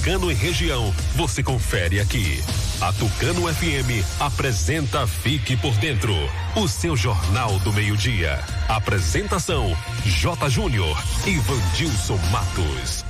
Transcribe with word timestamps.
Tucano 0.00 0.30
e 0.30 0.34
região, 0.34 0.94
você 1.14 1.42
confere 1.42 2.00
aqui. 2.00 2.42
A 2.80 2.90
Tucano 2.90 3.42
FM 3.52 4.02
apresenta 4.18 5.06
Fique 5.06 5.58
por 5.58 5.74
Dentro, 5.76 6.14
o 6.56 6.66
seu 6.66 6.96
jornal 6.96 7.58
do 7.58 7.70
meio-dia. 7.70 8.42
Apresentação: 8.66 9.76
J. 10.06 10.48
Júnior 10.48 10.98
e 11.26 11.36
Vandilson 11.36 12.16
Matos. 12.30 13.09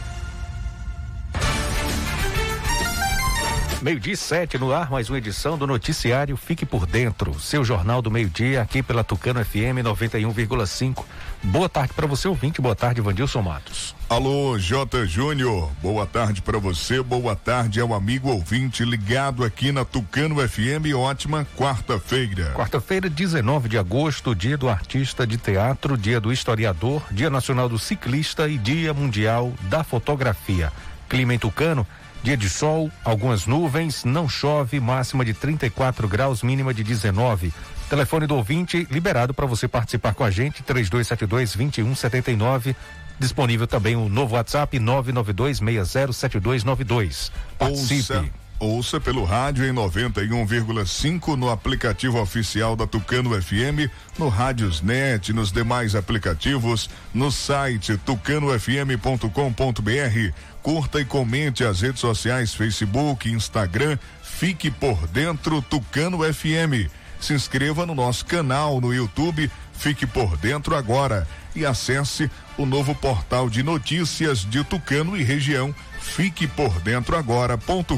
Meio-dia 3.83 4.15
sete 4.15 4.59
no 4.59 4.75
ar, 4.75 4.91
mais 4.91 5.09
uma 5.09 5.17
edição 5.17 5.57
do 5.57 5.67
noticiário 5.67 6.37
Fique 6.37 6.67
por 6.67 6.85
Dentro, 6.85 7.41
seu 7.41 7.65
jornal 7.65 8.03
do 8.03 8.11
meio-dia 8.11 8.61
aqui 8.61 8.83
pela 8.83 9.03
Tucano 9.03 9.43
FM 9.43 9.81
91,5. 9.83 11.03
Boa 11.43 11.67
tarde 11.67 11.95
para 11.95 12.07
você, 12.07 12.29
ouvinte. 12.29 12.61
Boa 12.61 12.75
tarde, 12.77 13.01
Vandilson 13.01 13.41
Matos. 13.41 13.97
Alô, 14.07 14.59
J. 14.59 15.07
Júnior. 15.07 15.71
Boa 15.81 16.07
tarde 16.07 16.43
para 16.43 16.59
você. 16.59 17.03
Boa 17.03 17.35
tarde 17.35 17.81
ao 17.81 17.95
amigo 17.95 18.29
ouvinte 18.29 18.85
ligado 18.85 19.43
aqui 19.43 19.73
na 19.73 19.83
Tucano 19.83 20.47
FM. 20.47 20.95
Ótima 20.95 21.47
quarta-feira. 21.57 22.53
Quarta-feira, 22.55 23.09
19 23.09 23.71
de 23.71 23.79
agosto, 23.79 24.35
dia 24.35 24.59
do 24.59 24.69
artista 24.69 25.27
de 25.27 25.39
teatro, 25.39 25.97
dia 25.97 26.21
do 26.21 26.31
historiador, 26.31 27.03
dia 27.11 27.31
nacional 27.31 27.67
do 27.67 27.79
ciclista 27.79 28.47
e 28.47 28.59
dia 28.59 28.93
mundial 28.93 29.55
da 29.71 29.83
fotografia. 29.83 30.71
Clima 31.09 31.33
em 31.33 31.39
Tucano 31.39 31.87
Dia 32.23 32.37
de 32.37 32.51
sol, 32.51 32.91
algumas 33.03 33.47
nuvens, 33.47 34.05
não 34.05 34.29
chove, 34.29 34.79
máxima 34.79 35.25
de 35.25 35.33
34 35.33 36.07
graus, 36.07 36.43
mínima 36.43 36.75
de 36.75 36.85
19. 36.85 37.51
Telefone 37.89 38.27
do 38.27 38.37
ouvinte 38.37 38.87
liberado 38.91 39.33
para 39.33 39.47
você 39.47 39.67
participar 39.67 40.13
com 40.13 40.23
a 40.23 40.31
gente, 40.31 40.63
3272 40.63 41.57
2179. 41.57 42.77
Disponível 43.19 43.67
também 43.67 43.97
o 43.97 44.07
novo 44.09 44.35
WhatsApp 44.35 44.79
992607292. 44.79 47.33
Participe. 47.59 48.13
Ouça, 48.13 48.31
ouça 48.59 49.01
pelo 49.01 49.25
rádio 49.25 49.67
em 49.67 49.73
91,5 49.73 51.37
no 51.37 51.49
aplicativo 51.51 52.21
oficial 52.21 52.77
da 52.77 52.87
Tucano 52.87 53.31
FM, 53.41 53.89
no 54.19 54.29
Rádiosnet, 54.29 55.33
nos 55.33 55.51
demais 55.51 55.95
aplicativos, 55.95 56.91
no 57.13 57.33
site 57.33 57.97
tucanofm.com.br 57.99 60.50
curta 60.63 61.01
e 61.01 61.05
comente 61.05 61.65
as 61.65 61.81
redes 61.81 62.01
sociais 62.01 62.55
Facebook, 62.55 63.31
Instagram, 63.31 63.99
fique 64.23 64.71
por 64.71 65.07
dentro 65.09 65.61
Tucano 65.63 66.19
FM. 66.23 66.91
Se 67.21 67.35
inscreva 67.35 67.85
no 67.85 67.95
nosso 67.95 68.25
canal 68.25 68.81
no 68.81 68.95
YouTube, 68.95 69.51
fique 69.75 70.07
por 70.07 70.37
dentro 70.37 70.75
agora 70.75 71.27
e 71.55 71.67
acesse 71.67 72.31
o 72.57 72.65
novo 72.65 72.95
portal 72.95 73.51
de 73.51 73.63
notícias 73.63 74.45
de 74.45 74.65
Tucano 74.65 75.17
e 75.17 75.23
região, 75.23 75.75
fique 76.01 76.47
por 76.47 76.81
dentro 76.81 77.17
agora.com.br. 77.17 77.97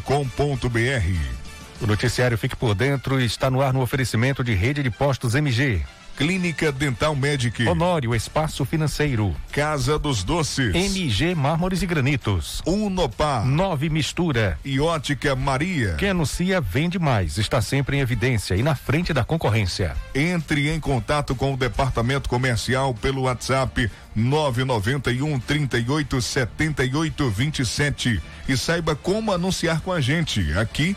O 1.80 1.86
noticiário 1.86 2.38
Fique 2.38 2.54
por 2.54 2.76
Dentro 2.76 3.20
está 3.20 3.50
no 3.50 3.60
ar 3.60 3.72
no 3.72 3.82
oferecimento 3.82 4.44
de 4.44 4.54
rede 4.54 4.84
de 4.84 4.90
postos 4.90 5.34
MG. 5.34 5.82
Clínica 6.16 6.70
Dental 6.70 7.14
Medic. 7.14 7.66
Honório 7.66 8.14
Espaço 8.14 8.64
Financeiro. 8.64 9.34
Casa 9.50 9.98
dos 9.98 10.22
Doces. 10.22 10.74
MG 10.74 11.34
Mármores 11.34 11.82
e 11.82 11.86
Granitos. 11.86 12.62
Unopar. 12.66 13.44
Nove 13.44 13.88
Mistura. 13.88 14.58
E 14.64 14.78
Ótica 14.80 15.34
Maria. 15.34 15.94
Quem 15.98 16.10
anuncia 16.10 16.60
vende 16.60 16.98
mais. 16.98 17.38
Está 17.38 17.60
sempre 17.60 17.96
em 17.96 18.00
evidência 18.00 18.54
e 18.54 18.62
na 18.62 18.74
frente 18.74 19.12
da 19.12 19.24
concorrência. 19.24 19.96
Entre 20.14 20.70
em 20.70 20.78
contato 20.78 21.34
com 21.34 21.54
o 21.54 21.56
departamento 21.56 22.28
comercial 22.28 22.94
pelo 22.94 23.22
WhatsApp 23.22 23.90
991 24.14 25.40
38 25.40 26.20
78 26.20 27.30
27 27.30 28.22
e 28.48 28.56
saiba 28.56 28.94
como 28.94 29.32
anunciar 29.32 29.80
com 29.80 29.92
a 29.92 30.00
gente 30.00 30.52
aqui 30.58 30.96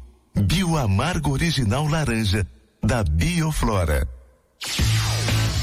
Bioamargo 0.35 1.31
Original 1.31 1.87
Laranja, 1.87 2.47
da 2.83 3.03
Bioflora. 3.03 4.07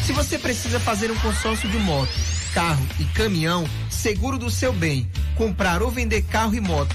Se 0.04 0.12
você 0.12 0.38
precisa 0.38 0.78
fazer 0.80 1.10
um 1.10 1.16
consórcio 1.16 1.68
de 1.68 1.78
moto, 1.78 2.12
carro 2.54 2.86
e 2.98 3.04
caminhão, 3.06 3.64
seguro 3.90 4.38
do 4.38 4.50
seu 4.50 4.72
bem, 4.72 5.10
comprar 5.36 5.82
ou 5.82 5.90
vender 5.90 6.22
carro 6.22 6.54
e 6.54 6.60
moto, 6.60 6.94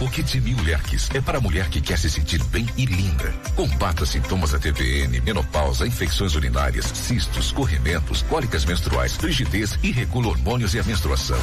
O 0.00 0.10
Kit 0.10 0.40
Mil 0.40 0.60
Lerques 0.64 1.08
é 1.14 1.20
para 1.20 1.38
a 1.38 1.40
mulher 1.40 1.68
que 1.68 1.80
quer 1.80 1.96
se 1.96 2.10
sentir 2.10 2.42
bem 2.44 2.66
e 2.76 2.84
linda. 2.84 3.32
Combata 3.54 4.04
sintomas 4.04 4.50
da 4.50 4.58
TPM, 4.58 5.20
menopausa, 5.20 5.86
infecções 5.86 6.34
urinárias, 6.34 6.86
cistos, 6.86 7.52
corrimentos, 7.52 8.22
cólicas 8.22 8.64
menstruais, 8.64 9.16
rigidez 9.16 9.78
e 9.84 9.92
regula 9.92 10.28
hormônios 10.28 10.74
e 10.74 10.80
a 10.80 10.82
menstruação. 10.82 11.38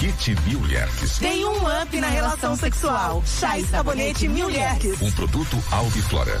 Kit 0.00 0.36
Mil 0.46 0.60
Lerques. 0.62 1.18
Tem 1.18 1.44
um 1.44 1.82
up 1.82 2.00
na 2.00 2.08
relação 2.08 2.56
sexual. 2.56 3.22
Chá 3.24 3.58
e 3.58 3.64
sabonete 3.64 4.26
Mil 4.26 4.48
Lerques. 4.48 5.00
Um 5.00 5.12
produto 5.12 5.62
Albiflora. 5.70 6.40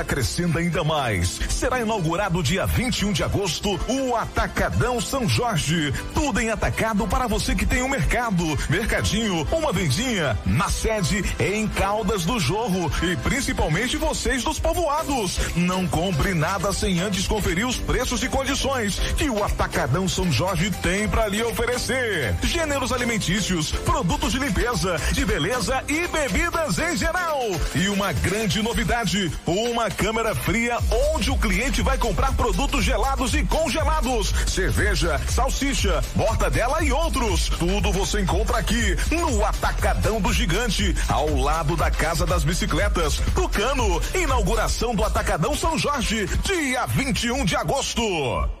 crescendo 0.03 0.57
ainda 0.57 0.83
mais. 0.83 1.39
Será 1.49 1.79
inaugurado 1.79 2.41
dia 2.41 2.65
21 2.65 3.11
de 3.11 3.23
agosto 3.23 3.79
o 3.87 4.15
Atacadão 4.15 4.99
São 4.99 5.27
Jorge. 5.27 5.93
Tudo 6.13 6.39
em 6.39 6.49
atacado 6.49 7.07
para 7.07 7.27
você 7.27 7.55
que 7.55 7.65
tem 7.65 7.83
um 7.83 7.89
mercado, 7.89 8.43
mercadinho, 8.69 9.47
uma 9.51 9.71
vendinha. 9.71 10.37
Na 10.45 10.69
sede 10.69 11.23
em 11.39 11.67
Caldas 11.67 12.25
do 12.25 12.39
Jorro 12.39 12.91
e 13.03 13.15
principalmente 13.17 13.97
vocês 13.97 14.43
dos 14.43 14.59
povoados. 14.59 15.39
Não 15.55 15.87
compre 15.87 16.33
nada 16.33 16.71
sem 16.73 16.99
antes 16.99 17.27
conferir 17.27 17.67
os 17.67 17.77
preços 17.77 18.23
e 18.23 18.29
condições 18.29 18.97
que 19.17 19.29
o 19.29 19.43
Atacadão 19.43 20.07
São 20.07 20.31
Jorge 20.31 20.71
tem 20.81 21.07
para 21.07 21.27
lhe 21.27 21.43
oferecer. 21.43 22.35
Gêneros 22.43 22.91
alimentícios, 22.91 23.71
produtos 23.71 24.31
de 24.31 24.39
limpeza, 24.39 24.97
de 25.11 25.25
beleza 25.25 25.83
e 25.87 26.07
bebidas 26.07 26.79
em 26.79 26.97
geral. 26.97 27.39
E 27.75 27.87
uma 27.89 28.13
grande 28.13 28.61
novidade, 28.61 29.31
uma 29.45 29.90
câmera 29.91 30.33
fria 30.33 30.77
onde 31.13 31.29
o 31.29 31.37
cliente 31.37 31.81
vai 31.81 31.97
comprar 31.97 32.33
produtos 32.33 32.83
gelados 32.83 33.33
e 33.33 33.43
congelados, 33.43 34.33
cerveja, 34.47 35.19
salsicha, 35.27 36.03
mortadela 36.15 36.83
e 36.83 36.91
outros. 36.91 37.49
Tudo 37.49 37.91
você 37.91 38.21
encontra 38.21 38.57
aqui 38.57 38.95
no 39.11 39.43
Atacadão 39.45 40.21
do 40.21 40.31
Gigante, 40.31 40.95
ao 41.07 41.35
lado 41.35 41.75
da 41.75 41.91
Casa 41.91 42.25
das 42.25 42.43
Bicicletas. 42.43 43.17
Tucano, 43.35 44.01
inauguração 44.15 44.95
do 44.95 45.03
Atacadão 45.03 45.55
São 45.55 45.77
Jorge, 45.77 46.27
dia 46.43 46.85
21 46.85 47.45
de 47.45 47.55
agosto. 47.55 48.60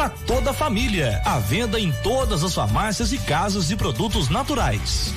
para 0.01 0.09
toda 0.09 0.49
a 0.49 0.53
família. 0.53 1.21
À 1.23 1.37
venda 1.37 1.79
em 1.79 1.91
todas 2.01 2.43
as 2.43 2.55
farmácias 2.55 3.13
e 3.13 3.19
casas 3.19 3.67
de 3.67 3.75
produtos 3.75 4.29
naturais. 4.29 5.13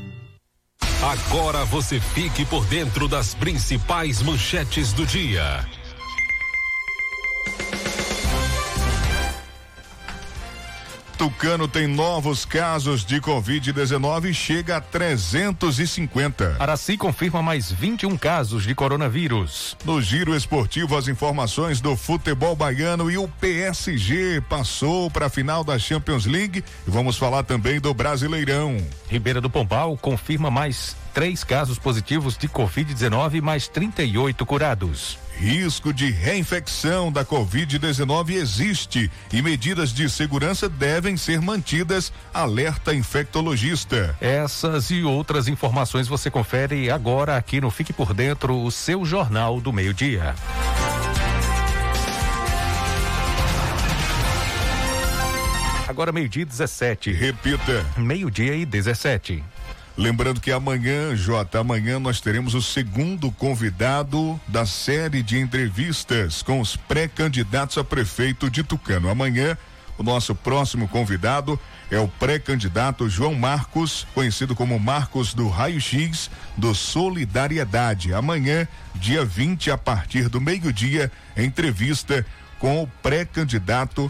Agora 1.01 1.65
você 1.65 1.99
fique 1.99 2.45
por 2.45 2.63
dentro 2.67 3.07
das 3.07 3.33
principais 3.33 4.21
manchetes 4.21 4.93
do 4.93 5.03
dia. 5.03 5.65
Tucano 11.21 11.67
tem 11.67 11.85
novos 11.85 12.45
casos 12.45 13.05
de 13.05 13.21
Covid-19 13.21 14.31
e 14.31 14.33
chega 14.33 14.77
a 14.77 14.81
350. 14.81 16.55
Araci 16.57 16.97
confirma 16.97 17.43
mais 17.43 17.71
21 17.71 18.17
casos 18.17 18.63
de 18.63 18.73
coronavírus. 18.73 19.77
No 19.85 20.01
giro 20.01 20.35
esportivo, 20.35 20.97
as 20.97 21.07
informações 21.07 21.79
do 21.79 21.95
futebol 21.95 22.55
baiano 22.55 23.11
e 23.11 23.19
o 23.19 23.27
PSG 23.27 24.41
passou 24.49 25.11
para 25.11 25.27
a 25.27 25.29
final 25.29 25.63
da 25.63 25.77
Champions 25.77 26.25
League. 26.25 26.63
E 26.87 26.89
vamos 26.89 27.17
falar 27.17 27.43
também 27.43 27.79
do 27.79 27.93
Brasileirão. 27.93 28.77
Ribeira 29.07 29.39
do 29.39 29.47
Pombal 29.47 29.95
confirma 29.97 30.49
mais 30.49 30.95
três 31.13 31.43
casos 31.43 31.77
positivos 31.77 32.35
de 32.35 32.49
Covid-19 32.49 33.35
e 33.35 33.41
mais 33.41 33.67
38 33.67 34.43
curados. 34.43 35.19
Risco 35.41 35.91
de 35.91 36.11
reinfecção 36.11 37.11
da 37.11 37.25
Covid-19 37.25 38.33
existe 38.33 39.09
e 39.33 39.41
medidas 39.41 39.91
de 39.91 40.07
segurança 40.07 40.69
devem 40.69 41.17
ser 41.17 41.41
mantidas, 41.41 42.13
alerta 42.31 42.93
infectologista. 42.93 44.15
Essas 44.21 44.91
e 44.91 45.01
outras 45.01 45.47
informações 45.47 46.07
você 46.07 46.29
confere 46.29 46.91
agora 46.91 47.37
aqui 47.37 47.59
no 47.59 47.71
Fique 47.71 47.91
por 47.91 48.13
Dentro, 48.13 48.55
o 48.55 48.69
seu 48.71 49.03
Jornal 49.03 49.59
do 49.59 49.73
Meio-Dia. 49.73 50.35
Agora 55.87 56.11
meio-dia 56.11 56.45
17. 56.45 57.11
Repita. 57.13 57.83
Meio-dia 57.97 58.55
e 58.55 58.63
17. 58.63 59.43
Lembrando 59.97 60.39
que 60.39 60.51
amanhã, 60.51 61.15
Jota, 61.15 61.59
amanhã 61.59 61.99
nós 61.99 62.21
teremos 62.21 62.53
o 62.53 62.61
segundo 62.61 63.29
convidado 63.29 64.39
da 64.47 64.65
série 64.65 65.21
de 65.21 65.37
entrevistas 65.37 66.41
com 66.41 66.61
os 66.61 66.77
pré-candidatos 66.77 67.77
a 67.77 67.83
prefeito 67.83 68.49
de 68.49 68.63
Tucano. 68.63 69.09
Amanhã, 69.09 69.57
o 69.97 70.03
nosso 70.03 70.33
próximo 70.33 70.87
convidado 70.87 71.59
é 71.91 71.99
o 71.99 72.07
pré-candidato 72.07 73.09
João 73.09 73.35
Marcos, 73.35 74.07
conhecido 74.13 74.55
como 74.55 74.79
Marcos 74.79 75.33
do 75.33 75.49
Raio 75.49 75.81
X 75.81 76.31
do 76.55 76.73
Solidariedade. 76.73 78.13
Amanhã, 78.13 78.65
dia 78.95 79.25
20, 79.25 79.71
a 79.71 79.77
partir 79.77 80.29
do 80.29 80.39
meio-dia, 80.39 81.11
entrevista 81.35 82.25
com 82.59 82.81
o 82.81 82.87
pré-candidato 82.87 84.09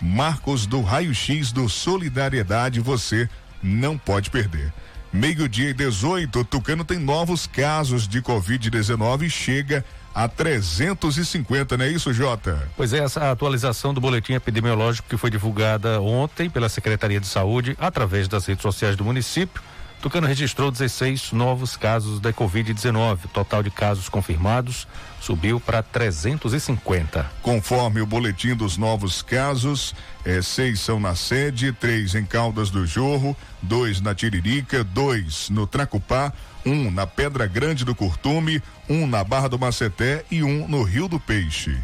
Marcos 0.00 0.64
do 0.64 0.80
Raio 0.80 1.12
X 1.12 1.50
do 1.50 1.68
Solidariedade. 1.68 2.78
Você 2.78 3.28
não 3.60 3.98
pode 3.98 4.30
perder. 4.30 4.72
Meio-dia 5.12 5.70
e 5.70 5.74
18, 5.74 6.44
Tucano 6.44 6.84
tem 6.84 6.98
novos 6.98 7.46
casos 7.46 8.06
de 8.06 8.20
Covid-19 8.20 9.22
e 9.22 9.30
chega 9.30 9.84
a 10.14 10.28
350, 10.28 11.76
não 11.76 11.84
é 11.84 11.88
isso, 11.88 12.12
Jota? 12.12 12.68
Pois 12.76 12.92
é, 12.92 12.98
essa 12.98 13.30
atualização 13.30 13.94
do 13.94 14.00
boletim 14.00 14.34
epidemiológico 14.34 15.08
que 15.08 15.16
foi 15.16 15.30
divulgada 15.30 16.00
ontem 16.00 16.50
pela 16.50 16.68
Secretaria 16.68 17.20
de 17.20 17.26
Saúde 17.26 17.76
através 17.80 18.28
das 18.28 18.44
redes 18.44 18.62
sociais 18.62 18.96
do 18.96 19.04
município 19.04 19.62
Tucano 20.00 20.28
registrou 20.28 20.70
16 20.70 21.32
novos 21.32 21.76
casos 21.76 22.20
da 22.20 22.32
Covid-19. 22.32 23.24
O 23.24 23.28
total 23.28 23.64
de 23.64 23.70
casos 23.70 24.08
confirmados 24.08 24.86
subiu 25.28 25.60
para 25.60 25.82
350. 25.82 27.30
Conforme 27.42 28.00
o 28.00 28.06
boletim 28.06 28.54
dos 28.54 28.78
novos 28.78 29.20
casos, 29.20 29.94
é, 30.24 30.40
seis 30.40 30.80
são 30.80 30.98
na 30.98 31.14
sede, 31.14 31.70
três 31.70 32.14
em 32.14 32.24
Caldas 32.24 32.70
do 32.70 32.86
Jorro, 32.86 33.36
dois 33.60 34.00
na 34.00 34.14
Tiririca, 34.14 34.82
dois 34.82 35.50
no 35.50 35.66
Tracupá, 35.66 36.32
um 36.64 36.90
na 36.90 37.06
Pedra 37.06 37.46
Grande 37.46 37.84
do 37.84 37.94
Curtume, 37.94 38.62
um 38.88 39.06
na 39.06 39.22
Barra 39.22 39.48
do 39.48 39.58
Maceté 39.58 40.24
e 40.30 40.42
um 40.42 40.66
no 40.66 40.82
Rio 40.82 41.06
do 41.06 41.20
Peixe. 41.20 41.78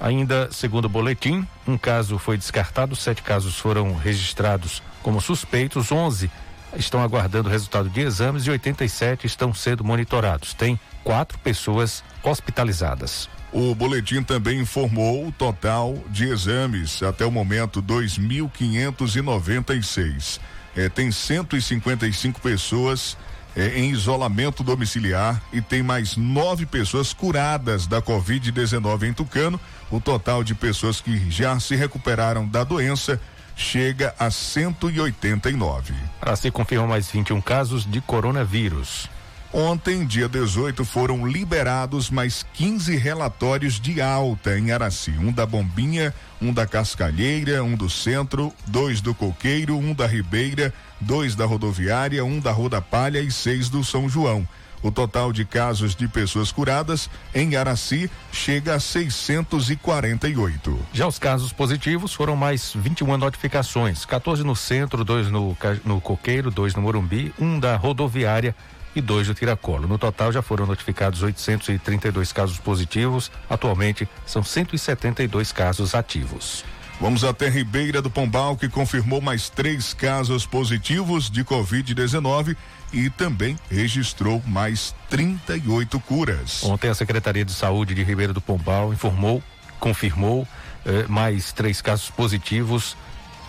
Ainda 0.00 0.48
segundo 0.50 0.86
o 0.86 0.88
boletim, 0.88 1.46
um 1.68 1.78
caso 1.78 2.18
foi 2.18 2.36
descartado, 2.36 2.96
sete 2.96 3.22
casos 3.22 3.56
foram 3.56 3.94
registrados 3.94 4.82
como 5.00 5.20
suspeitos, 5.20 5.92
11 5.92 6.28
estão 6.76 7.02
aguardando 7.02 7.48
o 7.48 7.52
resultado 7.52 7.88
de 7.88 8.00
exames 8.00 8.46
e 8.46 8.50
87 8.50 9.26
estão 9.26 9.54
sendo 9.54 9.84
monitorados. 9.84 10.54
Tem 10.54 10.78
quatro 11.02 11.38
pessoas 11.38 12.04
hospitalizadas. 12.22 13.28
O 13.52 13.74
boletim 13.74 14.22
também 14.22 14.60
informou 14.60 15.26
o 15.26 15.32
total 15.32 15.98
de 16.08 16.28
exames 16.28 17.02
até 17.02 17.26
o 17.26 17.32
momento 17.32 17.82
2.596. 17.82 20.38
É, 20.76 20.88
tem 20.88 21.10
155 21.10 22.40
pessoas 22.40 23.16
é, 23.56 23.80
em 23.80 23.90
isolamento 23.90 24.62
domiciliar 24.62 25.42
e 25.52 25.60
tem 25.60 25.82
mais 25.82 26.16
nove 26.16 26.64
pessoas 26.64 27.12
curadas 27.12 27.88
da 27.88 28.00
Covid-19 28.00 29.08
em 29.08 29.12
Tucano. 29.12 29.58
O 29.90 30.00
total 30.00 30.44
de 30.44 30.54
pessoas 30.54 31.00
que 31.00 31.28
já 31.28 31.58
se 31.58 31.74
recuperaram 31.74 32.46
da 32.46 32.62
doença 32.62 33.20
chega 33.60 34.14
a 34.18 34.30
189. 34.30 35.94
Para 36.18 36.34
se 36.34 36.50
confirmam 36.50 36.88
mais 36.88 37.10
21 37.10 37.40
casos 37.40 37.84
de 37.84 38.00
coronavírus. 38.00 39.08
Ontem, 39.52 40.06
dia 40.06 40.28
18, 40.28 40.84
foram 40.84 41.26
liberados 41.26 42.08
mais 42.08 42.46
15 42.54 42.96
relatórios 42.96 43.80
de 43.80 44.00
alta 44.00 44.56
em 44.56 44.70
Araci. 44.70 45.10
Um 45.10 45.32
da 45.32 45.44
Bombinha, 45.44 46.14
um 46.40 46.52
da 46.52 46.66
Cascalheira, 46.66 47.62
um 47.62 47.74
do 47.74 47.90
Centro, 47.90 48.52
dois 48.66 49.00
do 49.00 49.12
Coqueiro, 49.12 49.76
um 49.76 49.92
da 49.92 50.06
Ribeira, 50.06 50.72
dois 51.00 51.34
da 51.34 51.44
Rodoviária, 51.44 52.24
um 52.24 52.38
da 52.38 52.52
Roda 52.52 52.80
Palha 52.80 53.20
e 53.20 53.30
seis 53.30 53.68
do 53.68 53.82
São 53.82 54.08
João. 54.08 54.46
O 54.82 54.90
total 54.90 55.32
de 55.32 55.44
casos 55.44 55.94
de 55.94 56.08
pessoas 56.08 56.50
curadas 56.50 57.10
em 57.34 57.54
Araci 57.54 58.10
chega 58.32 58.74
a 58.74 58.80
648. 58.80 60.78
Já 60.92 61.06
os 61.06 61.18
casos 61.18 61.52
positivos 61.52 62.14
foram 62.14 62.34
mais 62.34 62.72
21 62.74 63.18
notificações: 63.18 64.04
14 64.04 64.42
no 64.42 64.56
centro, 64.56 65.04
dois 65.04 65.30
no, 65.30 65.56
no 65.84 66.00
Coqueiro, 66.00 66.50
dois 66.50 66.74
no 66.74 66.80
Morumbi, 66.82 67.34
um 67.38 67.60
da 67.60 67.76
rodoviária 67.76 68.54
e 68.96 69.00
dois 69.00 69.26
do 69.26 69.34
Tiracolo. 69.34 69.86
No 69.86 69.98
total 69.98 70.32
já 70.32 70.42
foram 70.42 70.66
notificados 70.66 71.22
832 71.22 72.32
casos 72.32 72.58
positivos. 72.58 73.30
Atualmente 73.48 74.08
são 74.26 74.42
172 74.42 75.52
casos 75.52 75.94
ativos. 75.94 76.64
Vamos 77.00 77.24
até 77.24 77.48
Ribeira 77.48 78.02
do 78.02 78.10
Pombal, 78.10 78.58
que 78.58 78.68
confirmou 78.68 79.22
mais 79.22 79.48
três 79.48 79.94
casos 79.94 80.44
positivos 80.44 81.30
de 81.30 81.42
Covid-19 81.42 82.54
e 82.92 83.08
também 83.08 83.58
registrou 83.70 84.42
mais 84.46 84.94
38 85.08 85.98
curas. 86.00 86.62
Ontem 86.62 86.90
a 86.90 86.94
Secretaria 86.94 87.42
de 87.42 87.52
Saúde 87.52 87.94
de 87.94 88.02
Ribeira 88.02 88.34
do 88.34 88.40
Pombal 88.40 88.92
informou, 88.92 89.42
confirmou 89.78 90.46
eh, 90.84 91.06
mais 91.08 91.52
três 91.52 91.80
casos 91.80 92.10
positivos 92.10 92.94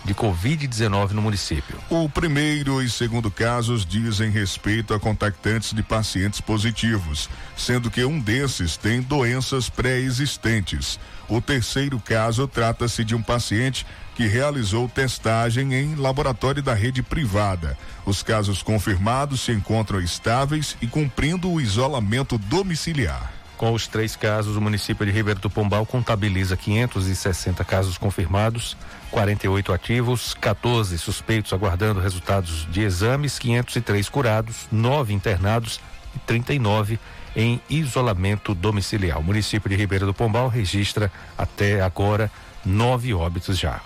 de 0.02 0.14
Covid-19 0.14 1.10
no 1.10 1.20
município. 1.20 1.76
O 1.90 2.08
primeiro 2.08 2.82
e 2.82 2.88
segundo 2.88 3.30
casos 3.30 3.84
dizem 3.84 4.30
respeito 4.30 4.94
a 4.94 4.98
contactantes 4.98 5.74
de 5.74 5.82
pacientes 5.82 6.40
positivos, 6.40 7.28
sendo 7.54 7.90
que 7.90 8.02
um 8.02 8.18
desses 8.18 8.78
tem 8.78 9.02
doenças 9.02 9.68
pré-existentes. 9.68 10.98
O 11.28 11.40
terceiro 11.40 11.98
caso 12.00 12.46
trata-se 12.46 13.04
de 13.04 13.14
um 13.14 13.22
paciente 13.22 13.86
que 14.14 14.26
realizou 14.26 14.88
testagem 14.88 15.74
em 15.74 15.94
laboratório 15.94 16.62
da 16.62 16.74
rede 16.74 17.02
privada. 17.02 17.76
Os 18.04 18.22
casos 18.22 18.62
confirmados 18.62 19.40
se 19.40 19.52
encontram 19.52 20.00
estáveis 20.00 20.76
e 20.82 20.86
cumprindo 20.86 21.50
o 21.50 21.60
isolamento 21.60 22.36
domiciliar. 22.36 23.32
Com 23.56 23.72
os 23.72 23.86
três 23.86 24.16
casos, 24.16 24.56
o 24.56 24.60
município 24.60 25.06
de 25.06 25.12
Ribeiro 25.12 25.38
do 25.38 25.48
Pombal 25.48 25.86
contabiliza 25.86 26.56
560 26.56 27.64
casos 27.64 27.96
confirmados, 27.96 28.76
48 29.12 29.72
ativos, 29.72 30.34
14 30.34 30.98
suspeitos 30.98 31.52
aguardando 31.52 32.00
resultados 32.00 32.66
de 32.72 32.82
exames, 32.82 33.38
503 33.38 34.08
curados, 34.08 34.66
9 34.72 35.14
internados 35.14 35.80
e 36.14 36.18
39 36.20 36.98
em 37.34 37.60
isolamento 37.68 38.54
domiciliar. 38.54 39.18
O 39.18 39.22
município 39.22 39.68
de 39.68 39.76
Ribeiro 39.76 40.06
do 40.06 40.14
Pombal 40.14 40.48
registra 40.48 41.10
até 41.36 41.80
agora 41.80 42.30
nove 42.64 43.12
óbitos 43.14 43.58
já. 43.58 43.80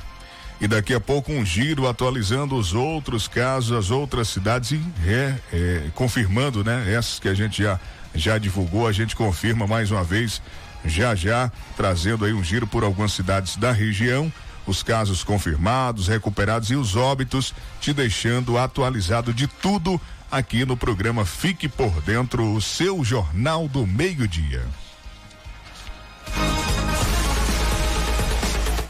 E 0.61 0.67
daqui 0.67 0.95
a 0.95 1.01
pouco 1.01 1.33
um 1.33 1.45
giro 1.45 1.87
atualizando 1.87 2.57
os 2.57 2.73
outros 2.73 3.29
casos, 3.29 3.77
as 3.77 3.91
outras 3.91 4.29
cidades 4.29 4.73
e 4.73 4.81
é, 5.07 5.35
é, 5.53 5.83
confirmando, 5.95 6.65
né? 6.65 6.95
Essas 6.95 7.19
que 7.19 7.29
a 7.29 7.35
gente 7.35 7.63
já, 7.63 7.79
já 8.15 8.39
divulgou, 8.39 8.87
a 8.87 8.93
gente 8.93 9.15
confirma 9.15 9.67
mais 9.67 9.91
uma 9.91 10.03
vez, 10.03 10.41
já 10.85 11.15
já, 11.15 11.53
trazendo 11.77 12.25
aí 12.25 12.33
um 12.33 12.43
giro 12.43 12.67
por 12.67 12.85
algumas 12.85 13.13
cidades 13.13 13.57
da 13.57 13.71
região, 13.71 14.33
os 14.67 14.83
casos 14.83 15.23
confirmados, 15.23 16.09
recuperados 16.09 16.71
e 16.71 16.75
os 16.75 16.97
óbitos, 16.97 17.55
te 17.79 17.93
deixando 17.93 18.57
atualizado 18.57 19.35
de 19.35 19.47
tudo 19.47 20.01
aqui 20.31 20.65
no 20.65 20.77
programa 20.77 21.25
Fique 21.25 21.69
por 21.69 22.01
Dentro, 22.03 22.55
o 22.55 22.61
seu 22.61 23.05
Jornal 23.05 23.69
do 23.69 23.87
Meio-Dia. 23.87 24.65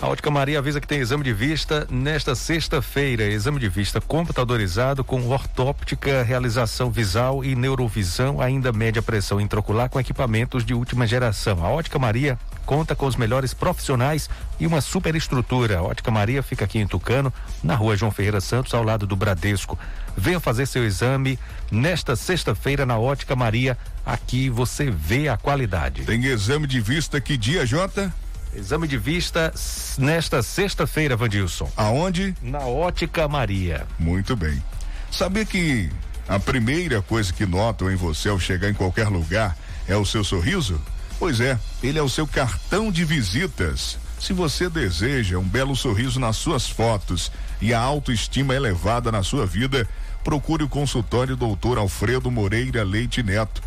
A 0.01 0.09
Ótica 0.09 0.31
Maria 0.31 0.59
avisa 0.59 0.81
que 0.81 0.87
tem 0.87 1.01
exame 1.01 1.25
de 1.25 1.33
vista 1.33 1.87
nesta 1.91 2.35
sexta-feira. 2.35 3.25
Exame 3.25 3.59
de 3.59 3.69
vista 3.69 4.01
computadorizado 4.01 5.03
com 5.03 5.27
ortóptica, 5.29 6.23
realização 6.23 6.91
visual 6.91 7.45
e 7.45 7.57
neurovisão, 7.57 8.41
ainda 8.41 8.73
média 8.73 9.03
pressão 9.03 9.41
intraocular 9.41 9.89
com 9.89 9.99
equipamentos 9.99 10.65
de 10.65 10.75
última 10.75 11.07
geração. 11.07 11.65
A 11.65 11.71
Ótica 11.71 11.99
Maria 11.99 12.39
conta 12.67 12.97
com 12.97 13.07
os 13.07 13.15
melhores 13.17 13.55
profissionais 13.55 14.29
e 14.59 14.67
uma 14.67 14.81
superestrutura. 14.81 15.79
A 15.79 15.83
Ótica 15.83 16.11
Maria 16.11 16.43
fica 16.43 16.65
aqui 16.65 16.81
em 16.81 16.87
Tucano, 16.87 17.33
na 17.63 17.77
rua 17.77 17.97
João 17.97 18.11
Ferreira 18.11 18.41
Santos, 18.41 18.75
ao 18.75 18.83
lado 18.83 19.07
do 19.07 19.15
Bradesco. 19.15 19.79
Venha 20.17 20.41
fazer 20.41 20.67
seu 20.67 20.85
exame 20.85 21.39
nesta 21.71 22.17
sexta-feira 22.17 22.85
na 22.85 22.99
Ótica 22.99 23.37
Maria. 23.37 23.79
Aqui 24.05 24.51
você 24.51 24.91
vê 24.91 25.29
a 25.29 25.37
qualidade. 25.37 26.05
Tem 26.05 26.25
exame 26.25 26.67
de 26.67 26.81
vista 26.81 27.21
que 27.21 27.37
dia, 27.37 27.65
Jota? 27.65 28.13
Exame 28.55 28.89
de 28.89 28.99
vista 28.99 29.53
nesta 29.99 30.43
sexta-feira, 30.43 31.17
Vandilson. 31.17 31.71
Aonde? 31.77 32.35
Na 32.43 32.61
Ótica 32.61 33.29
Maria. 33.29 33.87
Muito 33.99 34.35
bem. 34.35 34.63
Sabia 35.11 35.45
que 35.45 35.91
a 36.27 36.39
primeira 36.41 37.01
coisa 37.03 37.33
que 37.33 37.47
notam 37.47 37.91
em 37.91 37.97
você 37.97 38.29
ao 38.29 38.41
chegar 38.41 38.69
em 38.69 38.75
qualquer 38.75 39.09
lugar 39.09 39.57
é 39.87 39.95
o 39.95 40.05
seu 40.05 40.25
sorriso? 40.25 40.81
Pois 41.19 41.41
é, 41.41 41.59
ele 41.83 41.99
é 41.99 42.03
o 42.03 42.09
seu 42.09 42.27
cartão 42.27 42.91
de 42.91 43.05
visitas. 43.05 43.99
Se 44.19 44.33
você 44.33 44.69
deseja 44.69 45.39
um 45.39 45.45
belo 45.45 45.75
sorriso 45.75 46.21
nas 46.21 46.37
suas 46.37 46.69
fotos 46.69 47.31
e 47.61 47.73
a 47.73 47.81
autoestima 47.81 48.55
elevada 48.55 49.11
na 49.11 49.23
sua 49.23 49.47
vida, 49.47 49.89
procure 50.23 50.65
o 50.65 50.69
consultório 50.69 51.37
Doutor 51.37 51.79
Alfredo 51.79 52.31
Moreira 52.31 52.83
Leite 52.83 53.23
Neto, 53.23 53.63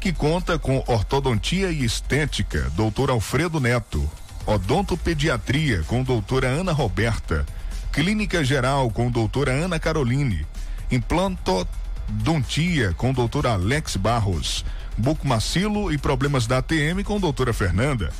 que 0.00 0.12
conta 0.12 0.58
com 0.58 0.82
ortodontia 0.86 1.70
e 1.70 1.84
estética, 1.84 2.70
Doutor 2.74 3.10
Alfredo 3.10 3.60
Neto, 3.60 4.08
odontopediatria 4.46 5.82
com 5.86 6.02
doutora 6.02 6.48
Ana 6.48 6.72
Roberta, 6.72 7.44
clínica 7.92 8.42
geral 8.42 8.90
com 8.90 9.10
doutora 9.10 9.50
Ana 9.52 9.78
Caroline, 9.78 10.46
implanto 10.90 11.66
Dontia 12.08 12.94
com 12.96 13.12
doutor 13.12 13.46
Alex 13.46 13.96
Barros. 13.96 14.64
Bucomacilo 14.98 15.92
e 15.92 15.96
problemas 15.96 16.46
da 16.46 16.58
ATM 16.58 17.02
com 17.04 17.18
doutora 17.20 17.52
Fernanda. 17.52 18.10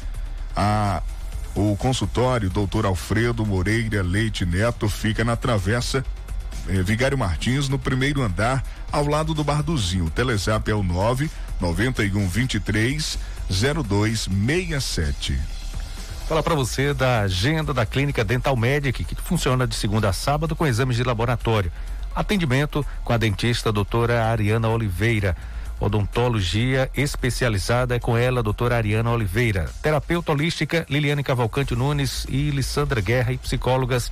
A, 0.57 1.03
o 1.55 1.77
consultório 1.77 2.49
doutor 2.49 2.87
Alfredo 2.87 3.45
Moreira 3.45 4.03
Leite 4.03 4.47
Neto 4.47 4.89
fica 4.89 5.25
na 5.25 5.37
travessa 5.37 6.05
eh, 6.69 6.83
Vigário 6.83 7.19
Martins, 7.19 7.69
no 7.69 7.79
primeiro 7.79 8.23
andar, 8.23 8.65
ao 8.93 9.07
lado 9.07 9.35
do 9.35 9.43
Barduzinho. 9.43 10.07
O 10.07 10.11
Telezap 10.11 10.71
é 10.71 10.75
o 10.75 10.83
9 10.83 11.31
91 11.61 12.29
23 12.29 13.19
0267. 13.51 15.39
Falar 16.29 16.43
para 16.43 16.55
você 16.55 16.93
da 16.93 17.21
agenda 17.23 17.73
da 17.73 17.87
Clínica 17.87 18.23
Dental 18.23 18.55
Medic, 18.55 19.03
que 19.03 19.15
funciona 19.15 19.67
de 19.67 19.75
segunda 19.75 20.11
a 20.11 20.13
sábado 20.13 20.55
com 20.55 20.67
exames 20.67 20.97
de 20.97 21.03
laboratório. 21.03 21.73
Atendimento 22.15 22.85
com 23.03 23.15
a 23.15 23.17
dentista 23.17 23.73
doutora 23.73 24.27
Ariana 24.27 24.69
Oliveira. 24.69 25.35
Odontologia 25.81 26.91
especializada 26.97 27.95
é 27.95 27.99
com 27.99 28.17
ela, 28.17 28.43
doutora 28.43 28.77
Ariana 28.77 29.11
Oliveira. 29.11 29.71
Terapeuta 29.81 30.33
holística 30.33 30.85
Liliane 30.89 31.23
Cavalcante 31.23 31.77
Nunes 31.77 32.27
e 32.29 32.51
Lissandra 32.51 33.01
Guerra 33.01 33.33
e 33.33 33.39
psicólogas 33.39 34.11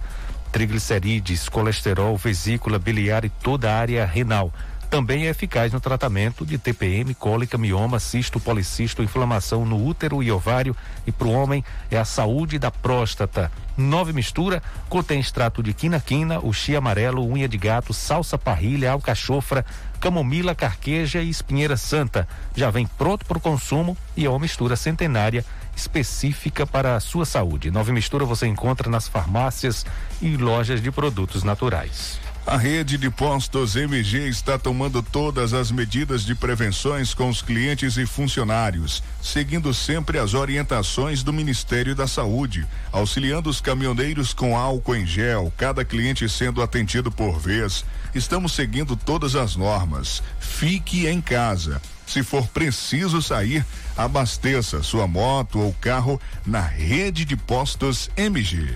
triglicerídeos, 0.52 1.48
colesterol, 1.48 2.18
vesícula 2.18 2.80
biliar 2.80 3.24
e 3.24 3.30
toda 3.30 3.72
a 3.72 3.78
área 3.78 4.04
renal. 4.04 4.52
Também 4.90 5.26
é 5.26 5.30
eficaz 5.30 5.72
no 5.72 5.80
tratamento 5.80 6.46
de 6.46 6.58
TPM, 6.58 7.14
cólica, 7.16 7.58
mioma, 7.58 8.00
cisto, 8.00 8.40
policisto, 8.40 9.02
inflamação 9.02 9.66
no 9.66 9.84
útero 9.84 10.22
e 10.22 10.32
ovário 10.32 10.76
e 11.06 11.12
para 11.12 11.28
o 11.28 11.32
homem 11.32 11.64
é 11.90 11.98
a 11.98 12.06
saúde 12.06 12.58
da 12.60 12.70
próstata. 12.70 13.52
Nove 13.76 14.14
mistura 14.14 14.62
contém 14.90 15.20
extrato 15.20 15.64
de 15.64 15.74
quina-quina, 15.74 16.40
o 16.40 16.54
chia 16.54 16.78
amarelo, 16.78 17.28
unha 17.28 17.48
de 17.48 17.58
gato, 17.58 17.92
salsa 17.92 18.38
parrilha, 18.38 18.92
alcachofra, 18.92 19.66
camomila, 20.04 20.54
carqueja 20.54 21.22
e 21.22 21.30
espinheira 21.30 21.78
santa. 21.78 22.28
Já 22.54 22.70
vem 22.70 22.86
pronto 22.86 23.26
para 23.26 23.38
o 23.38 23.42
consumo 23.42 23.98
e 24.18 24.26
é 24.26 24.30
uma 24.30 24.38
mistura 24.38 24.76
centenária 24.76 25.46
específica 25.78 26.68
para 26.68 26.98
a 26.98 27.00
sua 27.00 27.26
saúde. 27.26 27.72
Nove 27.72 27.94
mistura 27.94 28.26
você 28.26 28.46
encontra 28.46 28.90
nas 28.90 29.08
farmácias 29.08 29.86
e 30.22 30.36
lojas 30.36 30.82
de 30.82 30.92
produtos 30.92 31.42
naturais. 31.44 32.20
A 32.46 32.58
rede 32.58 32.98
de 32.98 33.10
postos 33.10 33.78
MG 33.78 34.28
está 34.28 34.60
tomando 34.60 35.02
todas 35.02 35.54
as 35.54 35.72
medidas 35.72 36.26
de 36.26 36.36
prevenções 36.36 37.14
com 37.14 37.30
os 37.30 37.42
clientes 37.42 37.96
e 37.96 38.06
funcionários, 38.06 39.02
seguindo 39.22 39.74
sempre 39.74 40.20
as 40.20 40.34
orientações 40.34 41.24
do 41.24 41.32
Ministério 41.32 41.96
da 41.96 42.06
Saúde, 42.06 42.68
auxiliando 42.92 43.50
os 43.50 43.62
caminhoneiros 43.62 44.34
com 44.34 44.58
álcool 44.58 44.94
em 44.98 45.06
gel, 45.06 45.54
cada 45.56 45.86
cliente 45.86 46.28
sendo 46.28 46.62
atendido 46.62 47.10
por 47.10 47.40
vez. 47.40 47.86
Estamos 48.14 48.52
seguindo 48.52 48.98
todas 48.98 49.38
as 49.38 49.56
normas. 49.56 50.22
Fique 50.38 51.08
em 51.08 51.22
casa. 51.22 51.82
Se 52.06 52.24
for 52.24 52.46
preciso 52.48 53.22
sair, 53.22 53.66
abasteça 53.96 54.84
sua 54.84 55.08
moto 55.08 55.60
ou 55.60 55.74
carro 55.80 56.20
na 56.46 56.62
rede 56.62 57.24
de 57.24 57.38
postos 57.38 58.12
MG. 58.18 58.76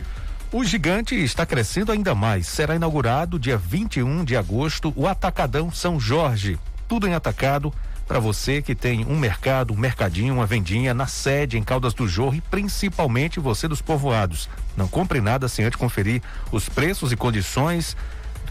O 0.49 0.63
gigante 0.63 1.13
está 1.13 1.45
crescendo 1.45 1.91
ainda 1.91 2.15
mais. 2.15 2.47
Será 2.47 2.73
inaugurado 2.73 3.37
dia 3.37 3.57
21 3.57 4.23
de 4.23 4.37
agosto 4.37 4.93
o 4.95 5.05
Atacadão 5.05 5.69
São 5.69 5.99
Jorge. 5.99 6.57
Tudo 6.87 7.05
em 7.05 7.13
atacado 7.13 7.73
para 8.07 8.17
você 8.17 8.61
que 8.61 8.73
tem 8.73 9.05
um 9.05 9.19
mercado, 9.19 9.73
um 9.73 9.77
mercadinho, 9.77 10.35
uma 10.35 10.45
vendinha 10.45 10.93
na 10.93 11.05
sede 11.05 11.57
em 11.57 11.63
Caldas 11.63 11.93
do 11.93 12.07
Jorro 12.07 12.35
e 12.35 12.41
principalmente 12.41 13.41
você 13.41 13.67
dos 13.67 13.81
povoados. 13.81 14.49
Não 14.77 14.87
compre 14.87 15.19
nada 15.19 15.49
sem 15.49 15.65
antes 15.65 15.77
conferir 15.77 16.21
os 16.49 16.69
preços 16.69 17.11
e 17.11 17.17
condições 17.17 17.97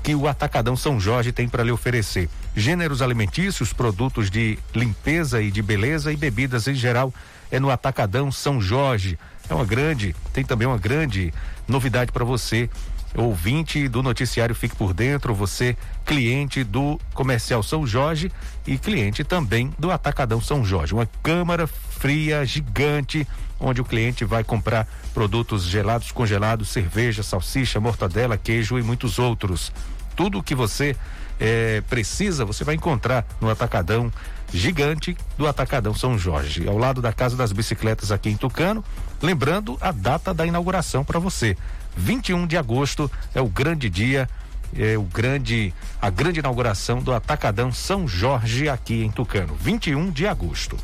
que 0.02 0.14
o 0.14 0.28
Atacadão 0.28 0.76
São 0.76 1.00
Jorge 1.00 1.32
tem 1.32 1.48
para 1.48 1.64
lhe 1.64 1.72
oferecer. 1.72 2.28
Gêneros 2.54 3.00
alimentícios, 3.00 3.72
produtos 3.72 4.30
de 4.30 4.58
limpeza 4.74 5.40
e 5.40 5.50
de 5.50 5.62
beleza 5.62 6.12
e 6.12 6.16
bebidas 6.16 6.68
em 6.68 6.74
geral 6.74 7.12
é 7.50 7.58
no 7.58 7.70
Atacadão 7.70 8.30
São 8.30 8.60
Jorge. 8.60 9.18
É 9.48 9.54
uma 9.54 9.64
grande, 9.64 10.14
tem 10.32 10.44
também 10.44 10.66
uma 10.68 10.78
grande 10.78 11.32
novidade 11.66 12.12
para 12.12 12.24
você, 12.24 12.70
ouvinte 13.14 13.88
do 13.88 14.02
noticiário 14.02 14.54
Fique 14.54 14.76
por 14.76 14.92
Dentro, 14.92 15.34
você 15.34 15.76
cliente 16.04 16.62
do 16.62 17.00
Comercial 17.14 17.62
São 17.62 17.86
Jorge 17.86 18.30
e 18.66 18.78
cliente 18.78 19.24
também 19.24 19.72
do 19.78 19.90
Atacadão 19.90 20.40
São 20.40 20.64
Jorge. 20.64 20.94
Uma 20.94 21.08
câmara 21.22 21.66
fria 21.66 22.44
gigante 22.44 23.26
onde 23.58 23.80
o 23.80 23.84
cliente 23.84 24.24
vai 24.24 24.44
comprar 24.44 24.86
produtos 25.14 25.64
gelados, 25.64 26.12
congelados, 26.12 26.68
cerveja, 26.68 27.22
salsicha, 27.22 27.80
mortadela, 27.80 28.36
queijo 28.36 28.78
e 28.78 28.82
muitos 28.82 29.18
outros. 29.18 29.72
Tudo 30.14 30.38
o 30.38 30.42
que 30.42 30.54
você 30.54 30.94
é, 31.40 31.82
precisa, 31.88 32.44
você 32.44 32.64
vai 32.64 32.74
encontrar 32.74 33.26
no 33.40 33.50
Atacadão 33.50 34.12
gigante 34.52 35.16
do 35.36 35.46
Atacadão 35.46 35.94
São 35.94 36.18
Jorge, 36.18 36.66
ao 36.68 36.78
lado 36.78 37.02
da 37.02 37.12
Casa 37.12 37.36
das 37.36 37.52
Bicicletas 37.52 38.10
aqui 38.12 38.30
em 38.30 38.36
Tucano. 38.36 38.84
Lembrando 39.20 39.76
a 39.80 39.92
data 39.92 40.32
da 40.32 40.46
inauguração 40.46 41.04
para 41.04 41.18
você. 41.18 41.56
21 41.96 42.46
de 42.46 42.56
agosto 42.56 43.10
é 43.34 43.40
o 43.40 43.48
grande 43.48 43.88
dia, 43.88 44.28
é 44.76 44.96
o 44.98 45.02
grande 45.02 45.72
a 46.00 46.10
grande 46.10 46.40
inauguração 46.40 47.00
do 47.00 47.12
Atacadão 47.12 47.72
São 47.72 48.06
Jorge 48.06 48.68
aqui 48.68 49.02
em 49.02 49.10
Tucano. 49.10 49.54
21 49.54 50.10
de 50.10 50.26
agosto. 50.26 50.76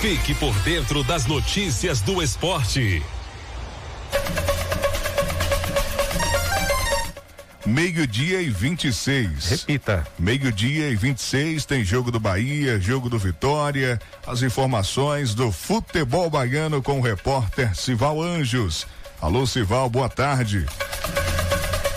Fique 0.00 0.34
por 0.34 0.54
dentro 0.56 1.02
das 1.02 1.24
notícias 1.24 2.02
do 2.02 2.22
esporte. 2.22 3.02
Meio-dia 7.66 8.42
e 8.42 8.50
26. 8.50 9.46
Repita. 9.48 10.06
Meio-dia 10.18 10.90
e 10.90 10.94
26 10.94 11.64
tem 11.64 11.82
jogo 11.82 12.10
do 12.10 12.20
Bahia, 12.20 12.78
jogo 12.78 13.08
do 13.08 13.18
Vitória. 13.18 13.98
As 14.26 14.42
informações 14.42 15.34
do 15.34 15.50
futebol 15.50 16.28
baiano 16.28 16.82
com 16.82 16.98
o 16.98 17.02
repórter 17.02 17.74
Sival 17.74 18.20
Anjos. 18.20 18.86
Alô, 19.18 19.46
Sival, 19.46 19.88
boa 19.88 20.10
tarde. 20.10 20.66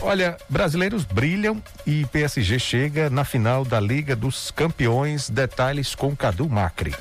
Olha, 0.00 0.36
brasileiros 0.48 1.04
brilham 1.04 1.62
e 1.86 2.04
PSG 2.06 2.58
chega 2.58 3.08
na 3.08 3.24
final 3.24 3.64
da 3.64 3.80
Liga 3.80 4.16
dos 4.16 4.50
Campeões. 4.50 5.30
Detalhes 5.30 5.94
com 5.94 6.14
Cadu 6.14 6.48
Macri. 6.48 6.94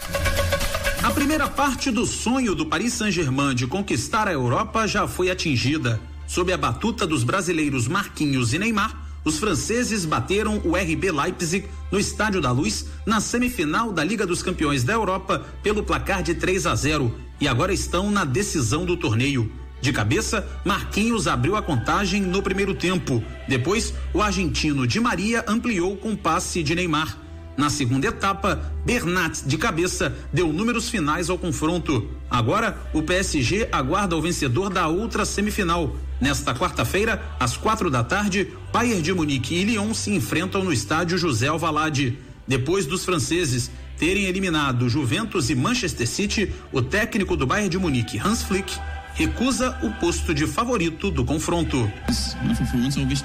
A 1.03 1.09
primeira 1.09 1.47
parte 1.49 1.89
do 1.89 2.05
sonho 2.05 2.53
do 2.53 2.67
Paris 2.67 2.93
Saint-Germain 2.93 3.55
de 3.55 3.65
conquistar 3.65 4.27
a 4.27 4.31
Europa 4.31 4.87
já 4.87 5.07
foi 5.07 5.31
atingida. 5.31 5.99
Sob 6.27 6.53
a 6.53 6.57
batuta 6.57 7.07
dos 7.07 7.23
brasileiros 7.23 7.87
Marquinhos 7.87 8.53
e 8.53 8.59
Neymar, 8.59 8.95
os 9.23 9.37
franceses 9.37 10.05
bateram 10.05 10.61
o 10.63 10.75
RB 10.75 11.11
Leipzig 11.11 11.67
no 11.91 11.99
Estádio 11.99 12.41
da 12.41 12.51
Luz 12.51 12.87
na 13.05 13.19
semifinal 13.19 13.91
da 13.91 14.03
Liga 14.03 14.25
dos 14.25 14.41
Campeões 14.41 14.83
da 14.83 14.93
Europa 14.93 15.45
pelo 15.61 15.83
placar 15.83 16.23
de 16.23 16.33
3 16.33 16.65
a 16.65 16.75
0 16.75 17.13
e 17.39 17.47
agora 17.47 17.73
estão 17.73 18.11
na 18.11 18.25
decisão 18.25 18.85
do 18.85 18.97
torneio. 18.97 19.51
De 19.81 19.91
cabeça, 19.91 20.47
Marquinhos 20.63 21.27
abriu 21.27 21.55
a 21.55 21.61
contagem 21.61 22.21
no 22.21 22.43
primeiro 22.43 22.75
tempo. 22.75 23.23
Depois, 23.47 23.93
o 24.13 24.21
argentino 24.21 24.85
Di 24.85 24.99
Maria 24.99 25.43
ampliou 25.47 25.97
com 25.97 26.15
passe 26.15 26.61
de 26.61 26.75
Neymar. 26.75 27.17
Na 27.57 27.69
segunda 27.69 28.07
etapa, 28.07 28.71
Bernat 28.85 29.43
de 29.45 29.57
cabeça 29.57 30.15
deu 30.31 30.51
números 30.51 30.89
finais 30.89 31.29
ao 31.29 31.37
confronto. 31.37 32.09
Agora, 32.29 32.77
o 32.93 33.03
PSG 33.03 33.67
aguarda 33.71 34.15
o 34.15 34.21
vencedor 34.21 34.69
da 34.69 34.87
outra 34.87 35.25
semifinal. 35.25 35.95
Nesta 36.19 36.53
quarta-feira, 36.53 37.21
às 37.39 37.57
quatro 37.57 37.89
da 37.89 38.03
tarde, 38.03 38.53
Bayern 38.71 39.01
de 39.01 39.13
Munique 39.13 39.55
e 39.55 39.63
Lyon 39.63 39.93
se 39.93 40.11
enfrentam 40.11 40.63
no 40.63 40.71
estádio 40.71 41.17
José 41.17 41.47
Alvalade. 41.47 42.17
Depois 42.47 42.85
dos 42.85 43.03
franceses 43.03 43.69
terem 43.97 44.25
eliminado 44.25 44.89
Juventus 44.89 45.49
e 45.49 45.55
Manchester 45.55 46.07
City, 46.07 46.51
o 46.71 46.81
técnico 46.81 47.37
do 47.37 47.45
Bayern 47.45 47.69
de 47.69 47.77
Munique, 47.77 48.17
Hans 48.17 48.41
Flick, 48.43 48.79
recusa 49.13 49.77
o 49.81 49.91
posto 49.91 50.33
de 50.33 50.47
favorito 50.47 51.11
do 51.11 51.23
confronto. 51.25 51.91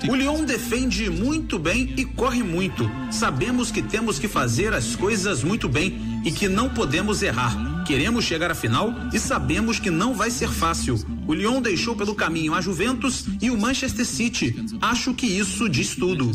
O 0.09 0.15
Lyon 0.15 0.45
defende 0.45 1.11
muito 1.11 1.59
bem 1.59 1.95
e 1.97 2.05
corre 2.05 2.43
muito. 2.43 2.91
Sabemos 3.11 3.71
que 3.71 3.83
temos 3.83 4.19
que 4.19 4.29
fazer 4.29 4.75
as 4.75 4.97
coisas 4.97 5.43
muito 5.43 5.69
bem 5.69 6.21
e 6.25 6.31
que 6.31 6.49
não 6.49 6.69
podemos 6.69 7.23
errar. 7.23 7.76
Queremos 7.87 8.25
chegar 8.25 8.51
à 8.51 8.55
final 8.55 8.93
e 9.13 9.19
sabemos 9.19 9.79
que 9.79 9.91
não 9.91 10.13
vai 10.13 10.29
ser 10.29 10.49
fácil. 10.51 10.99
O 11.25 11.33
Lyon 11.33 11.63
deixou 11.63 11.95
pelo 11.95 12.17
caminho 12.17 12.53
a 12.53 12.61
Juventus 12.61 13.27
e 13.41 13.49
o 13.49 13.57
Manchester 13.57 14.05
City. 14.05 14.57
Acho 14.81 15.15
que 15.15 15.27
isso 15.27 15.69
diz 15.69 15.95
tudo. 15.95 16.33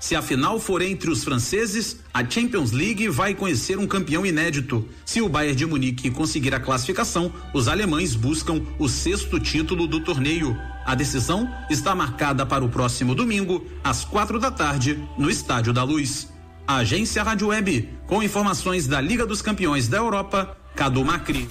Se 0.00 0.16
a 0.16 0.22
final 0.22 0.58
for 0.58 0.80
entre 0.80 1.10
os 1.10 1.22
franceses, 1.22 1.98
a 2.12 2.28
Champions 2.28 2.72
League 2.72 3.06
vai 3.08 3.34
conhecer 3.34 3.78
um 3.78 3.86
campeão 3.86 4.24
inédito. 4.24 4.88
Se 5.04 5.20
o 5.20 5.28
Bayern 5.28 5.56
de 5.56 5.66
Munique 5.66 6.10
conseguir 6.10 6.54
a 6.54 6.60
classificação, 6.60 7.30
os 7.52 7.68
alemães 7.68 8.14
buscam 8.14 8.62
o 8.78 8.88
sexto 8.88 9.38
título 9.38 9.86
do 9.86 10.00
torneio. 10.00 10.56
A 10.86 10.94
decisão 10.94 11.48
está 11.68 11.94
marcada 11.94 12.46
para 12.46 12.64
o 12.64 12.68
próximo 12.70 13.14
domingo, 13.14 13.62
às 13.84 14.04
quatro 14.04 14.38
da 14.38 14.50
tarde, 14.50 14.98
no 15.18 15.28
Estádio 15.28 15.72
da 15.72 15.82
Luz. 15.82 16.28
A 16.66 16.76
Agência 16.76 17.22
Rádio 17.22 17.48
Web, 17.48 17.88
com 18.06 18.22
informações 18.22 18.86
da 18.86 19.00
Liga 19.00 19.26
dos 19.26 19.42
Campeões 19.42 19.88
da 19.88 19.98
Europa, 19.98 20.56
Cadu 20.74 21.04
Macri. 21.04 21.48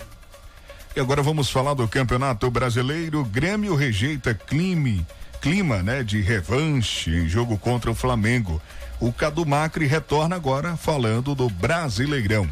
E 0.95 0.99
agora 0.99 1.21
vamos 1.21 1.49
falar 1.49 1.73
do 1.73 1.87
Campeonato 1.87 2.49
Brasileiro. 2.49 3.23
Grêmio 3.25 3.75
rejeita 3.75 4.33
clima, 4.33 5.05
clima, 5.41 5.83
né, 5.83 6.03
de 6.03 6.21
revanche 6.21 7.11
em 7.11 7.27
jogo 7.27 7.57
contra 7.57 7.91
o 7.91 7.95
Flamengo. 7.95 8.61
O 8.99 9.13
Cadu 9.13 9.45
Macri 9.45 9.85
retorna 9.85 10.35
agora 10.35 10.75
falando 10.75 11.35
do 11.35 11.49
Brasileirão. 11.49 12.49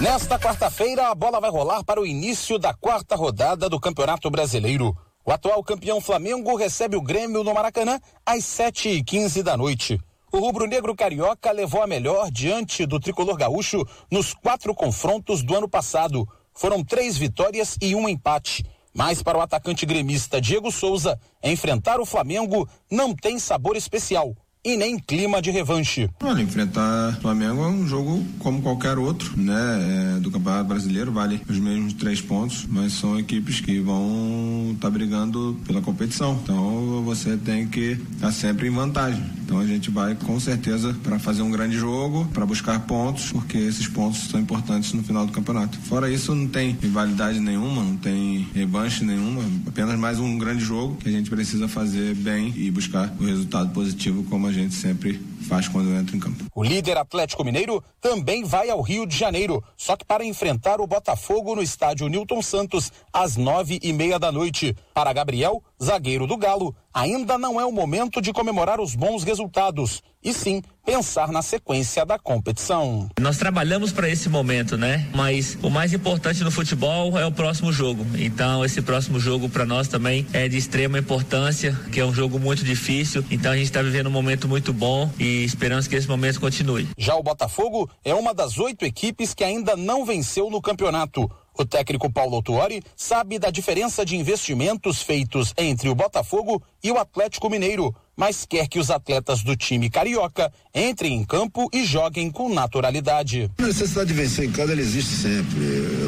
Nesta 0.00 0.38
quarta-feira, 0.38 1.10
a 1.10 1.14
bola 1.14 1.40
vai 1.40 1.50
rolar 1.50 1.82
para 1.82 2.00
o 2.00 2.06
início 2.06 2.58
da 2.58 2.74
quarta 2.74 3.16
rodada 3.16 3.68
do 3.68 3.80
Campeonato 3.80 4.30
Brasileiro. 4.30 4.96
O 5.24 5.32
atual 5.32 5.64
campeão 5.64 6.00
Flamengo 6.00 6.54
recebe 6.54 6.96
o 6.96 7.02
Grêmio 7.02 7.42
no 7.42 7.52
Maracanã 7.52 7.98
às 8.24 8.44
7 8.44 8.90
e 8.90 9.02
15 9.02 9.42
da 9.42 9.56
noite. 9.56 9.98
O 10.36 10.38
rubro-negro 10.38 10.94
carioca 10.94 11.50
levou 11.50 11.82
a 11.82 11.86
melhor 11.86 12.30
diante 12.30 12.84
do 12.84 13.00
tricolor 13.00 13.38
gaúcho 13.38 13.82
nos 14.10 14.34
quatro 14.34 14.74
confrontos 14.74 15.42
do 15.42 15.56
ano 15.56 15.66
passado. 15.66 16.28
Foram 16.52 16.84
três 16.84 17.16
vitórias 17.16 17.78
e 17.80 17.94
um 17.94 18.06
empate. 18.06 18.62
Mas 18.92 19.22
para 19.22 19.38
o 19.38 19.40
atacante 19.40 19.86
gremista 19.86 20.38
Diego 20.38 20.70
Souza, 20.70 21.18
enfrentar 21.42 22.00
o 22.00 22.04
Flamengo 22.04 22.68
não 22.90 23.14
tem 23.14 23.38
sabor 23.38 23.76
especial. 23.76 24.36
E 24.66 24.76
nem 24.76 24.98
clima 24.98 25.40
de 25.40 25.52
revanche. 25.52 26.10
Olha, 26.20 26.42
enfrentar 26.42 27.16
Flamengo 27.22 27.62
é 27.62 27.68
um 27.68 27.86
jogo 27.86 28.26
como 28.40 28.60
qualquer 28.60 28.98
outro, 28.98 29.32
né? 29.36 30.16
É, 30.16 30.18
do 30.18 30.28
Campeonato 30.28 30.64
Brasileiro, 30.64 31.12
vale 31.12 31.40
os 31.48 31.58
mesmos 31.60 31.92
três 31.92 32.20
pontos, 32.20 32.66
mas 32.68 32.94
são 32.94 33.16
equipes 33.16 33.60
que 33.60 33.78
vão 33.78 34.72
estar 34.74 34.88
tá 34.88 34.90
brigando 34.90 35.56
pela 35.64 35.80
competição. 35.80 36.36
Então 36.42 37.00
você 37.04 37.36
tem 37.36 37.68
que 37.68 37.92
estar 37.92 38.26
tá 38.26 38.32
sempre 38.32 38.66
em 38.66 38.70
vantagem. 38.70 39.22
Então 39.44 39.60
a 39.60 39.66
gente 39.66 39.88
vai 39.88 40.16
com 40.16 40.40
certeza 40.40 40.92
para 41.04 41.20
fazer 41.20 41.42
um 41.42 41.50
grande 41.52 41.76
jogo, 41.76 42.28
para 42.34 42.44
buscar 42.44 42.80
pontos, 42.80 43.30
porque 43.30 43.56
esses 43.56 43.86
pontos 43.86 44.28
são 44.28 44.40
importantes 44.40 44.92
no 44.92 45.04
final 45.04 45.24
do 45.24 45.30
campeonato. 45.30 45.78
Fora 45.78 46.10
isso, 46.10 46.34
não 46.34 46.48
tem 46.48 46.76
rivalidade 46.82 47.38
nenhuma, 47.38 47.84
não 47.84 47.96
tem 47.96 48.48
revanche 48.52 49.04
nenhuma, 49.04 49.44
apenas 49.64 49.96
mais 49.96 50.18
um 50.18 50.36
grande 50.36 50.64
jogo 50.64 50.96
que 50.96 51.08
a 51.08 51.12
gente 51.12 51.30
precisa 51.30 51.68
fazer 51.68 52.16
bem 52.16 52.52
e 52.56 52.68
buscar 52.72 53.14
o 53.20 53.24
resultado 53.24 53.72
positivo 53.72 54.24
como 54.24 54.48
a 54.48 54.55
gente 54.56 54.74
sempre 54.74 55.20
faz 55.48 55.68
quando 55.68 55.94
entra 55.94 56.16
em 56.16 56.20
campo. 56.20 56.44
O 56.54 56.62
líder 56.62 56.96
Atlético 56.96 57.44
Mineiro 57.44 57.82
também 58.00 58.44
vai 58.44 58.70
ao 58.70 58.80
Rio 58.80 59.06
de 59.06 59.16
Janeiro, 59.16 59.62
só 59.76 59.96
que 59.96 60.04
para 60.04 60.24
enfrentar 60.24 60.80
o 60.80 60.86
Botafogo 60.86 61.54
no 61.54 61.62
estádio 61.62 62.08
Newton 62.08 62.42
Santos 62.42 62.92
às 63.12 63.36
nove 63.36 63.78
e 63.82 63.92
meia 63.92 64.18
da 64.18 64.32
noite. 64.32 64.76
Para 64.94 65.12
Gabriel, 65.12 65.62
zagueiro 65.82 66.26
do 66.26 66.36
Galo, 66.36 66.74
ainda 66.92 67.36
não 67.36 67.60
é 67.60 67.64
o 67.64 67.72
momento 67.72 68.20
de 68.22 68.32
comemorar 68.32 68.80
os 68.80 68.94
bons 68.94 69.22
resultados, 69.22 70.02
e 70.24 70.32
sim 70.32 70.62
pensar 70.84 71.32
na 71.32 71.42
sequência 71.42 72.06
da 72.06 72.18
competição. 72.18 73.08
Nós 73.20 73.36
trabalhamos 73.36 73.92
para 73.92 74.08
esse 74.08 74.28
momento, 74.28 74.76
né? 74.76 75.06
Mas 75.14 75.58
o 75.62 75.68
mais 75.68 75.92
importante 75.92 76.42
no 76.44 76.50
futebol 76.50 77.18
é 77.18 77.26
o 77.26 77.32
próximo 77.32 77.72
jogo. 77.72 78.06
Então, 78.16 78.64
esse 78.64 78.80
próximo 78.80 79.18
jogo 79.18 79.48
para 79.48 79.66
nós 79.66 79.88
também 79.88 80.26
é 80.32 80.48
de 80.48 80.56
extrema 80.56 80.98
importância, 80.98 81.78
que 81.90 82.00
é 82.00 82.04
um 82.04 82.14
jogo 82.14 82.38
muito 82.38 82.64
difícil. 82.64 83.24
Então, 83.30 83.52
a 83.52 83.56
gente 83.56 83.66
está 83.66 83.82
vivendo 83.82 84.06
um 84.06 84.12
momento 84.12 84.48
muito 84.48 84.72
bom 84.72 85.10
e 85.18 85.35
esperamos 85.44 85.86
que 85.86 85.96
esse 85.96 86.08
momento 86.08 86.40
continue. 86.40 86.88
Já 86.96 87.14
o 87.14 87.22
Botafogo 87.22 87.90
é 88.04 88.14
uma 88.14 88.32
das 88.32 88.58
oito 88.58 88.84
equipes 88.84 89.34
que 89.34 89.44
ainda 89.44 89.76
não 89.76 90.04
venceu 90.04 90.50
no 90.50 90.60
campeonato. 90.60 91.30
O 91.58 91.64
técnico 91.64 92.12
Paulo 92.12 92.42
Tuori 92.42 92.82
sabe 92.94 93.38
da 93.38 93.50
diferença 93.50 94.04
de 94.04 94.14
investimentos 94.14 95.00
feitos 95.00 95.54
entre 95.56 95.88
o 95.88 95.94
Botafogo 95.94 96.62
e 96.84 96.90
o 96.90 96.98
Atlético 96.98 97.48
Mineiro, 97.48 97.94
mas 98.14 98.44
quer 98.44 98.68
que 98.68 98.78
os 98.78 98.90
atletas 98.90 99.42
do 99.42 99.56
time 99.56 99.88
carioca 99.88 100.52
entrem 100.74 101.14
em 101.14 101.24
campo 101.24 101.68
e 101.72 101.84
joguem 101.84 102.30
com 102.30 102.52
naturalidade. 102.52 103.50
A 103.58 103.62
necessidade 103.62 104.08
de 104.08 104.14
vencer 104.14 104.44
em 104.44 104.52
casa 104.52 104.74
existe 104.74 105.14
sempre. 105.14 105.60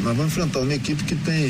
Nós 0.03 0.15
vamos 0.15 0.31
enfrentar 0.31 0.59
uma 0.59 0.73
equipe 0.73 1.03
que 1.03 1.15
tem 1.15 1.49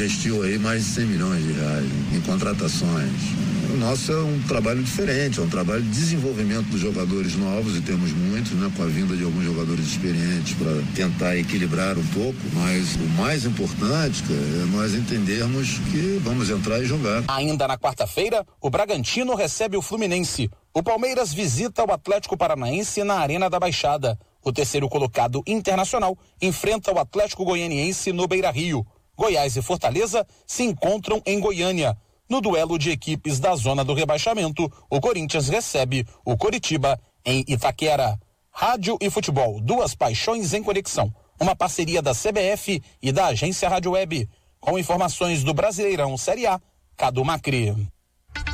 investiu 0.00 0.42
aí 0.42 0.58
mais 0.58 0.84
de 0.84 0.90
100 0.92 1.06
milhões 1.06 1.42
de 1.42 1.52
reais 1.52 1.86
em 2.14 2.20
contratações 2.20 3.49
o 3.70 3.76
nosso 3.76 4.12
é 4.12 4.22
um 4.22 4.42
trabalho 4.42 4.82
diferente, 4.82 5.38
é 5.38 5.42
um 5.42 5.48
trabalho 5.48 5.82
de 5.82 5.90
desenvolvimento 5.90 6.66
dos 6.66 6.80
jogadores 6.80 7.36
novos, 7.36 7.76
e 7.76 7.80
temos 7.80 8.12
muitos, 8.12 8.52
né, 8.52 8.70
com 8.76 8.82
a 8.82 8.86
vinda 8.86 9.16
de 9.16 9.24
alguns 9.24 9.44
jogadores 9.44 9.86
experientes 9.86 10.54
para 10.54 10.70
tentar 10.94 11.36
equilibrar 11.36 11.96
um 11.96 12.06
pouco, 12.08 12.38
mas 12.54 12.96
o 12.96 13.08
mais 13.20 13.44
importante 13.44 14.24
é 14.28 14.76
nós 14.76 14.94
entendermos 14.94 15.78
que 15.90 16.20
vamos 16.22 16.50
entrar 16.50 16.80
e 16.80 16.84
jogar. 16.84 17.24
Ainda 17.28 17.68
na 17.68 17.78
quarta-feira, 17.78 18.44
o 18.60 18.68
Bragantino 18.68 19.34
recebe 19.34 19.76
o 19.76 19.82
Fluminense. 19.82 20.50
O 20.74 20.82
Palmeiras 20.82 21.32
visita 21.32 21.84
o 21.84 21.92
Atlético 21.92 22.36
Paranaense 22.36 23.04
na 23.04 23.14
Arena 23.14 23.48
da 23.48 23.58
Baixada. 23.58 24.18
O 24.42 24.52
terceiro 24.52 24.88
colocado 24.88 25.42
internacional 25.46 26.16
enfrenta 26.40 26.92
o 26.92 26.98
Atlético 26.98 27.44
Goianiense 27.44 28.12
no 28.12 28.26
Beira 28.26 28.50
Rio. 28.50 28.86
Goiás 29.16 29.54
e 29.56 29.62
Fortaleza 29.62 30.26
se 30.46 30.62
encontram 30.62 31.20
em 31.26 31.38
Goiânia. 31.38 31.96
No 32.30 32.40
duelo 32.40 32.78
de 32.78 32.90
equipes 32.90 33.40
da 33.40 33.56
zona 33.56 33.84
do 33.84 33.92
rebaixamento, 33.92 34.70
o 34.88 35.00
Corinthians 35.00 35.48
recebe 35.48 36.06
o 36.24 36.36
Coritiba 36.36 36.96
em 37.24 37.44
Itaquera. 37.48 38.16
Rádio 38.52 38.96
e 39.00 39.10
futebol, 39.10 39.60
duas 39.60 39.96
paixões 39.96 40.54
em 40.54 40.62
conexão. 40.62 41.12
Uma 41.40 41.56
parceria 41.56 42.00
da 42.00 42.12
CBF 42.12 42.80
e 43.02 43.10
da 43.10 43.26
agência 43.26 43.68
Rádio 43.68 43.92
Web. 43.92 44.28
Com 44.60 44.78
informações 44.78 45.42
do 45.42 45.52
Brasileirão 45.52 46.16
Série 46.16 46.46
A, 46.46 46.60
Cadu 46.96 47.24
Macri. 47.24 47.74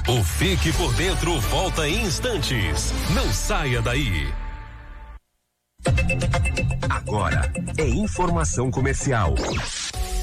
O 0.09 0.25
Fique 0.25 0.73
por 0.73 0.95
Dentro 0.95 1.39
volta 1.41 1.87
em 1.87 2.03
instantes. 2.03 2.93
Não 3.15 3.31
saia 3.31 3.83
daí. 3.83 4.33
Agora 6.89 7.53
é 7.77 7.85
informação 7.85 8.71
comercial. 8.71 9.35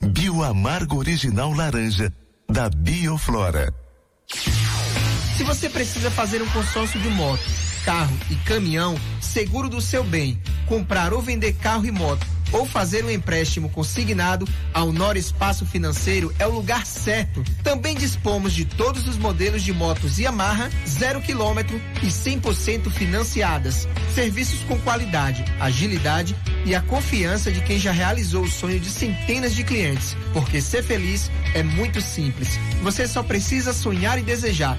Bioamargo 0.00 0.96
Original 0.96 1.52
Laranja, 1.52 2.12
da 2.48 2.68
Bioflora. 2.68 3.72
Se 5.36 5.44
você 5.44 5.68
precisa 5.68 6.10
fazer 6.10 6.42
um 6.42 6.48
consórcio 6.48 7.00
de 7.00 7.08
moto, 7.08 7.42
carro 7.84 8.16
e 8.30 8.34
caminhão, 8.36 8.96
seguro 9.20 9.68
do 9.68 9.80
seu 9.80 10.02
bem, 10.04 10.40
comprar 10.66 11.12
ou 11.12 11.20
vender 11.20 11.54
carro 11.54 11.86
e 11.86 11.90
moto, 11.90 12.26
ou 12.56 12.64
fazer 12.64 13.04
um 13.04 13.10
empréstimo 13.10 13.68
consignado, 13.68 14.48
a 14.72 14.82
Honor 14.82 15.16
Espaço 15.16 15.66
Financeiro 15.66 16.34
é 16.38 16.46
o 16.46 16.50
lugar 16.50 16.86
certo. 16.86 17.44
Também 17.62 17.94
dispomos 17.94 18.52
de 18.54 18.64
todos 18.64 19.06
os 19.06 19.18
modelos 19.18 19.62
de 19.62 19.72
motos 19.72 20.18
Yamaha, 20.18 20.70
zero 20.88 21.20
quilômetro 21.20 21.78
e 22.02 22.06
100% 22.06 22.90
financiadas. 22.90 23.86
Serviços 24.14 24.60
com 24.60 24.78
qualidade, 24.80 25.44
agilidade 25.60 26.34
e 26.64 26.74
a 26.74 26.80
confiança 26.80 27.52
de 27.52 27.60
quem 27.60 27.78
já 27.78 27.92
realizou 27.92 28.44
o 28.44 28.50
sonho 28.50 28.80
de 28.80 28.88
centenas 28.88 29.54
de 29.54 29.62
clientes. 29.62 30.16
Porque 30.32 30.60
ser 30.60 30.82
feliz 30.82 31.30
é 31.54 31.62
muito 31.62 32.00
simples. 32.00 32.58
Você 32.82 33.06
só 33.06 33.22
precisa 33.22 33.72
sonhar 33.74 34.18
e 34.18 34.22
desejar. 34.22 34.78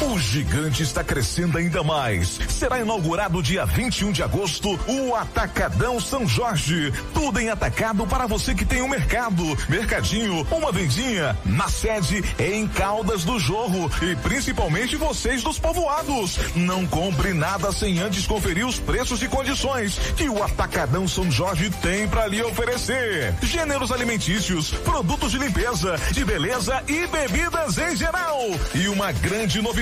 O 0.00 0.18
gigante 0.18 0.82
está 0.82 1.04
crescendo 1.04 1.58
ainda 1.58 1.82
mais. 1.82 2.38
Será 2.48 2.80
inaugurado 2.80 3.42
dia 3.42 3.66
21 3.66 4.12
de 4.12 4.22
agosto 4.22 4.78
o 4.86 5.14
Atacadão 5.14 6.00
São 6.00 6.26
Jorge. 6.26 6.92
Tudo 7.12 7.38
em 7.38 7.50
atacado 7.50 8.06
para 8.06 8.26
você 8.26 8.54
que 8.54 8.64
tem 8.64 8.80
um 8.80 8.88
mercado, 8.88 9.44
mercadinho, 9.68 10.46
uma 10.50 10.72
vendinha. 10.72 11.36
Na 11.44 11.68
sede 11.68 12.24
em 12.38 12.66
Caldas 12.66 13.24
do 13.24 13.38
Jorro 13.38 13.90
e 14.00 14.16
principalmente 14.16 14.96
vocês 14.96 15.42
dos 15.42 15.58
povoados. 15.58 16.38
Não 16.54 16.86
compre 16.86 17.34
nada 17.34 17.70
sem 17.70 17.98
antes 17.98 18.26
conferir 18.26 18.66
os 18.66 18.78
preços 18.78 19.22
e 19.22 19.28
condições 19.28 19.98
que 20.16 20.28
o 20.28 20.42
Atacadão 20.42 21.06
São 21.06 21.30
Jorge 21.30 21.68
tem 21.82 22.08
para 22.08 22.26
lhe 22.26 22.42
oferecer. 22.42 23.34
Gêneros 23.42 23.92
alimentícios, 23.92 24.70
produtos 24.70 25.32
de 25.32 25.38
limpeza, 25.38 25.96
de 26.12 26.24
beleza 26.24 26.82
e 26.88 27.06
bebidas 27.06 27.76
em 27.76 27.94
geral. 27.96 28.38
E 28.74 28.88
uma 28.88 29.12
grande 29.12 29.60
novidade: 29.60 29.79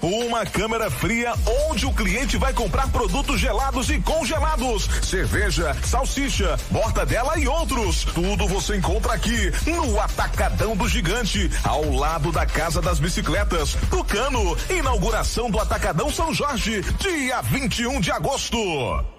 uma 0.00 0.46
câmera 0.46 0.90
fria 0.90 1.32
onde 1.68 1.86
o 1.86 1.92
cliente 1.92 2.36
vai 2.36 2.52
comprar 2.52 2.88
produtos 2.88 3.38
gelados 3.40 3.90
e 3.90 4.00
congelados, 4.00 4.88
cerveja, 5.02 5.76
salsicha, 5.84 6.58
mortadela 6.70 7.38
e 7.38 7.46
outros. 7.46 8.04
Tudo 8.04 8.46
você 8.48 8.76
encontra 8.76 9.12
aqui 9.12 9.52
no 9.66 10.00
Atacadão 10.00 10.76
do 10.76 10.88
Gigante, 10.88 11.50
ao 11.64 11.90
lado 11.92 12.32
da 12.32 12.46
Casa 12.46 12.80
das 12.80 12.98
Bicicletas. 12.98 13.76
Tucano, 13.90 14.56
inauguração 14.70 15.50
do 15.50 15.60
Atacadão 15.60 16.10
São 16.10 16.32
Jorge, 16.32 16.82
dia 16.98 17.42
21 17.42 18.00
de 18.00 18.10
agosto. 18.10 19.15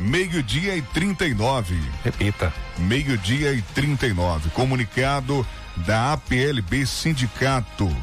Meio-dia 0.00 0.76
e 0.76 0.82
39. 0.82 1.78
Repita. 2.02 2.52
Meio-dia 2.78 3.52
e 3.52 3.60
39. 3.60 4.48
Comunicado 4.50 5.46
da 5.76 6.14
APLB 6.14 6.86
Sindicato. 6.86 7.94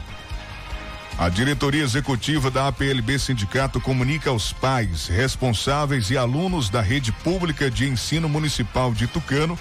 A 1.17 1.27
diretoria 1.27 1.83
executiva 1.83 2.51
da 2.51 2.67
APLB 2.67 3.17
Sindicato 3.17 3.81
comunica 3.81 4.29
aos 4.29 4.53
pais, 4.53 5.07
responsáveis 5.07 6.11
e 6.11 6.17
alunos 6.17 6.69
da 6.69 6.81
rede 6.81 7.11
pública 7.11 7.71
de 7.71 7.87
ensino 7.87 8.29
municipal 8.29 8.93
de 8.93 9.07
Tucano 9.07 9.57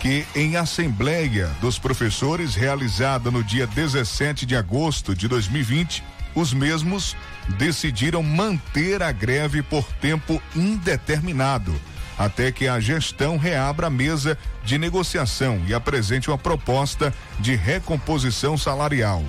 que, 0.00 0.24
em 0.34 0.56
assembleia 0.56 1.48
dos 1.60 1.78
professores 1.78 2.54
realizada 2.54 3.30
no 3.30 3.42
dia 3.42 3.66
17 3.66 4.46
de 4.46 4.56
agosto 4.56 5.14
de 5.14 5.28
2020, 5.28 6.02
os 6.38 6.54
mesmos 6.54 7.16
decidiram 7.58 8.22
manter 8.22 9.02
a 9.02 9.10
greve 9.10 9.62
por 9.62 9.84
tempo 9.94 10.40
indeterminado, 10.54 11.74
até 12.16 12.52
que 12.52 12.68
a 12.68 12.78
gestão 12.78 13.36
reabra 13.36 13.88
a 13.88 13.90
mesa 13.90 14.38
de 14.64 14.78
negociação 14.78 15.60
e 15.66 15.74
apresente 15.74 16.30
uma 16.30 16.38
proposta 16.38 17.12
de 17.40 17.56
recomposição 17.56 18.56
salarial. 18.56 19.24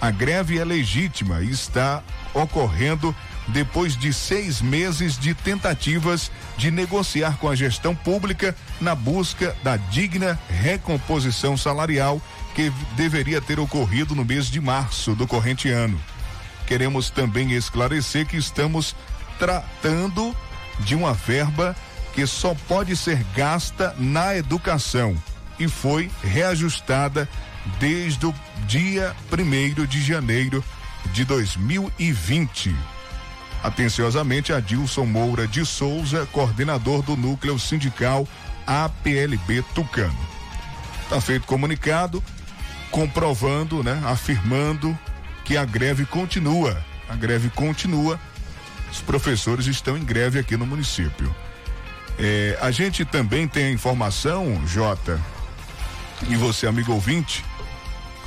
A 0.00 0.10
greve 0.10 0.58
é 0.58 0.64
legítima 0.64 1.42
e 1.42 1.50
está 1.50 2.02
ocorrendo 2.34 3.14
depois 3.48 3.96
de 3.96 4.12
seis 4.12 4.60
meses 4.60 5.18
de 5.18 5.34
tentativas 5.34 6.30
de 6.56 6.70
negociar 6.70 7.36
com 7.38 7.48
a 7.48 7.54
gestão 7.54 7.94
pública 7.94 8.54
na 8.80 8.94
busca 8.94 9.56
da 9.62 9.76
digna 9.76 10.38
recomposição 10.48 11.56
salarial 11.56 12.20
que 12.54 12.70
deveria 12.96 13.40
ter 13.40 13.58
ocorrido 13.58 14.14
no 14.14 14.24
mês 14.24 14.46
de 14.46 14.60
março 14.60 15.14
do 15.14 15.26
corrente 15.26 15.68
ano. 15.68 16.00
Queremos 16.70 17.10
também 17.10 17.50
esclarecer 17.50 18.24
que 18.24 18.36
estamos 18.36 18.94
tratando 19.40 20.32
de 20.78 20.94
uma 20.94 21.12
verba 21.12 21.74
que 22.14 22.24
só 22.28 22.54
pode 22.68 22.96
ser 22.96 23.26
gasta 23.34 23.92
na 23.98 24.36
educação 24.36 25.20
e 25.58 25.66
foi 25.66 26.08
reajustada 26.22 27.28
desde 27.80 28.24
o 28.24 28.34
dia 28.68 29.16
1 29.32 29.84
de 29.84 30.00
janeiro 30.00 30.62
de 31.06 31.24
2020. 31.24 32.72
Atenciosamente, 33.64 34.52
Adilson 34.52 35.06
Moura 35.06 35.48
de 35.48 35.66
Souza, 35.66 36.24
coordenador 36.30 37.02
do 37.02 37.16
núcleo 37.16 37.58
sindical 37.58 38.28
APLB 38.64 39.64
Tucano. 39.74 40.28
Está 41.02 41.20
feito 41.20 41.48
comunicado 41.48 42.22
comprovando, 42.92 43.82
né, 43.82 44.00
afirmando 44.06 44.96
a 45.56 45.64
greve 45.64 46.06
continua. 46.06 46.82
A 47.08 47.16
greve 47.16 47.50
continua. 47.50 48.20
Os 48.90 49.00
professores 49.00 49.66
estão 49.66 49.96
em 49.96 50.04
greve 50.04 50.38
aqui 50.38 50.56
no 50.56 50.66
município. 50.66 51.34
É, 52.18 52.58
a 52.60 52.70
gente 52.70 53.04
também 53.04 53.48
tem 53.48 53.66
a 53.66 53.70
informação, 53.70 54.60
Jota, 54.66 55.20
e 56.28 56.36
você, 56.36 56.66
amigo 56.66 56.92
ouvinte, 56.92 57.44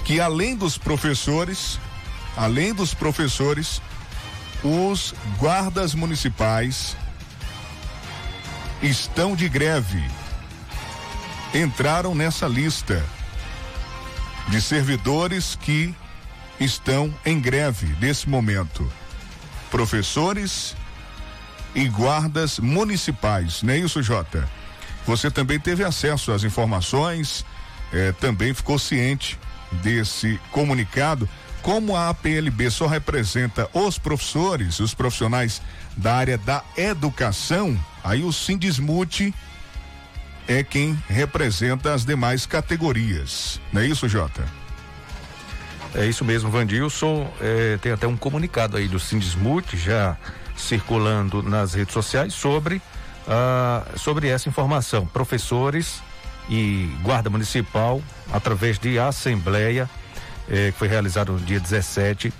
que 0.04 0.20
além 0.20 0.56
dos 0.56 0.78
professores, 0.78 1.80
além 2.36 2.74
dos 2.74 2.94
professores, 2.94 3.82
os 4.64 5.14
guardas 5.38 5.94
municipais 5.94 6.96
estão 8.82 9.36
de 9.36 9.48
greve. 9.48 10.04
Entraram 11.54 12.16
nessa 12.16 12.48
lista 12.48 13.04
de 14.48 14.62
servidores 14.62 15.58
que 15.62 15.96
estão 16.60 17.14
em 17.26 17.40
greve 17.40 17.96
nesse 18.00 18.30
momento. 18.30 18.90
Professores 19.72 20.76
e 21.76 21.88
guardas 21.88 22.60
municipais, 22.60 23.64
não 23.64 23.74
é 23.74 23.78
isso, 23.78 24.02
Jota? 24.04 24.48
Você 25.06 25.30
também 25.30 25.60
teve 25.60 25.84
acesso 25.84 26.32
às 26.32 26.44
informações, 26.44 27.46
eh, 27.92 28.14
também 28.20 28.54
ficou 28.54 28.80
ciente 28.80 29.38
desse 29.82 30.40
comunicado. 30.52 31.28
Como 31.62 31.96
a 31.96 32.10
APLB 32.10 32.70
só 32.70 32.88
representa 32.88 33.70
os 33.74 33.98
professores, 33.98 34.80
os 34.80 34.94
profissionais 34.94 35.62
da 35.96 36.16
área 36.16 36.38
da 36.38 36.64
educação, 36.78 37.78
aí 38.04 38.24
o 38.24 38.34
Sindismute 38.34 39.34
é 40.48 40.64
quem 40.64 41.02
representa 41.08 41.94
as 41.94 42.06
demais 42.06 42.46
categorias. 42.46 43.62
Não 43.72 43.82
é 43.82 43.88
isso, 43.88 44.10
Jota? 44.10 44.44
É 45.96 46.06
isso 46.06 46.26
mesmo, 46.26 46.50
Vandilson. 46.50 47.32
É, 47.40 47.78
tem 47.78 47.92
até 47.92 48.08
um 48.08 48.18
comunicado 48.18 48.78
aí 48.78 48.88
do 48.88 49.00
Sindismute 49.00 49.78
já 49.78 50.18
circulando 50.56 51.42
nas 51.42 51.74
redes 51.74 51.94
sociais 51.94 52.34
sobre, 52.34 52.82
ah, 53.28 53.86
sobre 53.96 54.28
essa 54.28 54.50
informação. 54.50 55.06
Professores 55.06 56.02
e 56.50 56.90
Guarda 57.02 57.30
Municipal, 57.30 58.02
através 58.32 58.78
de 58.78 59.00
assembleia, 59.00 59.90
eh, 60.50 60.72
que 60.72 60.78
foi 60.78 60.88
realizada 60.88 61.32
no 61.32 61.40
dia 61.40 61.60
17, 61.60 62.34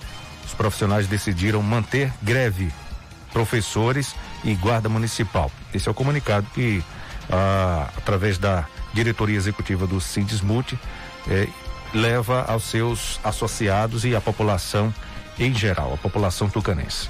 os 0.46 0.54
profissionais 0.54 1.08
decidiram 1.08 1.62
manter 1.62 2.12
greve. 2.22 2.72
Professores 3.32 4.14
e 4.44 4.54
Guarda 4.56 4.90
Municipal. 4.90 5.50
Esse 5.74 5.88
é 5.88 5.92
o 5.92 5.94
comunicado 5.94 6.46
que, 6.54 6.84
ah, 7.32 7.90
através 7.98 8.38
da 8.38 8.66
diretoria 8.94 9.38
executiva 9.38 9.88
do 9.88 10.00
Sindismute, 10.02 10.78
eh, 11.30 11.48
leva 11.94 12.44
aos 12.44 12.64
seus 12.64 13.20
associados 13.24 14.04
e 14.06 14.16
à 14.16 14.22
população 14.22 14.94
em 15.38 15.54
geral, 15.54 15.94
a 15.94 15.98
população 15.98 16.50
tucanense. 16.50 17.10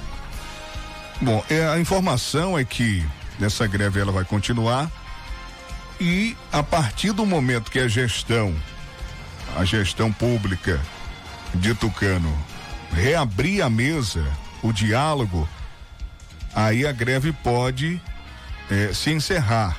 Bom, 1.21 1.43
é, 1.49 1.65
a 1.67 1.79
informação 1.79 2.57
é 2.57 2.63
que 2.63 3.05
essa 3.41 3.67
greve 3.67 3.99
ela 3.99 4.11
vai 4.11 4.23
continuar 4.23 4.89
e 5.99 6.35
a 6.51 6.63
partir 6.63 7.11
do 7.11 7.25
momento 7.25 7.71
que 7.71 7.79
a 7.79 7.87
gestão, 7.87 8.53
a 9.57 9.63
gestão 9.63 10.11
pública 10.11 10.79
de 11.53 11.73
Tucano 11.73 12.35
reabrir 12.91 13.61
a 13.61 13.69
mesa, 13.69 14.25
o 14.61 14.71
diálogo, 14.71 15.47
aí 16.53 16.85
a 16.85 16.91
greve 16.91 17.31
pode 17.31 18.01
eh, 18.69 18.91
se 18.93 19.11
encerrar 19.11 19.77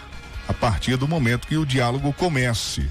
a 0.48 0.52
partir 0.52 0.96
do 0.96 1.08
momento 1.08 1.46
que 1.46 1.56
o 1.56 1.66
diálogo 1.66 2.12
comece. 2.12 2.90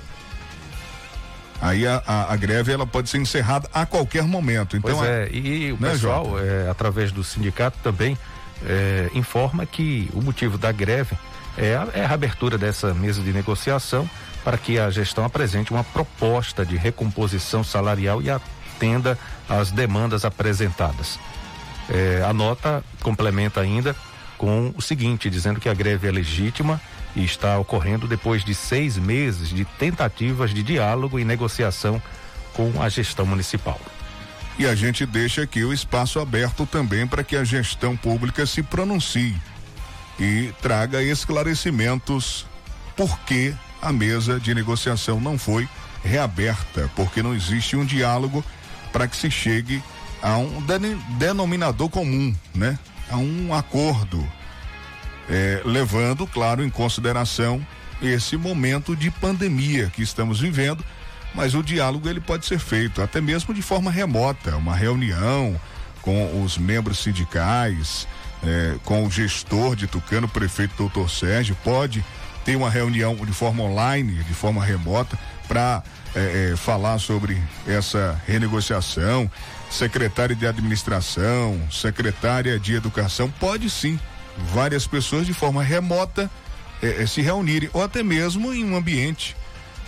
Aí 1.63 1.87
a, 1.87 2.03
a, 2.05 2.33
a, 2.33 2.35
greve 2.35 2.73
ela 2.73 2.85
pode 2.85 3.09
ser 3.09 3.19
encerrada 3.19 3.69
a 3.73 3.85
qualquer 3.85 4.23
momento. 4.23 4.75
Então, 4.75 4.97
pois 4.97 5.09
é, 5.09 5.29
e 5.31 5.71
o 5.71 5.79
né, 5.79 5.91
pessoal, 5.91 6.37
é, 6.37 6.69
através 6.69 7.09
do 7.09 7.23
sindicato 7.23 7.77
também, 7.81 8.17
é, 8.65 9.09
informa 9.13 9.65
que 9.65 10.09
o 10.13 10.21
motivo 10.21 10.57
da 10.57 10.73
greve 10.73 11.15
é 11.57 11.73
a, 11.73 11.87
é 11.93 12.05
a 12.05 12.11
abertura 12.11 12.57
dessa 12.57 12.93
mesa 12.93 13.21
de 13.21 13.31
negociação 13.31 14.09
para 14.43 14.57
que 14.57 14.77
a 14.77 14.89
gestão 14.89 15.23
apresente 15.23 15.71
uma 15.71 15.85
proposta 15.85 16.65
de 16.65 16.75
recomposição 16.75 17.63
salarial 17.63 18.21
e 18.21 18.29
atenda 18.29 19.17
às 19.47 19.71
demandas 19.71 20.25
apresentadas. 20.25 21.17
É, 21.89 22.25
a 22.27 22.33
nota 22.33 22.83
complementa 23.01 23.61
ainda 23.61 23.95
com 24.37 24.73
o 24.75 24.81
seguinte, 24.81 25.29
dizendo 25.29 25.61
que 25.61 25.69
a 25.69 25.73
greve 25.73 26.09
é 26.09 26.11
legítima 26.11 26.81
e 27.15 27.23
está 27.23 27.57
ocorrendo 27.59 28.07
depois 28.07 28.43
de 28.43 28.55
seis 28.55 28.97
meses 28.97 29.49
de 29.49 29.65
tentativas 29.65 30.51
de 30.51 30.63
diálogo 30.63 31.19
e 31.19 31.25
negociação 31.25 32.01
com 32.53 32.81
a 32.81 32.89
gestão 32.89 33.25
municipal. 33.25 33.79
E 34.57 34.67
a 34.67 34.75
gente 34.75 35.05
deixa 35.05 35.41
aqui 35.43 35.63
o 35.63 35.73
espaço 35.73 36.19
aberto 36.19 36.65
também 36.65 37.07
para 37.07 37.23
que 37.23 37.35
a 37.35 37.43
gestão 37.43 37.97
pública 37.97 38.45
se 38.45 38.61
pronuncie 38.61 39.35
e 40.19 40.53
traga 40.61 41.01
esclarecimentos 41.01 42.45
por 42.95 43.19
que 43.21 43.53
a 43.81 43.91
mesa 43.91 44.39
de 44.39 44.53
negociação 44.53 45.19
não 45.19 45.37
foi 45.37 45.67
reaberta, 46.03 46.89
porque 46.95 47.23
não 47.23 47.33
existe 47.33 47.75
um 47.75 47.85
diálogo 47.85 48.43
para 48.91 49.07
que 49.07 49.17
se 49.17 49.31
chegue 49.31 49.81
a 50.21 50.37
um 50.37 50.63
denominador 51.17 51.89
comum, 51.89 52.33
né? 52.53 52.77
A 53.09 53.17
um 53.17 53.53
acordo, 53.53 54.25
é, 55.29 55.61
levando, 55.65 56.27
claro, 56.27 56.63
em 56.63 56.69
consideração 56.69 57.65
esse 58.01 58.35
momento 58.35 58.95
de 58.95 59.09
pandemia 59.09 59.91
que 59.95 60.01
estamos 60.01 60.39
vivendo, 60.39 60.83
mas 61.33 61.55
o 61.55 61.63
diálogo 61.63 62.07
ele 62.09 62.19
pode 62.19 62.45
ser 62.45 62.59
feito 62.59 63.01
até 63.01 63.21
mesmo 63.21 63.53
de 63.53 63.61
forma 63.61 63.89
remota, 63.89 64.55
uma 64.57 64.75
reunião 64.75 65.59
com 66.01 66.43
os 66.43 66.57
membros 66.57 66.99
sindicais, 66.99 68.07
é, 68.43 68.75
com 68.83 69.05
o 69.05 69.09
gestor 69.09 69.75
de 69.75 69.87
Tucano, 69.87 70.27
o 70.27 70.29
prefeito 70.29 70.75
doutor 70.77 71.09
Sérgio, 71.09 71.57
pode 71.63 72.03
ter 72.43 72.57
uma 72.57 72.69
reunião 72.69 73.15
de 73.15 73.31
forma 73.31 73.63
online, 73.63 74.21
de 74.23 74.33
forma 74.33 74.63
remota, 74.63 75.17
para 75.47 75.81
é, 76.13 76.51
é, 76.51 76.55
falar 76.57 76.99
sobre 76.99 77.41
essa 77.65 78.21
renegociação. 78.27 79.31
Secretária 79.69 80.35
de 80.35 80.45
administração, 80.45 81.59
secretária 81.71 82.59
de 82.59 82.75
educação, 82.75 83.31
pode 83.39 83.69
sim, 83.69 83.99
várias 84.37 84.87
pessoas 84.87 85.25
de 85.25 85.33
forma 85.33 85.63
remota 85.63 86.29
é, 86.81 87.03
é, 87.03 87.07
se 87.07 87.21
reunirem, 87.21 87.69
ou 87.73 87.83
até 87.83 88.03
mesmo 88.03 88.53
em 88.53 88.63
um 88.63 88.75
ambiente. 88.75 89.35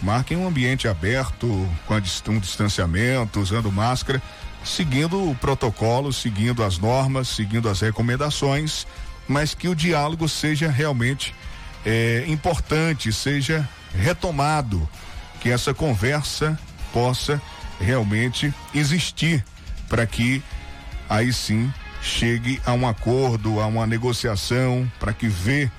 Marquem 0.02 0.38
um 0.38 0.48
ambiente 0.48 0.88
aberto, 0.88 1.70
com 1.86 1.96
um 2.32 2.40
distanciamento, 2.40 3.40
usando 3.40 3.72
máscara 3.72 4.22
seguindo 4.66 5.30
o 5.30 5.36
protocolo, 5.36 6.12
seguindo 6.12 6.64
as 6.64 6.80
normas, 6.80 7.28
seguindo 7.28 7.70
as 7.70 7.82
recomendações, 7.82 8.88
mas 9.28 9.54
que 9.54 9.68
o 9.68 9.76
diálogo 9.76 10.28
seja 10.28 10.70
realmente 10.70 11.34
é, 11.86 12.26
importante, 12.28 13.14
seja 13.14 13.68
retomado, 13.94 14.88
que 15.40 15.50
essa 15.50 15.74
conversa 15.74 16.60
possa 16.92 17.40
realmente 17.80 18.54
existir 18.74 19.46
para 19.88 20.06
que 20.08 20.42
aí 21.08 21.32
sim 21.32 21.72
chegue 22.06 22.62
a 22.64 22.72
um 22.72 22.88
acordo, 22.88 23.60
a 23.60 23.66
uma 23.66 23.88
negociação, 23.88 24.90
para 25.00 25.12
que 25.12 25.28
vê, 25.28 25.70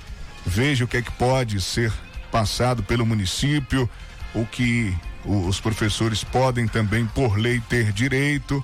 veja 0.45 0.85
o 0.85 0.89
que 0.89 0.97
é 0.97 1.03
que 1.03 1.13
pode 1.13 1.61
ser 1.61 1.93
passado 2.33 2.83
pelo 2.83 3.07
município, 3.07 3.89
o 4.35 4.45
que 4.45 4.95
os 5.25 5.61
professores 5.61 6.25
podem 6.25 6.67
também, 6.67 7.07
por 7.07 7.39
lei, 7.39 7.61
ter 7.69 7.93
direito 7.93 8.63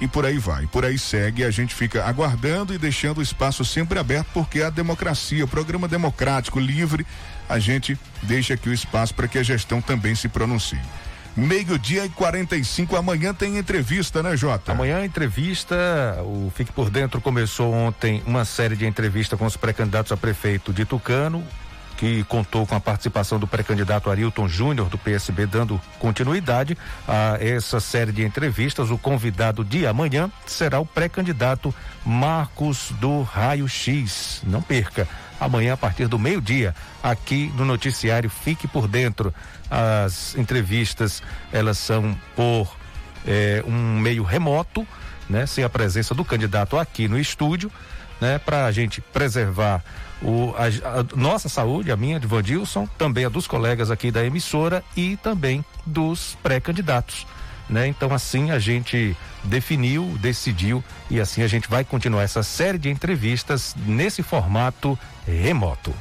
e 0.00 0.06
por 0.06 0.24
aí 0.24 0.38
vai. 0.38 0.66
Por 0.68 0.84
aí 0.84 0.96
segue, 0.96 1.44
a 1.44 1.50
gente 1.50 1.74
fica 1.74 2.04
aguardando 2.04 2.72
e 2.72 2.78
deixando 2.78 3.18
o 3.18 3.22
espaço 3.22 3.64
sempre 3.64 3.98
aberto, 3.98 4.28
porque 4.32 4.62
a 4.62 4.70
democracia, 4.70 5.44
o 5.44 5.48
programa 5.48 5.88
democrático, 5.88 6.60
livre, 6.60 7.04
a 7.48 7.58
gente 7.58 7.98
deixa 8.22 8.54
aqui 8.54 8.68
o 8.68 8.72
espaço 8.72 9.12
para 9.12 9.26
que 9.26 9.38
a 9.38 9.42
gestão 9.42 9.82
também 9.82 10.14
se 10.14 10.28
pronuncie. 10.28 10.80
Meio-dia 11.34 12.04
e 12.04 12.10
45, 12.10 12.94
amanhã 12.94 13.32
tem 13.32 13.56
entrevista, 13.56 14.22
né, 14.22 14.36
Jota? 14.36 14.72
Amanhã 14.72 15.02
entrevista, 15.04 15.74
o 16.20 16.52
Fique 16.54 16.70
por 16.70 16.90
Dentro 16.90 17.22
começou 17.22 17.72
ontem 17.72 18.22
uma 18.26 18.44
série 18.44 18.76
de 18.76 18.86
entrevistas 18.86 19.38
com 19.38 19.46
os 19.46 19.56
pré-candidatos 19.56 20.12
a 20.12 20.16
prefeito 20.16 20.72
de 20.72 20.84
Tucano 20.84 21.42
que 22.02 22.24
contou 22.24 22.66
com 22.66 22.74
a 22.74 22.80
participação 22.80 23.38
do 23.38 23.46
pré-candidato 23.46 24.10
Arilton 24.10 24.48
Júnior, 24.48 24.88
do 24.88 24.98
PSB, 24.98 25.46
dando 25.46 25.80
continuidade 26.00 26.76
a 27.06 27.38
essa 27.40 27.78
série 27.78 28.10
de 28.10 28.24
entrevistas. 28.24 28.90
O 28.90 28.98
convidado 28.98 29.64
de 29.64 29.86
amanhã 29.86 30.28
será 30.44 30.80
o 30.80 30.84
pré-candidato 30.84 31.72
Marcos 32.04 32.90
do 32.98 33.22
Raio 33.22 33.68
X. 33.68 34.42
Não 34.44 34.60
perca. 34.60 35.06
Amanhã, 35.42 35.74
a 35.74 35.76
partir 35.76 36.06
do 36.06 36.18
meio-dia, 36.18 36.72
aqui 37.02 37.52
no 37.56 37.64
noticiário 37.64 38.30
Fique 38.30 38.68
por 38.68 38.86
Dentro. 38.86 39.34
As 39.68 40.36
entrevistas, 40.36 41.20
elas 41.52 41.78
são 41.78 42.16
por 42.36 42.76
eh, 43.26 43.62
um 43.66 43.98
meio 43.98 44.22
remoto, 44.22 44.86
né? 45.28 45.44
Sem 45.46 45.64
a 45.64 45.68
presença 45.68 46.14
do 46.14 46.24
candidato 46.24 46.78
aqui 46.78 47.08
no 47.08 47.18
estúdio, 47.18 47.72
né? 48.20 48.38
Para 48.38 48.66
a 48.66 48.72
gente 48.72 49.00
preservar 49.00 49.82
o, 50.22 50.54
a, 50.56 51.00
a, 51.00 51.16
nossa 51.16 51.48
saúde, 51.48 51.90
a 51.90 51.96
minha 51.96 52.20
de 52.20 52.26
Vandilson, 52.26 52.86
também 52.96 53.24
a 53.24 53.28
dos 53.28 53.48
colegas 53.48 53.90
aqui 53.90 54.12
da 54.12 54.24
emissora 54.24 54.84
e 54.96 55.16
também 55.16 55.64
dos 55.84 56.38
pré-candidatos. 56.40 57.26
Né? 57.72 57.86
Então 57.86 58.12
assim 58.12 58.50
a 58.50 58.58
gente 58.58 59.16
definiu, 59.42 60.18
decidiu 60.20 60.84
e 61.10 61.18
assim 61.18 61.42
a 61.42 61.48
gente 61.48 61.70
vai 61.70 61.82
continuar 61.82 62.22
essa 62.22 62.42
série 62.42 62.76
de 62.76 62.90
entrevistas 62.90 63.74
nesse 63.86 64.22
formato 64.22 64.98
remoto. 65.26 65.94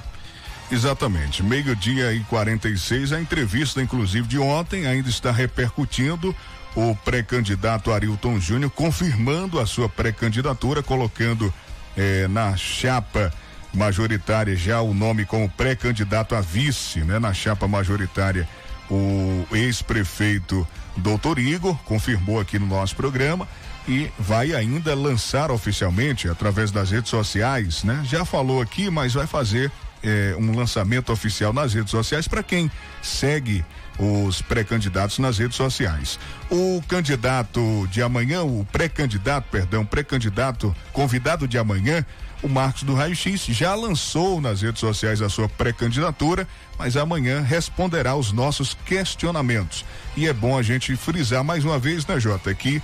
Exatamente. 0.70 1.42
Meio-dia 1.42 2.14
e 2.14 2.20
46, 2.26 3.14
a 3.14 3.22
entrevista, 3.22 3.82
inclusive, 3.82 4.28
de 4.28 4.38
ontem 4.38 4.86
ainda 4.86 5.10
está 5.10 5.32
repercutindo. 5.32 6.36
O 6.76 6.94
pré-candidato 6.94 7.92
Arilton 7.92 8.40
Júnior 8.40 8.72
confirmando 8.72 9.60
a 9.60 9.66
sua 9.66 9.88
pré-candidatura, 9.88 10.84
colocando 10.84 11.54
eh, 11.96 12.28
na 12.30 12.56
chapa 12.58 13.34
majoritária 13.74 14.56
já 14.56 14.82
o 14.82 14.94
nome 14.94 15.26
como 15.26 15.50
pré-candidato 15.50 16.36
a 16.36 16.42
vice, 16.42 17.00
né? 17.00 17.20
Na 17.20 17.34
chapa 17.34 17.68
majoritária, 17.68 18.48
o 18.90 19.46
ex-prefeito 19.52 20.68
Doutor 20.98 21.39
Igor 21.39 21.76
confirmou 21.86 22.39
aqui 22.39 22.60
no 22.60 22.66
nosso 22.66 22.96
programa 22.96 23.48
e 23.88 24.10
vai 24.20 24.54
ainda 24.54 24.94
lançar 24.94 25.52
oficialmente 25.52 26.28
através 26.28 26.72
das 26.72 26.92
redes 26.92 27.10
sociais, 27.10 27.84
né? 27.84 28.02
Já 28.06 28.26
falou 28.26 28.62
aqui, 28.62 28.89
mas 28.89 29.14
vai 29.14 29.26
fazer 29.26 29.72
eh, 30.04 30.36
um 30.38 30.56
lançamento 30.56 31.12
oficial 31.12 31.54
nas 31.54 31.74
redes 31.74 31.92
sociais 31.92 32.28
para 32.28 32.44
quem 32.44 32.70
segue 33.02 33.66
os 34.00 34.42
pré-candidatos 34.42 35.20
nas 35.20 35.38
redes 35.38 35.56
sociais. 35.56 36.20
O 36.50 36.82
candidato 36.88 37.88
de 37.92 38.02
amanhã, 38.02 38.44
o 38.44 38.66
pré-candidato, 38.72 39.48
perdão, 39.52 39.86
pré-candidato 39.86 40.76
convidado 40.92 41.48
de 41.48 41.58
amanhã, 41.58 42.06
o 42.44 42.50
Marcos 42.50 42.84
do 42.84 42.96
Raio 42.96 43.16
X 43.16 43.46
já 43.46 43.76
lançou 43.76 44.42
nas 44.42 44.62
redes 44.62 44.80
sociais 44.80 45.22
a 45.22 45.30
sua 45.30 45.48
pré-candidatura, 45.48 46.48
mas 46.78 46.98
amanhã 46.98 47.42
responderá 47.42 48.12
aos 48.12 48.32
nossos 48.32 48.76
questionamentos. 48.86 49.86
E 50.18 50.28
é 50.28 50.34
bom 50.34 50.58
a 50.58 50.64
gente 50.64 50.96
frisar 50.96 51.44
mais 51.44 51.64
uma 51.64 51.78
vez, 51.78 52.06
né, 52.08 52.20
Jota, 52.20 52.54
que 52.56 52.82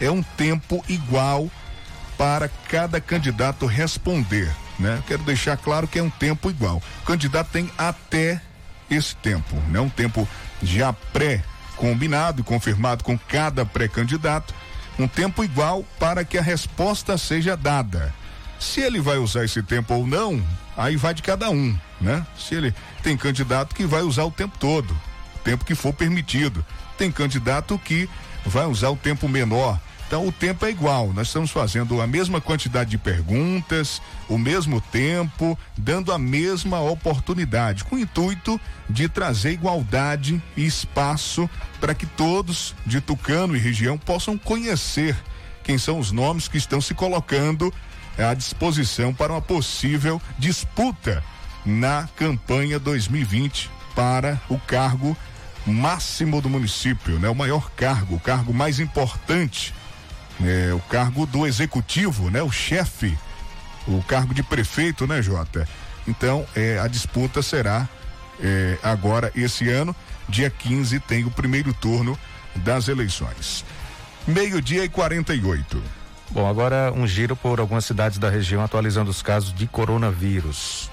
é 0.00 0.10
um 0.10 0.22
tempo 0.22 0.84
igual 0.88 1.50
para 2.16 2.48
cada 2.68 3.00
candidato 3.00 3.66
responder, 3.66 4.50
né? 4.78 5.02
Quero 5.06 5.22
deixar 5.24 5.56
claro 5.56 5.88
que 5.88 5.98
é 5.98 6.02
um 6.02 6.10
tempo 6.10 6.48
igual. 6.50 6.82
O 7.02 7.06
candidato 7.06 7.50
tem 7.50 7.70
até 7.76 8.40
esse 8.90 9.16
tempo, 9.16 9.56
né? 9.70 9.80
Um 9.80 9.88
tempo 9.88 10.28
já 10.62 10.92
pré-combinado 10.92 12.44
confirmado 12.44 13.04
com 13.04 13.18
cada 13.18 13.64
pré-candidato, 13.64 14.54
um 14.98 15.08
tempo 15.08 15.42
igual 15.42 15.84
para 15.98 16.24
que 16.24 16.36
a 16.36 16.42
resposta 16.42 17.16
seja 17.16 17.56
dada. 17.56 18.12
Se 18.58 18.80
ele 18.80 19.00
vai 19.00 19.16
usar 19.16 19.44
esse 19.44 19.62
tempo 19.62 19.94
ou 19.94 20.06
não, 20.06 20.42
aí 20.76 20.96
vai 20.96 21.14
de 21.14 21.22
cada 21.22 21.50
um, 21.50 21.76
né? 22.00 22.26
Se 22.38 22.54
ele 22.54 22.74
tem 23.02 23.16
candidato 23.16 23.74
que 23.74 23.86
vai 23.86 24.02
usar 24.02 24.24
o 24.24 24.30
tempo 24.30 24.58
todo, 24.58 24.90
o 25.36 25.38
tempo 25.42 25.64
que 25.64 25.74
for 25.74 25.94
permitido. 25.94 26.64
Tem 26.98 27.10
candidato 27.10 27.78
que 27.78 28.08
vai 28.44 28.66
usar 28.66 28.90
o 28.90 28.96
tempo 28.96 29.26
menor. 29.28 29.80
Então 30.10 30.26
o 30.26 30.32
tempo 30.32 30.66
é 30.66 30.70
igual. 30.70 31.12
Nós 31.12 31.28
estamos 31.28 31.52
fazendo 31.52 32.02
a 32.02 32.06
mesma 32.06 32.40
quantidade 32.40 32.90
de 32.90 32.98
perguntas, 32.98 34.02
o 34.28 34.36
mesmo 34.36 34.80
tempo, 34.80 35.56
dando 35.78 36.12
a 36.12 36.18
mesma 36.18 36.80
oportunidade, 36.80 37.84
com 37.84 37.94
o 37.94 37.98
intuito 38.00 38.60
de 38.88 39.08
trazer 39.08 39.52
igualdade 39.52 40.42
e 40.56 40.66
espaço 40.66 41.48
para 41.80 41.94
que 41.94 42.06
todos 42.06 42.74
de 42.84 43.00
Tucano 43.00 43.54
e 43.54 43.60
região 43.60 43.96
possam 43.96 44.36
conhecer 44.36 45.16
quem 45.62 45.78
são 45.78 46.00
os 46.00 46.10
nomes 46.10 46.48
que 46.48 46.58
estão 46.58 46.80
se 46.80 46.92
colocando 46.92 47.72
à 48.18 48.34
disposição 48.34 49.14
para 49.14 49.32
uma 49.32 49.40
possível 49.40 50.20
disputa 50.36 51.22
na 51.64 52.08
campanha 52.16 52.80
2020 52.80 53.70
para 53.94 54.42
o 54.48 54.58
cargo 54.58 55.16
máximo 55.64 56.42
do 56.42 56.50
município, 56.50 57.20
né? 57.20 57.28
O 57.28 57.34
maior 57.34 57.70
cargo, 57.76 58.16
o 58.16 58.20
cargo 58.20 58.52
mais 58.52 58.80
importante 58.80 59.72
é, 60.44 60.72
o 60.72 60.80
cargo 60.80 61.26
do 61.26 61.46
executivo, 61.46 62.30
né? 62.30 62.42
O 62.42 62.50
chefe, 62.50 63.16
o 63.86 64.02
cargo 64.02 64.34
de 64.34 64.42
prefeito, 64.42 65.06
né, 65.06 65.20
Jota? 65.22 65.68
Então, 66.06 66.46
é, 66.54 66.78
a 66.78 66.86
disputa 66.86 67.42
será 67.42 67.88
é, 68.42 68.78
agora 68.82 69.30
esse 69.34 69.68
ano, 69.68 69.94
dia 70.28 70.50
15, 70.50 70.98
tem 71.00 71.24
o 71.24 71.30
primeiro 71.30 71.72
turno 71.74 72.18
das 72.56 72.88
eleições. 72.88 73.64
Meio-dia 74.26 74.84
e 74.84 74.88
48. 74.88 75.82
Bom, 76.30 76.48
agora 76.48 76.92
um 76.94 77.06
giro 77.06 77.34
por 77.34 77.58
algumas 77.58 77.84
cidades 77.84 78.18
da 78.18 78.30
região 78.30 78.62
atualizando 78.62 79.10
os 79.10 79.22
casos 79.22 79.52
de 79.52 79.66
coronavírus. 79.66 80.90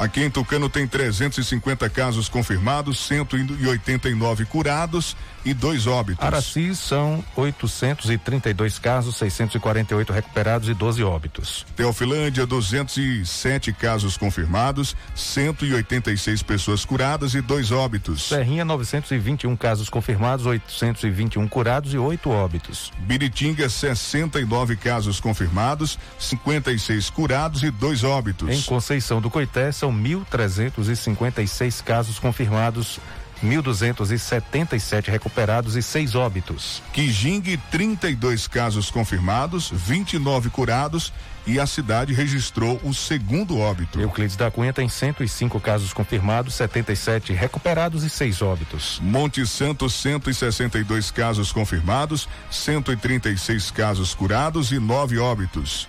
Aqui 0.00 0.22
em 0.22 0.30
Tucano 0.30 0.70
tem 0.70 0.88
350 0.88 1.90
casos 1.90 2.26
confirmados, 2.26 2.98
189 3.00 4.46
curados 4.46 5.14
e 5.44 5.52
dois 5.52 5.86
óbitos. 5.86 6.24
Araci 6.24 6.74
são 6.74 7.22
832 7.36 8.78
casos, 8.78 9.16
648 9.16 10.10
recuperados 10.10 10.70
e 10.70 10.74
12 10.74 11.02
óbitos. 11.04 11.66
Teofilândia, 11.76 12.46
207 12.46 13.74
casos 13.74 14.16
confirmados, 14.16 14.96
186 15.14 16.42
pessoas 16.44 16.82
curadas 16.82 17.34
e 17.34 17.42
dois 17.42 17.70
óbitos. 17.70 18.22
Serrinha, 18.22 18.64
921 18.64 19.54
casos 19.54 19.90
confirmados, 19.90 20.46
821 20.46 21.46
curados 21.46 21.92
e 21.92 21.98
oito 21.98 22.30
óbitos. 22.30 22.90
Biritinga, 23.00 23.68
69 23.68 24.76
casos 24.76 25.20
confirmados, 25.20 25.98
56 26.18 27.10
curados 27.10 27.62
e 27.62 27.70
dois 27.70 28.02
óbitos. 28.02 28.48
Em 28.48 28.62
Conceição 28.62 29.20
do 29.20 29.28
Coité 29.28 29.70
são 29.72 29.89
1.356 29.92 31.82
casos 31.82 32.18
confirmados, 32.18 33.00
1.277 33.42 35.08
recuperados 35.08 35.76
e 35.76 35.82
seis 35.82 36.14
óbitos. 36.14 36.82
Quijingue, 36.92 37.56
32 37.70 38.46
casos 38.46 38.90
confirmados, 38.90 39.70
29 39.70 40.50
curados 40.50 41.12
e 41.46 41.58
a 41.58 41.66
cidade 41.66 42.12
registrou 42.12 42.78
o 42.84 42.92
segundo 42.92 43.58
óbito. 43.58 44.00
Euclides 44.00 44.36
da 44.36 44.50
Cunha 44.50 44.72
tem 44.72 44.88
105 44.88 45.58
casos 45.58 45.92
confirmados, 45.92 46.54
77 46.54 47.32
recuperados 47.32 48.04
e 48.04 48.10
seis 48.10 48.42
óbitos. 48.42 49.00
Monte 49.02 49.46
Santo, 49.46 49.88
162 49.88 51.10
casos 51.10 51.50
confirmados, 51.50 52.28
136 52.50 53.70
casos 53.70 54.14
curados 54.14 54.70
e 54.70 54.78
nove 54.78 55.18
óbitos. 55.18 55.88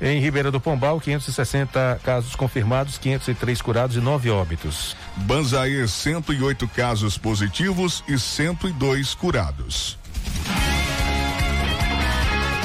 Em 0.00 0.20
Ribeira 0.20 0.50
do 0.50 0.60
Pombal, 0.60 1.00
560 1.00 2.00
casos 2.02 2.34
confirmados, 2.34 2.98
503 2.98 3.62
curados 3.62 3.96
e 3.96 4.00
9 4.00 4.30
óbitos. 4.30 4.96
Banzaê, 5.16 5.86
108 5.86 6.66
casos 6.68 7.16
positivos 7.16 8.02
e 8.08 8.18
102 8.18 9.14
curados. 9.14 9.96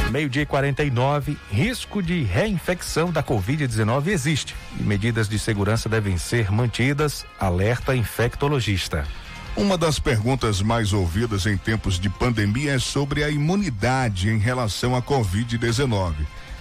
Meio-dia 0.10 0.42
e 0.42 0.46
49, 0.46 1.38
risco 1.52 2.02
de 2.02 2.24
reinfecção 2.24 3.12
da 3.12 3.22
Covid-19 3.22 4.08
existe 4.08 4.56
e 4.80 4.84
medidas 4.84 5.30
de 5.30 5.38
segurança 5.38 5.88
devem 5.88 6.18
ser 6.18 6.52
mantidas, 6.52 7.28
alerta 7.40 7.96
infectologista. 7.96 9.06
Uma 9.56 9.78
das 9.78 10.00
perguntas 10.00 10.64
mais 10.64 10.94
ouvidas 10.94 11.46
em 11.46 11.58
tempos 11.58 12.00
de 12.00 12.10
pandemia 12.10 12.74
é 12.74 12.80
sobre 12.80 13.24
a 13.24 13.30
imunidade 13.30 14.30
em 14.30 14.40
relação 14.40 14.96
à 14.96 15.02
Covid-19. 15.02 16.14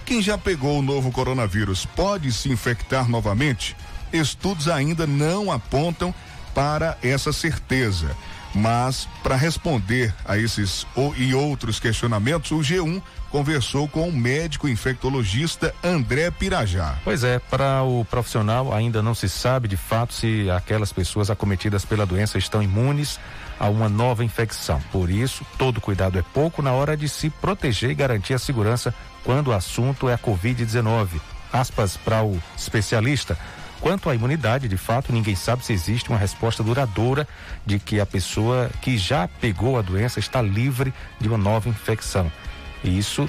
Quem 0.09 0.23
já 0.23 0.39
pegou 0.39 0.79
o 0.79 0.81
novo 0.81 1.11
coronavírus 1.11 1.85
pode 1.85 2.31
se 2.31 2.49
infectar 2.49 3.07
novamente? 3.07 3.75
Estudos 4.11 4.67
ainda 4.67 5.05
não 5.05 5.51
apontam 5.51 6.11
para 6.51 6.97
essa 7.03 7.31
certeza. 7.31 8.17
Mas, 8.55 9.07
para 9.21 9.35
responder 9.35 10.11
a 10.25 10.35
esses 10.35 10.87
e 11.15 11.35
outros 11.35 11.79
questionamentos, 11.79 12.49
o 12.49 12.57
G1 12.57 12.99
conversou 13.29 13.87
com 13.87 14.09
o 14.09 14.11
médico 14.11 14.67
infectologista 14.67 15.75
André 15.83 16.31
Pirajá. 16.31 16.97
Pois 17.03 17.23
é, 17.23 17.37
para 17.37 17.83
o 17.83 18.03
profissional 18.03 18.73
ainda 18.73 19.03
não 19.03 19.13
se 19.13 19.29
sabe 19.29 19.67
de 19.67 19.77
fato 19.77 20.15
se 20.15 20.49
aquelas 20.49 20.91
pessoas 20.91 21.29
acometidas 21.29 21.85
pela 21.85 22.07
doença 22.07 22.39
estão 22.39 22.63
imunes 22.63 23.19
a 23.59 23.69
uma 23.69 23.87
nova 23.87 24.23
infecção. 24.23 24.81
Por 24.91 25.11
isso, 25.11 25.45
todo 25.55 25.79
cuidado 25.79 26.17
é 26.17 26.23
pouco 26.33 26.63
na 26.63 26.71
hora 26.71 26.97
de 26.97 27.07
se 27.07 27.29
proteger 27.29 27.91
e 27.91 27.95
garantir 27.95 28.33
a 28.33 28.39
segurança 28.39 28.91
quando 29.23 29.47
o 29.47 29.53
assunto 29.53 30.09
é 30.09 30.13
a 30.13 30.17
Covid-19. 30.17 31.19
Aspas 31.51 31.97
para 31.97 32.23
o 32.23 32.41
especialista. 32.57 33.37
Quanto 33.79 34.09
à 34.09 34.15
imunidade, 34.15 34.67
de 34.67 34.77
fato, 34.77 35.13
ninguém 35.13 35.35
sabe 35.35 35.65
se 35.65 35.71
existe 35.71 36.09
uma 36.09 36.17
resposta 36.17 36.61
duradoura 36.61 37.27
de 37.65 37.79
que 37.79 37.99
a 37.99 38.05
pessoa 38.05 38.69
que 38.81 38.97
já 38.97 39.27
pegou 39.27 39.77
a 39.77 39.81
doença 39.81 40.19
está 40.19 40.41
livre 40.41 40.93
de 41.19 41.27
uma 41.29 41.37
nova 41.37 41.69
infecção. 41.69 42.29
E 42.83 42.97
isso 42.97 43.27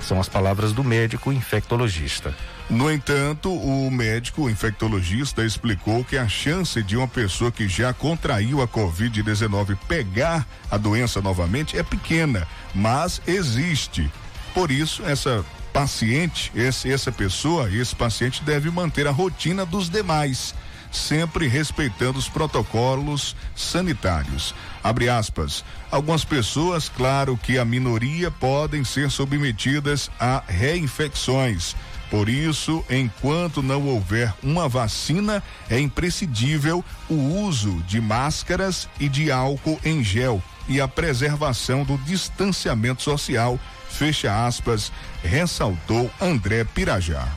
são 0.00 0.18
as 0.18 0.28
palavras 0.28 0.72
do 0.72 0.82
médico 0.82 1.32
infectologista. 1.32 2.34
No 2.68 2.90
entanto, 2.90 3.52
o 3.52 3.90
médico 3.90 4.48
infectologista 4.48 5.44
explicou 5.44 6.04
que 6.04 6.16
a 6.16 6.26
chance 6.26 6.82
de 6.82 6.96
uma 6.96 7.06
pessoa 7.06 7.52
que 7.52 7.68
já 7.68 7.92
contraiu 7.92 8.62
a 8.62 8.68
Covid-19 8.68 9.76
pegar 9.86 10.46
a 10.70 10.76
doença 10.76 11.20
novamente 11.20 11.76
é 11.76 11.82
pequena, 11.82 12.46
mas 12.74 13.20
existe. 13.26 14.10
Por 14.54 14.70
isso, 14.70 15.02
essa 15.04 15.44
paciente, 15.72 16.52
esse, 16.54 16.92
essa 16.92 17.10
pessoa, 17.10 17.70
esse 17.70 17.96
paciente 17.96 18.42
deve 18.42 18.70
manter 18.70 19.06
a 19.06 19.10
rotina 19.10 19.64
dos 19.64 19.88
demais, 19.88 20.54
sempre 20.90 21.48
respeitando 21.48 22.18
os 22.18 22.28
protocolos 22.28 23.34
sanitários. 23.56 24.54
Abre 24.84 25.08
aspas. 25.08 25.64
Algumas 25.90 26.24
pessoas, 26.24 26.88
claro 26.88 27.38
que 27.42 27.58
a 27.58 27.64
minoria, 27.64 28.30
podem 28.30 28.84
ser 28.84 29.10
submetidas 29.10 30.10
a 30.20 30.42
reinfecções. 30.46 31.74
Por 32.10 32.28
isso, 32.28 32.84
enquanto 32.90 33.62
não 33.62 33.86
houver 33.86 34.34
uma 34.42 34.68
vacina, 34.68 35.42
é 35.70 35.80
imprescindível 35.80 36.84
o 37.08 37.14
uso 37.14 37.82
de 37.86 38.02
máscaras 38.02 38.86
e 39.00 39.08
de 39.08 39.32
álcool 39.32 39.80
em 39.82 40.04
gel 40.04 40.42
e 40.68 40.78
a 40.78 40.86
preservação 40.86 41.84
do 41.84 41.96
distanciamento 41.98 43.02
social 43.02 43.58
fecha 43.92 44.46
aspas, 44.46 44.90
ressaltou 45.22 46.10
André 46.20 46.64
Pirajá. 46.64 47.28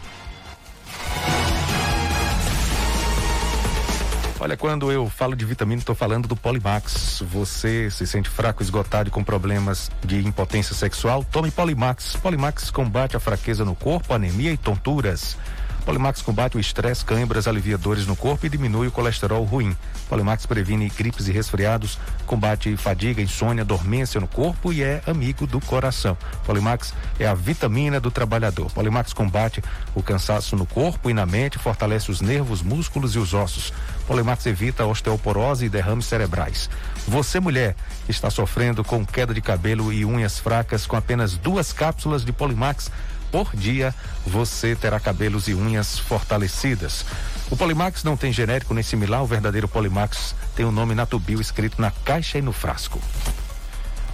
Olha, 4.38 4.56
quando 4.56 4.92
eu 4.92 5.10
falo 5.10 5.36
de 5.36 5.44
vitamina, 5.46 5.80
estou 5.80 5.96
falando 5.96 6.28
do 6.28 6.36
Polimax. 6.36 7.24
Você 7.32 7.90
se 7.90 8.06
sente 8.06 8.30
fraco, 8.30 8.62
esgotado 8.62 9.10
e 9.10 9.12
com 9.12 9.24
problemas 9.24 9.90
de 10.06 10.20
impotência 10.26 10.76
sexual? 10.76 11.24
Tome 11.24 11.50
Polimax. 11.50 12.16
Polimax 12.18 12.70
combate 12.70 13.16
a 13.16 13.20
fraqueza 13.20 13.66
no 13.66 13.76
corpo, 13.76 14.14
anemia 14.14 14.52
e 14.52 14.58
tonturas. 14.58 15.38
Polimax 15.86 16.20
combate 16.24 16.58
o 16.58 16.60
estresse, 16.60 17.06
câimbras, 17.06 17.48
alivia 17.48 17.78
dores 17.78 18.08
no 18.08 18.16
corpo 18.16 18.48
e 18.48 18.50
diminui 18.50 18.88
o 18.88 18.92
colesterol 18.92 19.44
ruim. 19.44 19.78
Polimax 20.10 20.48
previne 20.48 20.90
gripes 20.90 21.28
e 21.28 21.32
resfriados, 21.32 22.00
combate 22.26 22.76
fadiga, 22.76 23.22
insônia, 23.22 23.64
dormência 23.64 24.20
no 24.20 24.28
corpo 24.28 24.74
e 24.74 24.82
é 24.82 25.04
amigo 25.06 25.46
do 25.46 25.62
coração. 25.62 26.18
Polimax 26.44 26.92
é 27.20 27.28
a 27.28 27.36
vitamina 27.36 28.00
do 28.00 28.10
trabalhador. 28.10 28.72
Polimax 28.72 29.14
combate 29.14 29.64
o 29.94 30.02
cansaço 30.02 30.56
no 30.56 30.66
corpo 30.66 31.08
e 31.08 31.14
na 31.14 31.26
mente, 31.26 31.60
fortalece 31.60 32.10
os 32.10 32.20
nervos, 32.20 32.64
músculos 32.64 33.14
e 33.14 33.20
os 33.20 33.36
ossos. 33.36 33.72
Polimax 34.08 34.46
evita 34.48 34.86
osteoporose 34.86 35.66
e 35.66 35.70
derrames 35.70 36.06
cerebrais. 36.06 36.68
Você, 37.08 37.40
mulher, 37.40 37.76
está 38.10 38.32
sofrendo 38.32 38.84
com 38.84 39.06
queda 39.06 39.36
de 39.36 39.42
cabelo 39.42 39.94
e 39.94 40.04
unhas 40.04 40.40
fracas 40.40 40.88
com 40.88 40.96
apenas 40.96 41.38
duas 41.38 41.72
cápsulas 41.72 42.26
de 42.26 42.32
Polimax 42.32 42.92
por 43.36 43.54
dia, 43.54 43.94
você 44.26 44.78
terá 44.78 44.98
cabelos 44.98 45.50
e 45.50 45.54
unhas 45.54 46.00
fortalecidas. 46.00 47.06
O 47.52 47.58
Polimax 47.58 48.02
não 48.02 48.16
tem 48.16 48.32
genérico 48.32 48.74
nem 48.74 48.82
similar, 48.82 49.22
o 49.22 49.28
verdadeiro 49.28 49.68
Polimax 49.68 50.34
tem 50.56 50.66
o 50.66 50.72
nome 50.72 50.96
Natubio 50.96 51.42
escrito 51.42 51.82
na 51.82 51.92
caixa 51.92 52.38
e 52.38 52.42
no 52.42 52.54
frasco. 52.54 52.98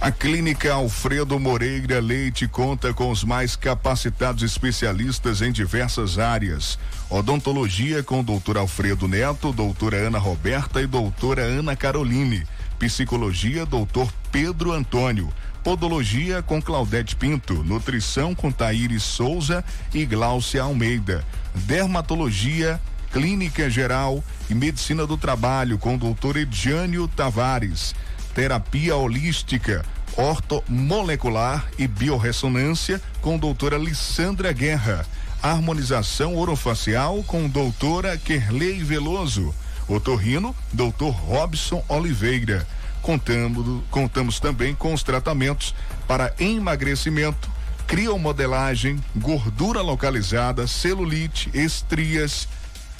A 0.00 0.10
Clínica 0.10 0.72
Alfredo 0.72 1.38
Moreira 1.38 2.00
Leite 2.00 2.48
conta 2.48 2.92
com 2.92 3.12
os 3.12 3.22
mais 3.22 3.54
capacitados 3.54 4.42
especialistas 4.42 5.40
em 5.40 5.52
diversas 5.52 6.18
áreas. 6.18 6.76
Odontologia 7.08 8.02
com 8.02 8.24
doutor 8.24 8.58
Alfredo 8.58 9.06
Neto, 9.06 9.52
doutora 9.52 9.98
Ana 9.98 10.18
Roberta 10.18 10.82
e 10.82 10.86
doutora 10.88 11.42
Ana 11.42 11.76
Caroline. 11.76 12.44
Psicologia, 12.76 13.64
doutor 13.64 14.12
Pedro 14.32 14.72
Antônio. 14.72 15.32
Podologia 15.62 16.42
com 16.42 16.60
Claudete 16.60 17.14
Pinto, 17.14 17.62
Nutrição 17.62 18.34
com 18.34 18.50
Taíris 18.50 19.04
Souza 19.04 19.64
e 19.94 20.04
Gláucia 20.04 20.62
Almeida, 20.62 21.24
Dermatologia, 21.54 22.80
Clínica 23.12 23.70
Geral 23.70 24.24
e 24.50 24.54
Medicina 24.54 25.06
do 25.06 25.16
Trabalho 25.16 25.78
com 25.78 25.96
Dr. 25.96 26.38
Edjânio 26.38 27.06
Tavares, 27.06 27.94
Terapia 28.34 28.96
Holística, 28.96 29.84
Ortomolecular 30.16 31.64
e 31.78 31.86
Biorressonância 31.86 33.00
com 33.20 33.38
doutora 33.38 33.78
Lissandra 33.78 34.52
Guerra, 34.52 35.06
Harmonização 35.40 36.36
Orofacial 36.36 37.22
com 37.22 37.48
doutora 37.48 38.18
Kerley 38.18 38.82
Veloso, 38.82 39.54
Otorrino, 39.86 40.56
doutor 40.72 41.10
Robson 41.10 41.84
Oliveira. 41.88 42.66
Contamos, 43.02 43.82
contamos 43.90 44.40
também 44.40 44.74
com 44.74 44.94
os 44.94 45.02
tratamentos 45.02 45.74
para 46.06 46.32
emagrecimento, 46.38 47.50
criomodelagem, 47.86 48.98
gordura 49.16 49.82
localizada, 49.82 50.68
celulite, 50.68 51.50
estrias, 51.52 52.48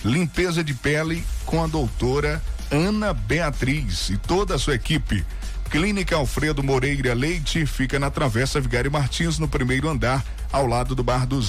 limpeza 0.05 0.64
de 0.64 0.74
pele 0.74 1.24
com 1.46 1.62
a 1.62 1.68
doutora 1.68 2.42
Ana 2.70 3.14
Beatriz 3.14 4.11
e 4.11 4.16
toda 4.16 4.57
a 4.57 4.59
sua 4.59 4.74
equipe. 4.74 5.24
Clínica 5.70 6.16
Alfredo 6.16 6.62
Moreira 6.62 7.14
Leite 7.14 7.64
fica 7.64 7.98
na 7.98 8.11
Travessa 8.11 8.61
Vigário 8.61 8.90
Martins, 8.90 9.38
no 9.38 9.48
primeiro 9.48 9.88
andar, 9.88 10.22
ao 10.50 10.66
lado 10.66 10.94
do 10.94 11.03
Bar 11.03 11.26
do. 11.26 11.40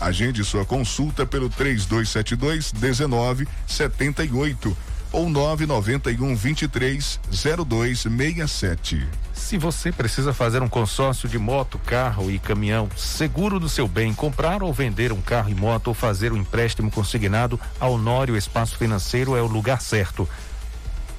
Agende 0.00 0.42
sua 0.44 0.64
consulta 0.64 1.26
pelo 1.26 1.50
3272 1.50 2.72
1978 2.72 4.74
ou 5.12 5.28
991 5.28 6.36
23 6.36 7.20
0267. 7.30 9.08
Se 9.32 9.56
você 9.58 9.90
precisa 9.90 10.32
fazer 10.32 10.62
um 10.62 10.68
consórcio 10.68 11.28
de 11.28 11.38
moto, 11.38 11.78
carro 11.78 12.30
e 12.30 12.38
caminhão, 12.38 12.88
seguro 12.96 13.58
do 13.58 13.68
seu 13.68 13.88
bem, 13.88 14.14
comprar 14.14 14.62
ou 14.62 14.72
vender 14.72 15.12
um 15.12 15.20
carro 15.20 15.50
e 15.50 15.54
moto 15.54 15.88
ou 15.88 15.94
fazer 15.94 16.32
um 16.32 16.36
empréstimo 16.36 16.90
consignado, 16.90 17.58
a 17.80 17.88
Honório 17.88 18.36
Espaço 18.36 18.76
Financeiro 18.76 19.36
é 19.36 19.42
o 19.42 19.46
lugar 19.46 19.80
certo. 19.80 20.28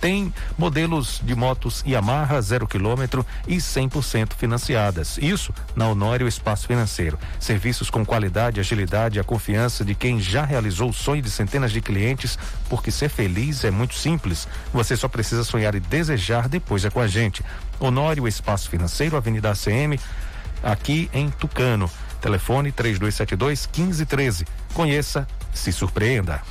Tem 0.02 0.34
modelos 0.58 1.22
de 1.24 1.36
motos 1.36 1.84
Yamaha 1.88 2.42
zero 2.42 2.68
quilômetro 2.68 3.24
e 3.48 3.58
100% 3.58 4.34
financiadas. 4.34 5.20
Isso 5.20 5.54
na 5.76 5.88
Honório 5.88 6.28
Espaço 6.28 6.66
Financeiro. 6.66 7.20
Serviços 7.40 7.92
com 7.92 8.04
qualidade, 8.04 8.60
agilidade 8.60 9.18
e 9.18 9.22
a 9.22 9.24
confiança 9.24 9.86
de 9.86 9.94
quem 9.94 10.20
já 10.20 10.44
realizou 10.44 10.90
o 10.90 10.94
sonho 10.94 11.22
de 11.22 11.30
centenas 11.30 11.72
de 11.72 11.82
clientes, 11.82 12.38
porque 12.68 12.90
ser 12.90 13.10
feliz 13.10 13.64
é 13.64 13.70
muito 13.70 13.94
simples. 13.94 14.48
Você 14.74 14.98
só 14.98 15.08
precisa 15.08 15.44
sonhar 15.44 15.76
e 15.76 15.80
desejar, 15.80 16.50
depois 16.50 16.84
é 16.84 16.90
com 16.90 17.00
a 17.00 17.08
gente. 17.08 17.46
Honório 17.80 18.28
Espaço 18.28 18.72
Financeiro, 18.72 19.16
Avenida 19.16 19.52
ACM, 19.52 20.00
aqui 20.64 21.12
em 21.14 21.30
Tucano. 21.30 21.90
Telefone 22.20 22.72
3272 22.72 23.68
1513. 23.68 24.48
Conheça, 24.74 25.28
se 25.54 25.72
surpreenda. 25.72 26.42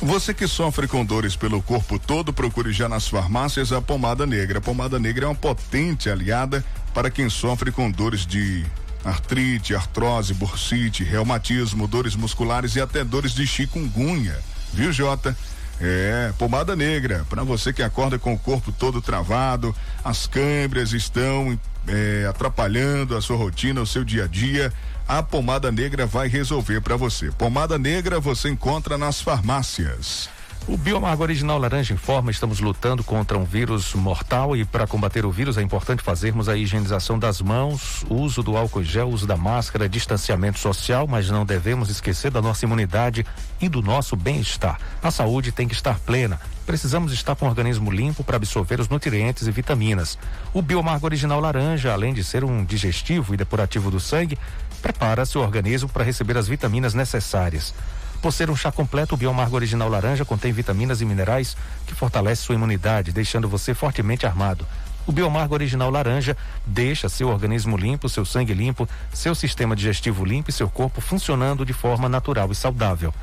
Você 0.00 0.32
que 0.32 0.46
sofre 0.46 0.86
com 0.86 1.04
dores 1.04 1.34
pelo 1.34 1.60
corpo 1.60 1.98
todo, 1.98 2.32
procure 2.32 2.72
já 2.72 2.88
nas 2.88 3.08
farmácias 3.08 3.72
a 3.72 3.82
pomada 3.82 4.24
negra. 4.24 4.58
A 4.58 4.62
pomada 4.62 4.96
negra 4.96 5.24
é 5.24 5.28
uma 5.28 5.34
potente 5.34 6.08
aliada 6.08 6.64
para 6.94 7.10
quem 7.10 7.28
sofre 7.28 7.72
com 7.72 7.90
dores 7.90 8.24
de 8.24 8.64
artrite, 9.04 9.74
artrose, 9.74 10.32
bursite, 10.34 11.02
reumatismo, 11.02 11.88
dores 11.88 12.14
musculares 12.14 12.76
e 12.76 12.80
até 12.80 13.02
dores 13.02 13.32
de 13.34 13.44
chikungunya. 13.44 14.38
Viu, 14.72 14.92
Jota? 14.92 15.36
É, 15.80 16.32
pomada 16.38 16.76
negra, 16.76 17.26
para 17.28 17.42
você 17.42 17.72
que 17.72 17.82
acorda 17.82 18.18
com 18.18 18.32
o 18.34 18.38
corpo 18.38 18.70
todo 18.70 19.02
travado, 19.02 19.74
as 20.04 20.26
câimbras 20.28 20.92
estão 20.92 21.58
é, 21.88 22.26
atrapalhando 22.28 23.16
a 23.16 23.22
sua 23.22 23.36
rotina, 23.36 23.80
o 23.80 23.86
seu 23.86 24.04
dia 24.04 24.24
a 24.24 24.26
dia 24.26 24.72
a 25.08 25.22
pomada 25.22 25.72
negra 25.72 26.04
vai 26.04 26.28
resolver 26.28 26.82
para 26.82 26.94
você. 26.94 27.30
Pomada 27.32 27.78
negra 27.78 28.20
você 28.20 28.50
encontra 28.50 28.98
nas 28.98 29.22
farmácias. 29.22 30.28
O 30.66 30.76
Biomargo 30.76 31.22
Original 31.22 31.58
Laranja 31.58 31.94
informa, 31.94 32.30
estamos 32.30 32.60
lutando 32.60 33.02
contra 33.02 33.38
um 33.38 33.44
vírus 33.44 33.94
mortal 33.94 34.54
e 34.54 34.66
para 34.66 34.86
combater 34.86 35.24
o 35.24 35.30
vírus 35.30 35.56
é 35.56 35.62
importante 35.62 36.02
fazermos 36.02 36.48
a 36.48 36.56
higienização 36.56 37.18
das 37.18 37.40
mãos, 37.40 38.04
uso 38.10 38.42
do 38.42 38.54
álcool 38.54 38.82
gel, 38.82 39.08
uso 39.08 39.26
da 39.26 39.36
máscara, 39.36 39.88
distanciamento 39.88 40.58
social, 40.58 41.06
mas 41.06 41.30
não 41.30 41.46
devemos 41.46 41.88
esquecer 41.88 42.30
da 42.30 42.42
nossa 42.42 42.66
imunidade 42.66 43.24
e 43.60 43.68
do 43.68 43.80
nosso 43.80 44.14
bem-estar. 44.14 44.78
A 45.02 45.10
saúde 45.10 45.52
tem 45.52 45.66
que 45.66 45.74
estar 45.74 45.98
plena. 46.00 46.38
Precisamos 46.66 47.14
estar 47.14 47.34
com 47.34 47.46
o 47.46 47.48
organismo 47.48 47.90
limpo 47.90 48.22
para 48.22 48.36
absorver 48.36 48.78
os 48.78 48.90
nutrientes 48.90 49.46
e 49.46 49.50
vitaminas. 49.50 50.18
O 50.52 50.60
Biomargo 50.60 51.06
Original 51.06 51.40
Laranja, 51.40 51.94
além 51.94 52.12
de 52.12 52.22
ser 52.22 52.44
um 52.44 52.62
digestivo 52.62 53.32
e 53.32 53.38
depurativo 53.38 53.90
do 53.90 53.98
sangue, 53.98 54.38
prepara 54.82 55.24
seu 55.24 55.40
organismo 55.40 55.88
para 55.88 56.04
receber 56.04 56.36
as 56.36 56.46
vitaminas 56.46 56.92
necessárias. 56.92 57.72
Por 58.20 58.32
ser 58.32 58.50
um 58.50 58.56
chá 58.56 58.72
completo, 58.72 59.14
o 59.14 59.18
Biomargo 59.18 59.54
Original 59.54 59.88
Laranja 59.88 60.24
contém 60.24 60.52
vitaminas 60.52 61.00
e 61.00 61.04
minerais 61.04 61.56
que 61.86 61.94
fortalecem 61.94 62.44
sua 62.44 62.54
imunidade, 62.56 63.12
deixando 63.12 63.48
você 63.48 63.74
fortemente 63.74 64.26
armado. 64.26 64.66
O 65.06 65.12
Biomargo 65.12 65.54
Original 65.54 65.88
Laranja 65.88 66.36
deixa 66.66 67.08
seu 67.08 67.28
organismo 67.28 67.76
limpo, 67.76 68.08
seu 68.08 68.24
sangue 68.24 68.52
limpo, 68.52 68.88
seu 69.12 69.34
sistema 69.34 69.76
digestivo 69.76 70.24
limpo 70.24 70.50
e 70.50 70.52
seu 70.52 70.68
corpo 70.68 71.00
funcionando 71.00 71.64
de 71.64 71.72
forma 71.72 72.08
natural 72.08 72.50
e 72.50 72.54
saudável. 72.54 73.14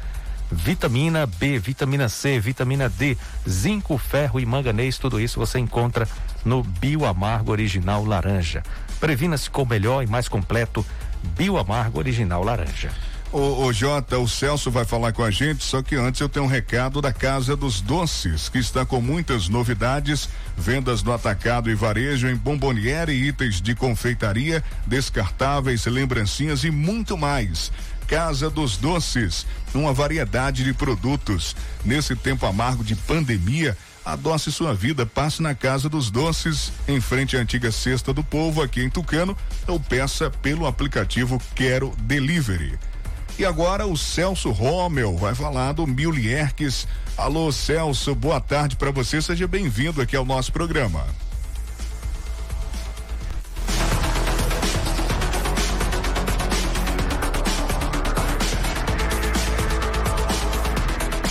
Vitamina 0.50 1.26
B, 1.26 1.60
vitamina 1.60 2.08
C, 2.08 2.40
vitamina 2.40 2.88
D, 2.88 3.18
zinco, 3.48 3.98
ferro 3.98 4.40
e 4.40 4.46
manganês, 4.46 4.98
tudo 4.98 5.20
isso 5.20 5.40
você 5.40 5.60
encontra 5.60 6.08
no 6.46 6.64
Bioamargo 6.64 7.52
Original 7.52 8.06
Laranja. 8.06 8.64
Previna-se 9.00 9.50
com 9.50 9.64
o 9.64 9.68
melhor 9.68 10.04
e 10.04 10.08
mais 10.08 10.30
completo 10.30 10.86
Bioamargo 11.36 12.00
Original 12.00 12.44
Laranja. 12.44 12.92
Ô, 13.38 13.66
ô 13.66 13.74
Jota, 13.74 14.18
o 14.18 14.30
Celso 14.30 14.72
vai 14.72 14.86
falar 14.86 15.12
com 15.12 15.22
a 15.22 15.30
gente, 15.30 15.62
só 15.62 15.82
que 15.82 15.94
antes 15.94 16.22
eu 16.22 16.30
tenho 16.30 16.46
um 16.46 16.48
recado 16.48 17.02
da 17.02 17.12
Casa 17.12 17.54
dos 17.54 17.82
Doces, 17.82 18.48
que 18.48 18.60
está 18.60 18.86
com 18.86 19.02
muitas 19.02 19.50
novidades, 19.50 20.30
vendas 20.56 21.04
no 21.04 21.12
atacado 21.12 21.70
e 21.70 21.76
varejo 21.76 22.30
em 22.30 22.36
bomboniere 22.38 23.12
itens 23.12 23.60
de 23.60 23.76
confeitaria, 23.76 24.64
descartáveis, 24.88 25.86
lembrancinhas 25.86 26.64
e 26.64 26.72
muito 26.72 27.18
mais. 27.18 27.74
Casa 28.08 28.50
dos 28.50 28.78
Doces, 28.78 29.46
uma 29.74 29.92
variedade 29.92 30.64
de 30.64 30.72
produtos. 30.72 31.58
Nesse 31.84 32.16
tempo 32.16 32.46
amargo 32.46 32.86
de 32.86 32.96
pandemia, 32.96 33.78
adoce 34.06 34.50
sua 34.50 34.74
vida, 34.74 35.06
passe 35.06 35.42
na 35.42 35.54
Casa 35.54 35.90
dos 35.90 36.10
Doces, 36.10 36.72
em 36.88 37.02
frente 37.02 37.36
à 37.36 37.42
antiga 37.42 37.70
Cesta 37.70 38.14
do 38.14 38.24
Povo, 38.24 38.62
aqui 38.62 38.82
em 38.82 38.90
Tucano, 38.90 39.36
ou 39.68 39.78
peça 39.78 40.30
pelo 40.30 40.66
aplicativo 40.66 41.38
Quero 41.54 41.94
Delivery. 42.04 42.80
E 43.38 43.44
agora 43.44 43.86
o 43.86 43.98
Celso 43.98 44.50
Romel 44.50 45.18
vai 45.18 45.36
falar 45.36 45.74
do 45.74 45.86
Milierques. 45.86 46.88
Alô, 47.18 47.52
Celso, 47.52 48.16
boa 48.16 48.40
tarde 48.40 48.78
para 48.78 48.92
você, 48.92 49.22
seja 49.22 49.46
bem-vindo 49.46 50.02
aqui 50.02 50.16
ao 50.16 50.24
nosso 50.24 50.54
programa. 50.54 51.06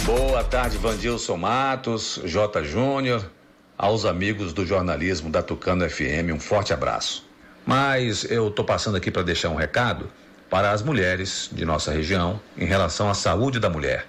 Boa 0.05 0.45
tarde, 0.45 0.77
Vandilson 0.77 1.39
Matos, 1.39 2.21
J. 2.27 2.65
Júnior, 2.65 3.31
aos 3.79 4.05
amigos 4.05 4.53
do 4.53 4.67
jornalismo 4.67 5.31
da 5.31 5.43
Tucano 5.43 5.89
FM, 5.89 6.35
um 6.35 6.39
forte 6.39 6.71
abraço. 6.71 7.27
Mas 7.65 8.31
eu 8.31 8.49
estou 8.49 8.63
passando 8.63 8.99
aqui 8.99 9.11
para 9.11 9.23
deixar 9.23 9.49
um 9.49 9.57
recado 9.57 10.11
para 10.55 10.71
as 10.71 10.83
mulheres 10.83 11.51
de 11.51 11.65
nossa 11.65 11.91
região 11.91 12.41
em 12.57 12.65
relação 12.65 13.11
à 13.11 13.15
saúde 13.15 13.59
da 13.59 13.69
mulher. 13.69 14.07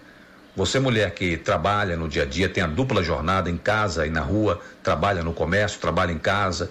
Você, 0.56 0.80
mulher 0.80 1.10
que 1.16 1.38
trabalha 1.38 1.98
no 1.98 2.08
dia 2.08 2.22
a 2.22 2.26
dia, 2.28 2.48
tem 2.48 2.64
a 2.64 2.68
dupla 2.68 3.02
jornada 3.02 3.50
em 3.50 3.58
casa 3.58 4.06
e 4.06 4.12
na 4.12 4.22
rua, 4.22 4.62
trabalha 4.84 5.24
no 5.24 5.34
comércio, 5.34 5.80
trabalha 5.80 6.12
em 6.12 6.20
casa, 6.20 6.70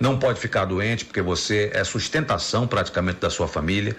não 0.00 0.18
pode 0.18 0.40
ficar 0.40 0.64
doente 0.64 1.04
porque 1.04 1.20
você 1.20 1.70
é 1.74 1.84
sustentação 1.84 2.66
praticamente 2.66 3.20
da 3.20 3.28
sua 3.28 3.46
família 3.46 3.94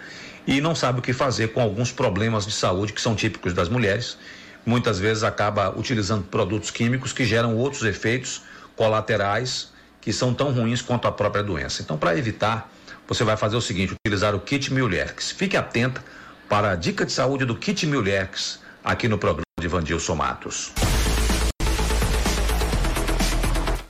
e 0.48 0.60
não 0.60 0.74
sabe 0.74 0.98
o 0.98 1.02
que 1.04 1.14
fazer 1.14 1.50
com 1.50 1.62
alguns 1.62 1.92
problemas 1.92 2.48
de 2.48 2.52
saúde 2.52 2.92
que 2.92 3.00
são 3.00 3.14
típicos 3.14 3.54
das 3.54 3.70
mulheres. 3.70 4.18
Muitas 4.66 4.98
vezes 4.98 5.22
acaba 5.22 5.70
utilizando 5.70 6.24
produtos 6.24 6.72
químicos 6.72 7.14
que 7.14 7.26
geram 7.26 7.56
outros 7.56 7.84
efeitos 7.84 8.42
colaterais 8.76 9.72
que 10.02 10.12
são 10.12 10.34
tão 10.34 10.52
ruins 10.52 10.82
quanto 10.82 11.08
a 11.08 11.12
própria 11.12 11.44
doença. 11.44 11.84
Então, 11.84 11.96
para 11.96 12.18
evitar, 12.18 12.72
você 13.14 13.26
vai 13.26 13.36
fazer 13.36 13.58
o 13.58 13.62
seguinte: 13.62 13.94
utilizar 13.94 14.34
o 14.34 14.40
kit 14.40 14.74
Milherx. 14.74 15.32
Fique 15.32 15.58
atenta 15.58 16.02
para 16.48 16.72
a 16.72 16.76
dica 16.76 17.06
de 17.06 17.12
saúde 17.12 17.44
do 17.44 17.58
kit 17.58 17.86
Milherx 17.86 18.60
aqui 18.82 19.10
no 19.10 19.18
programa 19.18 19.44
de 19.60 19.68
Vandilson 19.68 20.16
Matos. 20.16 20.72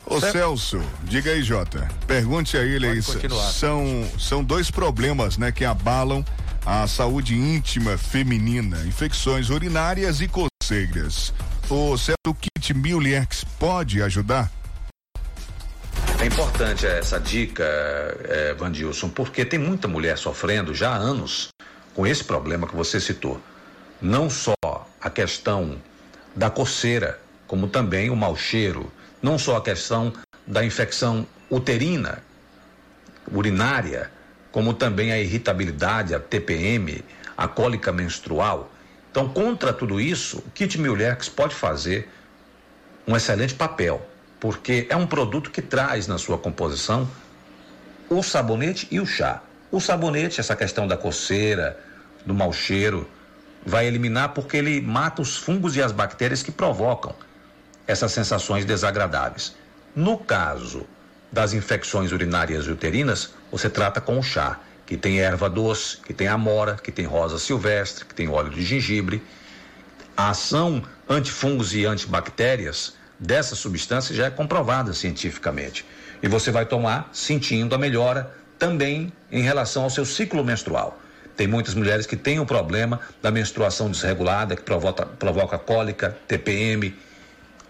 Ô 0.07 0.19
Celso, 0.19 0.81
diga 1.03 1.31
aí, 1.31 1.43
Jota. 1.43 1.87
Pergunte 2.07 2.57
a 2.57 2.63
ele 2.63 2.87
aí. 2.87 3.01
São, 3.01 4.09
são 4.19 4.43
dois 4.43 4.69
problemas, 4.69 5.37
né, 5.37 5.51
que 5.51 5.63
abalam 5.63 6.25
a 6.65 6.87
saúde 6.87 7.35
íntima 7.35 7.97
feminina: 7.97 8.83
infecções 8.87 9.51
urinárias 9.51 10.19
e 10.19 10.27
coceiras. 10.27 11.31
O 11.69 11.95
certo 11.95 12.33
kit 12.33 12.73
Miliex 12.73 13.45
pode 13.59 14.01
ajudar? 14.01 14.51
É 16.21 16.25
importante 16.27 16.85
essa 16.85 17.19
dica, 17.19 17.63
é, 18.29 18.53
Vandilson, 18.53 19.09
porque 19.09 19.43
tem 19.43 19.57
muita 19.57 19.87
mulher 19.87 20.19
sofrendo 20.19 20.71
já 20.71 20.91
há 20.91 20.95
anos 20.95 21.49
com 21.95 22.05
esse 22.05 22.23
problema 22.23 22.67
que 22.67 22.75
você 22.75 22.99
citou. 22.99 23.41
Não 23.99 24.29
só 24.29 24.53
a 25.01 25.09
questão 25.09 25.81
da 26.35 26.47
coceira, 26.47 27.19
como 27.47 27.67
também 27.67 28.11
o 28.11 28.15
mau 28.15 28.35
cheiro, 28.35 28.93
não 29.19 29.39
só 29.39 29.57
a 29.57 29.61
questão 29.63 30.13
da 30.45 30.63
infecção 30.63 31.25
uterina, 31.49 32.21
urinária, 33.33 34.11
como 34.51 34.75
também 34.75 35.11
a 35.11 35.19
irritabilidade, 35.19 36.13
a 36.13 36.19
TPM, 36.19 37.03
a 37.35 37.47
cólica 37.47 37.91
menstrual. 37.91 38.71
Então, 39.09 39.27
contra 39.27 39.73
tudo 39.73 39.99
isso, 39.99 40.37
o 40.37 40.51
Kit 40.51 40.79
Mulheres 40.79 41.29
pode 41.29 41.55
fazer 41.55 42.07
um 43.07 43.15
excelente 43.15 43.55
papel, 43.55 44.05
porque 44.41 44.87
é 44.89 44.95
um 44.95 45.05
produto 45.05 45.51
que 45.51 45.61
traz 45.61 46.07
na 46.07 46.17
sua 46.17 46.35
composição 46.35 47.07
o 48.09 48.23
sabonete 48.23 48.87
e 48.89 48.99
o 48.99 49.05
chá. 49.05 49.39
O 49.71 49.79
sabonete, 49.79 50.39
essa 50.39 50.55
questão 50.55 50.87
da 50.87 50.97
coceira, 50.97 51.79
do 52.25 52.33
mau 52.33 52.51
cheiro, 52.51 53.07
vai 53.63 53.85
eliminar 53.85 54.29
porque 54.29 54.57
ele 54.57 54.81
mata 54.81 55.21
os 55.21 55.37
fungos 55.37 55.77
e 55.77 55.81
as 55.81 55.91
bactérias 55.91 56.41
que 56.41 56.51
provocam 56.51 57.13
essas 57.85 58.11
sensações 58.11 58.65
desagradáveis. 58.65 59.55
No 59.95 60.17
caso 60.17 60.87
das 61.31 61.53
infecções 61.53 62.11
urinárias 62.11 62.65
e 62.65 62.71
uterinas, 62.71 63.35
você 63.51 63.69
trata 63.69 64.01
com 64.01 64.17
o 64.17 64.23
chá, 64.23 64.59
que 64.87 64.97
tem 64.97 65.19
erva 65.19 65.47
doce, 65.47 65.97
que 65.97 66.15
tem 66.15 66.27
amora, 66.27 66.77
que 66.83 66.91
tem 66.91 67.05
rosa 67.05 67.37
silvestre, 67.37 68.05
que 68.05 68.15
tem 68.15 68.27
óleo 68.27 68.49
de 68.49 68.63
gengibre. 68.63 69.21
A 70.17 70.31
ação 70.31 70.83
antifungos 71.07 71.75
e 71.75 71.85
antibactérias 71.85 72.99
dessa 73.21 73.55
substância 73.55 74.15
já 74.15 74.25
é 74.25 74.29
comprovada 74.31 74.93
cientificamente. 74.93 75.85
E 76.23 76.27
você 76.27 76.49
vai 76.49 76.65
tomar 76.65 77.09
sentindo 77.13 77.75
a 77.75 77.77
melhora 77.77 78.35
também 78.57 79.13
em 79.31 79.43
relação 79.43 79.83
ao 79.83 79.89
seu 79.91 80.05
ciclo 80.05 80.43
menstrual. 80.43 80.99
Tem 81.37 81.47
muitas 81.47 81.75
mulheres 81.75 82.05
que 82.05 82.17
têm 82.17 82.39
o 82.39 82.45
problema 82.45 82.99
da 83.21 83.31
menstruação 83.31 83.89
desregulada, 83.89 84.55
que 84.55 84.63
provoca, 84.63 85.05
provoca 85.05 85.57
cólica, 85.57 86.17
TPM, 86.27 86.93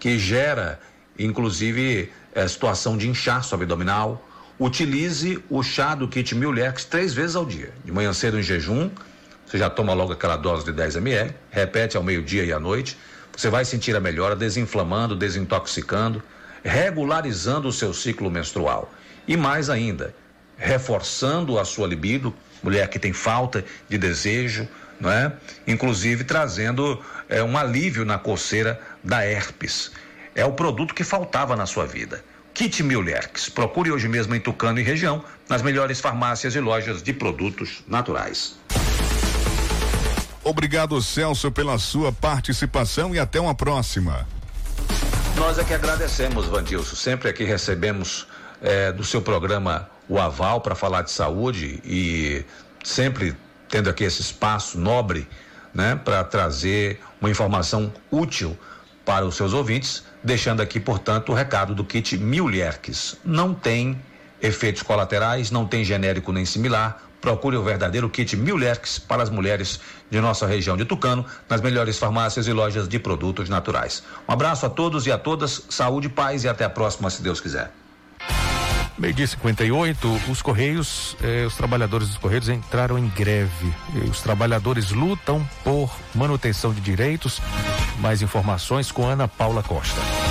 que 0.00 0.18
gera, 0.18 0.80
inclusive, 1.18 2.10
é, 2.34 2.48
situação 2.48 2.96
de 2.96 3.08
inchaço 3.08 3.54
abdominal. 3.54 4.26
Utilize 4.58 5.42
o 5.48 5.62
chá 5.62 5.94
do 5.94 6.08
kit 6.08 6.34
Milhex 6.34 6.84
três 6.84 7.14
vezes 7.14 7.36
ao 7.36 7.44
dia. 7.44 7.72
De 7.84 7.92
manhã 7.92 8.12
cedo 8.12 8.38
em 8.38 8.42
jejum, 8.42 8.90
você 9.46 9.58
já 9.58 9.70
toma 9.70 9.92
logo 9.92 10.12
aquela 10.12 10.36
dose 10.36 10.64
de 10.64 10.72
10 10.72 10.96
ml, 10.96 11.34
repete 11.50 11.96
ao 11.96 12.02
meio-dia 12.02 12.44
e 12.44 12.52
à 12.52 12.58
noite. 12.58 12.96
Você 13.36 13.48
vai 13.48 13.64
sentir 13.64 13.96
a 13.96 14.00
melhora 14.00 14.36
desinflamando, 14.36 15.16
desintoxicando, 15.16 16.22
regularizando 16.62 17.68
o 17.68 17.72
seu 17.72 17.92
ciclo 17.92 18.30
menstrual. 18.30 18.92
E 19.26 19.36
mais 19.36 19.70
ainda, 19.70 20.14
reforçando 20.56 21.58
a 21.58 21.64
sua 21.64 21.86
libido, 21.86 22.34
mulher 22.62 22.88
que 22.88 22.98
tem 22.98 23.12
falta 23.12 23.64
de 23.88 23.98
desejo, 23.98 24.68
não 25.00 25.10
é? 25.10 25.32
Inclusive 25.66 26.24
trazendo 26.24 27.02
é, 27.28 27.42
um 27.42 27.56
alívio 27.56 28.04
na 28.04 28.18
coceira 28.18 28.80
da 29.02 29.24
herpes. 29.24 29.90
É 30.34 30.44
o 30.44 30.52
produto 30.52 30.94
que 30.94 31.04
faltava 31.04 31.56
na 31.56 31.66
sua 31.66 31.86
vida. 31.86 32.24
Kit 32.54 32.82
Milherx. 32.82 33.48
Procure 33.48 33.90
hoje 33.90 34.08
mesmo 34.08 34.34
em 34.34 34.40
Tucano 34.40 34.78
e 34.78 34.82
região, 34.82 35.24
nas 35.48 35.62
melhores 35.62 36.00
farmácias 36.00 36.54
e 36.54 36.60
lojas 36.60 37.02
de 37.02 37.12
produtos 37.12 37.82
naturais. 37.88 38.56
Obrigado, 40.44 41.00
Celso, 41.00 41.52
pela 41.52 41.78
sua 41.78 42.12
participação 42.12 43.14
e 43.14 43.18
até 43.18 43.40
uma 43.40 43.54
próxima. 43.54 44.26
Nós 45.36 45.58
é 45.58 45.64
que 45.64 45.72
agradecemos, 45.72 46.46
Vandilson. 46.46 46.96
Sempre 46.96 47.28
aqui 47.28 47.44
recebemos 47.44 48.26
é, 48.60 48.92
do 48.92 49.04
seu 49.04 49.22
programa 49.22 49.88
o 50.08 50.18
aval 50.18 50.60
para 50.60 50.74
falar 50.74 51.02
de 51.02 51.10
saúde 51.10 51.80
e 51.84 52.44
sempre 52.84 53.36
tendo 53.68 53.88
aqui 53.88 54.04
esse 54.04 54.20
espaço 54.20 54.78
nobre, 54.78 55.26
né, 55.72 55.98
para 56.04 56.22
trazer 56.22 57.00
uma 57.18 57.30
informação 57.30 57.90
útil 58.10 58.58
para 59.04 59.24
os 59.24 59.34
seus 59.34 59.54
ouvintes, 59.54 60.04
deixando 60.22 60.60
aqui, 60.60 60.78
portanto, 60.78 61.32
o 61.32 61.34
recado 61.34 61.74
do 61.74 61.82
kit 61.82 62.18
Milherques. 62.18 63.16
Não 63.24 63.54
tem 63.54 63.98
efeitos 64.42 64.82
colaterais, 64.82 65.50
não 65.50 65.66
tem 65.66 65.84
genérico 65.84 66.32
nem 66.32 66.44
similar. 66.44 67.02
Procure 67.20 67.56
o 67.56 67.62
verdadeiro 67.62 68.10
kit 68.10 68.36
Milherques 68.36 68.98
para 68.98 69.22
as 69.22 69.30
mulheres 69.30 69.80
de 70.12 70.20
nossa 70.20 70.46
região 70.46 70.76
de 70.76 70.84
Tucano, 70.84 71.24
nas 71.48 71.62
melhores 71.62 71.98
farmácias 71.98 72.46
e 72.46 72.52
lojas 72.52 72.86
de 72.86 72.98
produtos 72.98 73.48
naturais. 73.48 74.04
Um 74.28 74.32
abraço 74.32 74.66
a 74.66 74.68
todos 74.68 75.06
e 75.06 75.10
a 75.10 75.16
todas, 75.16 75.62
saúde, 75.70 76.10
paz 76.10 76.44
e 76.44 76.48
até 76.48 76.66
a 76.66 76.70
próxima, 76.70 77.08
se 77.08 77.22
Deus 77.22 77.40
quiser. 77.40 77.72
Meio 78.98 79.14
dia 79.14 79.26
58, 79.26 80.20
os 80.28 80.42
Correios, 80.42 81.16
eh, 81.22 81.46
os 81.46 81.56
trabalhadores 81.56 82.08
dos 82.08 82.18
Correios 82.18 82.50
entraram 82.50 82.98
em 82.98 83.08
greve. 83.08 83.72
Os 84.10 84.20
trabalhadores 84.20 84.90
lutam 84.90 85.48
por 85.64 85.90
manutenção 86.14 86.74
de 86.74 86.80
direitos. 86.82 87.40
Mais 87.98 88.20
informações 88.20 88.92
com 88.92 89.08
Ana 89.08 89.26
Paula 89.26 89.62
Costa. 89.62 90.21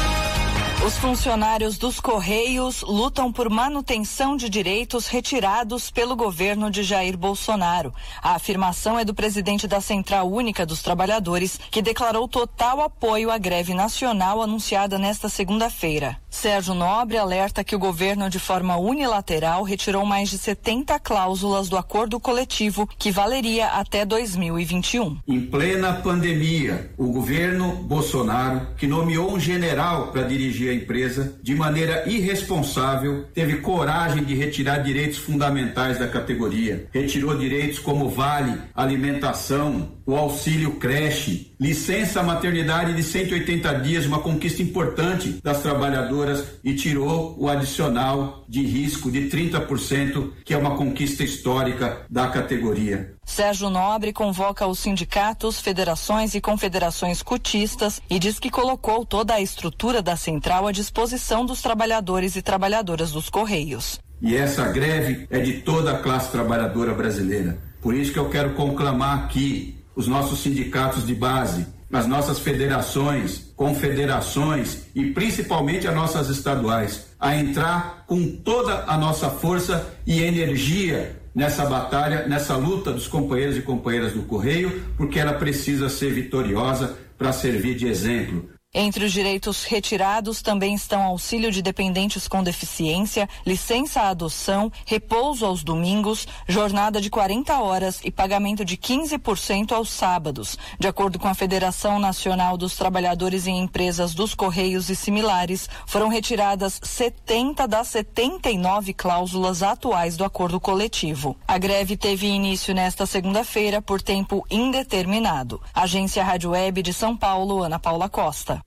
Os 0.91 0.97
funcionários 0.97 1.77
dos 1.77 2.01
Correios 2.01 2.81
lutam 2.81 3.31
por 3.31 3.49
manutenção 3.49 4.35
de 4.35 4.49
direitos 4.49 5.07
retirados 5.07 5.89
pelo 5.89 6.17
governo 6.17 6.69
de 6.69 6.83
Jair 6.83 7.17
Bolsonaro. 7.17 7.93
A 8.21 8.35
afirmação 8.35 8.99
é 8.99 9.05
do 9.05 9.13
presidente 9.13 9.69
da 9.69 9.79
Central 9.79 10.29
Única 10.29 10.65
dos 10.65 10.81
Trabalhadores, 10.81 11.57
que 11.71 11.81
declarou 11.81 12.27
total 12.27 12.81
apoio 12.81 13.31
à 13.31 13.37
greve 13.37 13.73
nacional 13.73 14.41
anunciada 14.41 14.99
nesta 14.99 15.29
segunda-feira. 15.29 16.20
Sérgio 16.31 16.73
Nobre 16.73 17.17
alerta 17.17 17.61
que 17.61 17.75
o 17.75 17.79
governo, 17.79 18.29
de 18.29 18.39
forma 18.39 18.77
unilateral, 18.77 19.63
retirou 19.63 20.05
mais 20.05 20.29
de 20.29 20.37
70 20.37 20.97
cláusulas 20.99 21.67
do 21.67 21.77
acordo 21.77 22.19
coletivo 22.21 22.87
que 22.97 23.11
valeria 23.11 23.67
até 23.67 24.05
2021. 24.05 25.17
Em 25.27 25.41
plena 25.41 25.93
pandemia, 25.93 26.89
o 26.97 27.07
governo 27.11 27.73
Bolsonaro, 27.83 28.67
que 28.77 28.87
nomeou 28.87 29.33
um 29.33 29.39
general 29.39 30.07
para 30.07 30.23
dirigir 30.23 30.71
a 30.71 30.73
empresa 30.73 31.37
de 31.43 31.53
maneira 31.53 32.09
irresponsável, 32.09 33.25
teve 33.33 33.57
coragem 33.57 34.23
de 34.23 34.33
retirar 34.33 34.77
direitos 34.77 35.17
fundamentais 35.17 35.99
da 35.99 36.07
categoria. 36.07 36.87
Retirou 36.93 37.37
direitos 37.37 37.77
como 37.77 38.09
vale 38.09 38.57
alimentação, 38.73 39.91
o 40.11 40.17
auxílio 40.17 40.75
creche, 40.75 41.53
licença 41.57 42.21
maternidade 42.21 42.93
de 42.93 43.01
180 43.01 43.75
dias, 43.75 44.05
uma 44.05 44.19
conquista 44.19 44.61
importante 44.61 45.39
das 45.41 45.61
trabalhadoras 45.61 46.43
e 46.61 46.75
tirou 46.75 47.33
o 47.39 47.47
adicional 47.47 48.43
de 48.45 48.61
risco 48.61 49.09
de 49.09 49.29
30%, 49.29 50.31
que 50.43 50.53
é 50.53 50.57
uma 50.57 50.75
conquista 50.75 51.23
histórica 51.23 52.05
da 52.09 52.27
categoria. 52.27 53.13
Sérgio 53.23 53.69
Nobre 53.69 54.11
convoca 54.11 54.67
os 54.67 54.79
sindicatos, 54.79 55.61
federações 55.61 56.35
e 56.35 56.41
confederações 56.41 57.23
cutistas 57.23 58.01
e 58.09 58.19
diz 58.19 58.37
que 58.37 58.49
colocou 58.49 59.05
toda 59.05 59.35
a 59.35 59.39
estrutura 59.39 60.01
da 60.01 60.17
central 60.17 60.67
à 60.67 60.73
disposição 60.73 61.45
dos 61.45 61.61
trabalhadores 61.61 62.35
e 62.35 62.41
trabalhadoras 62.41 63.13
dos 63.13 63.29
Correios. 63.29 63.97
E 64.21 64.35
essa 64.35 64.67
greve 64.67 65.25
é 65.29 65.39
de 65.39 65.61
toda 65.61 65.93
a 65.93 65.99
classe 65.99 66.29
trabalhadora 66.31 66.93
brasileira. 66.93 67.57
Por 67.81 67.95
isso 67.95 68.11
que 68.11 68.19
eu 68.19 68.29
quero 68.29 68.53
conclamar 68.55 69.17
aqui 69.17 69.80
os 69.95 70.07
nossos 70.07 70.39
sindicatos 70.39 71.05
de 71.05 71.13
base, 71.13 71.65
as 71.91 72.07
nossas 72.07 72.39
federações, 72.39 73.51
confederações 73.55 74.83
e 74.95 75.07
principalmente 75.07 75.87
as 75.87 75.95
nossas 75.95 76.29
estaduais 76.29 77.07
a 77.19 77.35
entrar 77.35 78.05
com 78.07 78.25
toda 78.37 78.85
a 78.87 78.97
nossa 78.97 79.29
força 79.29 79.93
e 80.07 80.21
energia 80.21 81.19
nessa 81.35 81.65
batalha, 81.65 82.27
nessa 82.27 82.55
luta 82.55 82.91
dos 82.91 83.07
companheiros 83.07 83.57
e 83.57 83.61
companheiras 83.61 84.13
do 84.13 84.23
Correio, 84.23 84.83
porque 84.97 85.19
ela 85.19 85.33
precisa 85.33 85.89
ser 85.89 86.13
vitoriosa 86.13 86.97
para 87.17 87.31
servir 87.31 87.75
de 87.75 87.87
exemplo. 87.87 88.49
Entre 88.73 89.03
os 89.03 89.11
direitos 89.11 89.65
retirados 89.65 90.41
também 90.41 90.73
estão 90.73 91.03
auxílio 91.03 91.51
de 91.51 91.61
dependentes 91.61 92.25
com 92.25 92.41
deficiência, 92.41 93.27
licença 93.45 93.99
à 93.99 94.09
adoção, 94.09 94.71
repouso 94.85 95.45
aos 95.45 95.61
domingos, 95.61 96.25
jornada 96.47 97.01
de 97.01 97.09
40 97.09 97.59
horas 97.59 97.99
e 98.01 98.09
pagamento 98.09 98.63
de 98.63 98.77
15% 98.77 99.73
aos 99.73 99.89
sábados. 99.89 100.57
De 100.79 100.87
acordo 100.87 101.19
com 101.19 101.27
a 101.27 101.33
Federação 101.33 101.99
Nacional 101.99 102.55
dos 102.55 102.77
Trabalhadores 102.77 103.45
em 103.45 103.59
Empresas 103.59 104.13
dos 104.13 104.33
Correios 104.33 104.89
e 104.89 104.95
similares, 104.95 105.67
foram 105.85 106.07
retiradas 106.07 106.79
70 106.81 107.67
das 107.67 107.89
79 107.89 108.93
cláusulas 108.93 109.61
atuais 109.63 110.15
do 110.15 110.23
acordo 110.23 110.61
coletivo. 110.61 111.35
A 111.45 111.57
greve 111.57 111.97
teve 111.97 112.25
início 112.25 112.73
nesta 112.73 113.05
segunda-feira 113.05 113.81
por 113.81 114.01
tempo 114.01 114.45
indeterminado. 114.49 115.61
Agência 115.75 116.23
Rádio 116.23 116.51
Web 116.51 116.81
de 116.81 116.93
São 116.93 117.17
Paulo, 117.17 117.63
Ana 117.63 117.77
Paula 117.77 118.07
Costa. 118.07 118.60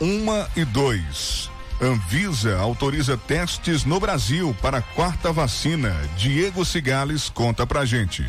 Uma 0.00 0.48
e 0.56 0.64
dois. 0.64 1.50
Anvisa 1.80 2.58
autoriza 2.58 3.16
testes 3.16 3.84
no 3.84 3.98
Brasil 3.98 4.56
para 4.62 4.78
a 4.78 4.82
quarta 4.82 5.32
vacina. 5.32 5.94
Diego 6.16 6.64
Cigales 6.64 7.28
conta 7.28 7.66
pra 7.66 7.84
gente. 7.84 8.24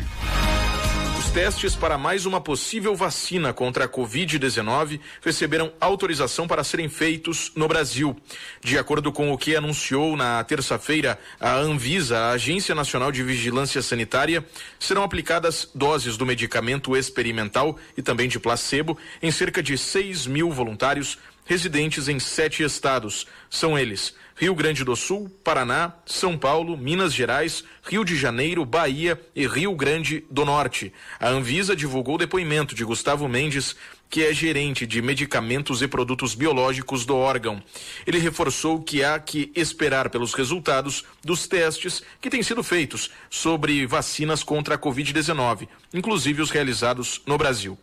Testes 1.36 1.76
para 1.76 1.98
mais 1.98 2.24
uma 2.24 2.40
possível 2.40 2.96
vacina 2.96 3.52
contra 3.52 3.84
a 3.84 3.88
Covid-19 3.88 4.98
receberam 5.20 5.70
autorização 5.78 6.48
para 6.48 6.64
serem 6.64 6.88
feitos 6.88 7.52
no 7.54 7.68
Brasil. 7.68 8.16
De 8.64 8.78
acordo 8.78 9.12
com 9.12 9.30
o 9.30 9.36
que 9.36 9.54
anunciou 9.54 10.16
na 10.16 10.42
terça-feira 10.44 11.18
a 11.38 11.54
Anvisa, 11.56 12.16
a 12.16 12.30
Agência 12.30 12.74
Nacional 12.74 13.12
de 13.12 13.22
Vigilância 13.22 13.82
Sanitária, 13.82 14.42
serão 14.80 15.02
aplicadas 15.02 15.68
doses 15.74 16.16
do 16.16 16.24
medicamento 16.24 16.96
experimental 16.96 17.78
e 17.98 18.00
também 18.00 18.30
de 18.30 18.40
placebo 18.40 18.96
em 19.22 19.30
cerca 19.30 19.62
de 19.62 19.76
6 19.76 20.26
mil 20.26 20.50
voluntários 20.50 21.18
residentes 21.44 22.08
em 22.08 22.18
sete 22.18 22.62
estados. 22.62 23.26
São 23.50 23.78
eles 23.78 24.14
Rio 24.38 24.54
Grande 24.54 24.84
do 24.84 24.94
Sul, 24.94 25.30
Paraná, 25.42 25.94
São 26.04 26.36
Paulo, 26.36 26.76
Minas 26.76 27.14
Gerais, 27.14 27.64
Rio 27.82 28.04
de 28.04 28.14
Janeiro, 28.14 28.66
Bahia 28.66 29.18
e 29.34 29.46
Rio 29.46 29.74
Grande 29.74 30.26
do 30.30 30.44
Norte. 30.44 30.92
A 31.18 31.30
Anvisa 31.30 31.74
divulgou 31.74 32.16
o 32.16 32.18
depoimento 32.18 32.74
de 32.74 32.84
Gustavo 32.84 33.26
Mendes, 33.26 33.74
que 34.10 34.22
é 34.22 34.34
gerente 34.34 34.86
de 34.86 35.00
medicamentos 35.00 35.80
e 35.80 35.88
produtos 35.88 36.34
biológicos 36.34 37.06
do 37.06 37.16
órgão. 37.16 37.62
Ele 38.06 38.18
reforçou 38.18 38.82
que 38.82 39.02
há 39.02 39.18
que 39.18 39.50
esperar 39.56 40.10
pelos 40.10 40.34
resultados 40.34 41.02
dos 41.24 41.48
testes 41.48 42.02
que 42.20 42.28
têm 42.28 42.42
sido 42.42 42.62
feitos 42.62 43.10
sobre 43.30 43.86
vacinas 43.86 44.42
contra 44.42 44.74
a 44.74 44.78
Covid-19, 44.78 45.66
inclusive 45.94 46.42
os 46.42 46.50
realizados 46.50 47.22
no 47.24 47.38
Brasil. 47.38 47.78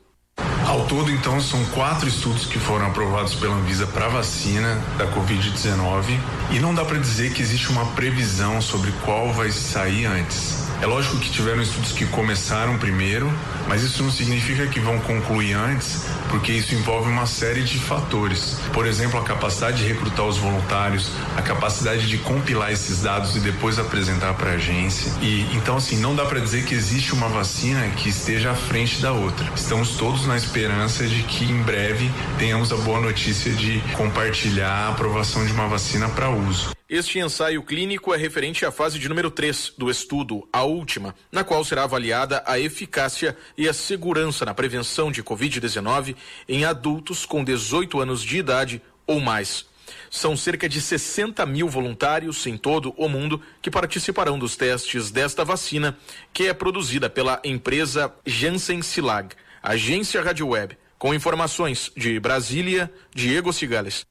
Ao 0.74 0.88
todo, 0.88 1.12
então, 1.12 1.40
são 1.40 1.64
quatro 1.66 2.08
estudos 2.08 2.48
que 2.48 2.58
foram 2.58 2.88
aprovados 2.88 3.36
pela 3.36 3.54
Anvisa 3.54 3.86
para 3.86 4.08
vacina 4.08 4.82
da 4.98 5.06
Covid-19 5.06 6.18
e 6.50 6.60
não 6.60 6.74
dá 6.74 6.84
para 6.84 6.98
dizer 6.98 7.32
que 7.32 7.44
existe 7.44 7.70
uma 7.70 7.86
previsão 7.92 8.60
sobre 8.60 8.92
qual 9.06 9.32
vai 9.34 9.52
sair 9.52 10.06
antes. 10.06 10.64
É 10.84 10.86
lógico 10.86 11.18
que 11.18 11.30
tiveram 11.30 11.62
estudos 11.62 11.94
que 11.94 12.06
começaram 12.08 12.78
primeiro, 12.78 13.32
mas 13.70 13.84
isso 13.84 14.04
não 14.04 14.12
significa 14.12 14.68
que 14.68 14.82
vão 14.82 15.00
concluir 15.00 15.54
antes, 15.54 16.02
porque 16.30 16.52
isso 16.52 16.76
envolve 16.76 17.10
uma 17.10 17.26
série 17.26 17.64
de 17.64 17.80
fatores. 17.80 18.58
Por 18.74 18.86
exemplo, 18.86 19.18
a 19.18 19.24
capacidade 19.24 19.78
de 19.78 19.88
recrutar 19.88 20.26
os 20.26 20.38
voluntários, 20.38 21.10
a 21.38 21.42
capacidade 21.42 22.10
de 22.10 22.18
compilar 22.18 22.74
esses 22.74 23.02
dados 23.02 23.34
e 23.38 23.40
depois 23.40 23.80
apresentar 23.80 24.34
para 24.34 24.52
a 24.52 24.54
agência. 24.56 25.10
E 25.22 25.48
então 25.56 25.78
assim, 25.78 25.96
não 25.98 26.14
dá 26.14 26.26
para 26.26 26.42
dizer 26.42 26.66
que 26.66 26.76
existe 26.76 27.14
uma 27.14 27.30
vacina 27.30 27.88
que 27.96 28.10
esteja 28.10 28.52
à 28.52 28.56
frente 28.56 29.02
da 29.02 29.14
outra. 29.14 29.50
Estamos 29.56 29.92
todos 29.92 30.23
na 30.26 30.38
esperança 30.38 31.06
de 31.08 31.24
que 31.24 31.44
em 31.44 31.62
breve 31.64 32.10
tenhamos 32.38 32.72
a 32.72 32.78
boa 32.78 33.00
notícia 33.00 33.52
de 33.52 33.82
compartilhar 33.96 34.70
a 34.70 34.90
aprovação 34.90 35.46
de 35.46 35.52
uma 35.52 35.68
vacina 35.68 36.08
para 36.10 36.30
uso. 36.30 36.72
Este 36.90 37.20
ensaio 37.20 37.64
clínico 37.64 38.14
é 38.14 38.18
referente 38.18 38.66
à 38.66 38.72
fase 38.72 39.00
de 39.00 39.10
número 39.10 39.32
3 39.32 39.74
do 39.78 39.90
estudo, 39.90 40.48
a 40.54 40.64
última, 40.64 41.16
na 41.32 41.44
qual 41.44 41.64
será 41.64 41.84
avaliada 41.84 42.44
a 42.46 42.60
eficácia 42.60 43.36
e 43.58 43.68
a 43.68 43.74
segurança 43.74 44.46
na 44.46 44.54
prevenção 44.54 45.12
de 45.12 45.24
Covid-19 45.24 46.16
em 46.48 46.66
adultos 46.66 47.26
com 47.26 47.44
18 47.44 48.00
anos 48.00 48.22
de 48.22 48.38
idade 48.38 48.82
ou 49.08 49.20
mais. 49.20 49.66
São 50.10 50.38
cerca 50.38 50.70
de 50.70 50.80
60 50.80 51.46
mil 51.46 51.68
voluntários 51.68 52.46
em 52.46 52.56
todo 52.56 52.94
o 52.96 53.10
mundo 53.10 53.42
que 53.62 53.72
participarão 53.72 54.38
dos 54.38 54.56
testes 54.56 55.10
desta 55.10 55.44
vacina, 55.44 55.98
que 56.32 56.48
é 56.48 56.54
produzida 56.54 57.10
pela 57.10 57.42
empresa 57.44 58.14
Janssen 58.26 58.82
Silag, 58.82 59.36
agência 59.64 60.22
Rádio 60.22 60.50
Web. 60.50 60.78
Com 61.00 61.14
informações 61.14 61.90
de 61.96 62.20
Brasília, 62.20 62.92
Diego 63.14 63.54
Cigales. 63.54 64.06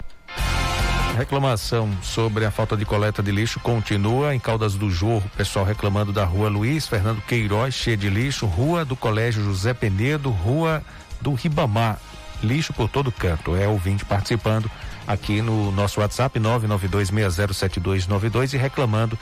Reclamação 1.17 1.91
sobre 2.03 2.45
a 2.47 2.51
falta 2.51 2.77
de 2.77 2.85
coleta 2.87 3.23
de 3.23 3.31
lixo 3.31 3.61
continua 3.61 4.35
em 4.35 4.41
Caldas 4.41 4.75
do 4.75 4.91
Jorro. 4.91 5.31
Pessoal 5.37 5.65
reclamando 5.65 6.13
da 6.13 6.25
rua 6.25 6.49
Luiz 6.49 6.87
Fernando 6.87 7.21
Queiroz, 7.23 7.75
cheia 7.75 7.97
de 7.97 8.09
lixo, 8.09 8.47
rua 8.47 8.85
do 8.85 8.97
Colégio 8.97 9.45
José 9.45 9.75
Penedo, 9.75 10.31
rua 10.31 10.83
do 11.21 11.35
Ribamar. 11.35 12.01
Lixo 12.43 12.73
por 12.73 12.89
todo 12.89 13.13
canto. 13.13 13.55
É 13.55 13.69
ouvinte 13.69 14.07
participando 14.07 14.71
aqui 15.07 15.43
no 15.43 15.71
nosso 15.71 16.01
WhatsApp 16.01 16.41
992607292 16.41 18.55
e 18.55 18.57
reclamando 18.57 19.19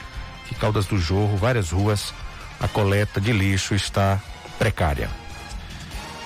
que 0.47 0.55
Caldas 0.55 0.85
do 0.85 0.97
Jorro, 0.97 1.35
várias 1.35 1.71
ruas, 1.71 2.13
a 2.59 2.67
coleta 2.67 3.19
de 3.19 3.33
lixo 3.33 3.75
está 3.75 4.19
precária. 4.57 5.20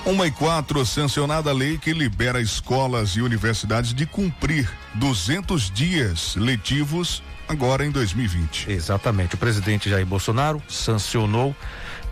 Uma 0.06 0.28
e 0.28 0.32
quatro, 0.32 0.86
sancionada 0.86 1.50
a 1.50 1.54
lei 1.54 1.80
que 1.80 1.92
libera 1.92 2.40
escolas 2.40 3.16
e 3.16 3.22
universidades 3.22 3.92
de 3.92 4.06
cumprir 4.06 4.70
200 4.94 5.72
dias 5.72 6.36
letivos 6.36 7.24
agora 7.48 7.84
em 7.84 7.90
2020. 7.90 8.70
Exatamente. 8.70 9.34
O 9.34 9.38
presidente 9.40 9.90
Jair 9.90 10.06
Bolsonaro 10.06 10.62
sancionou 10.70 11.56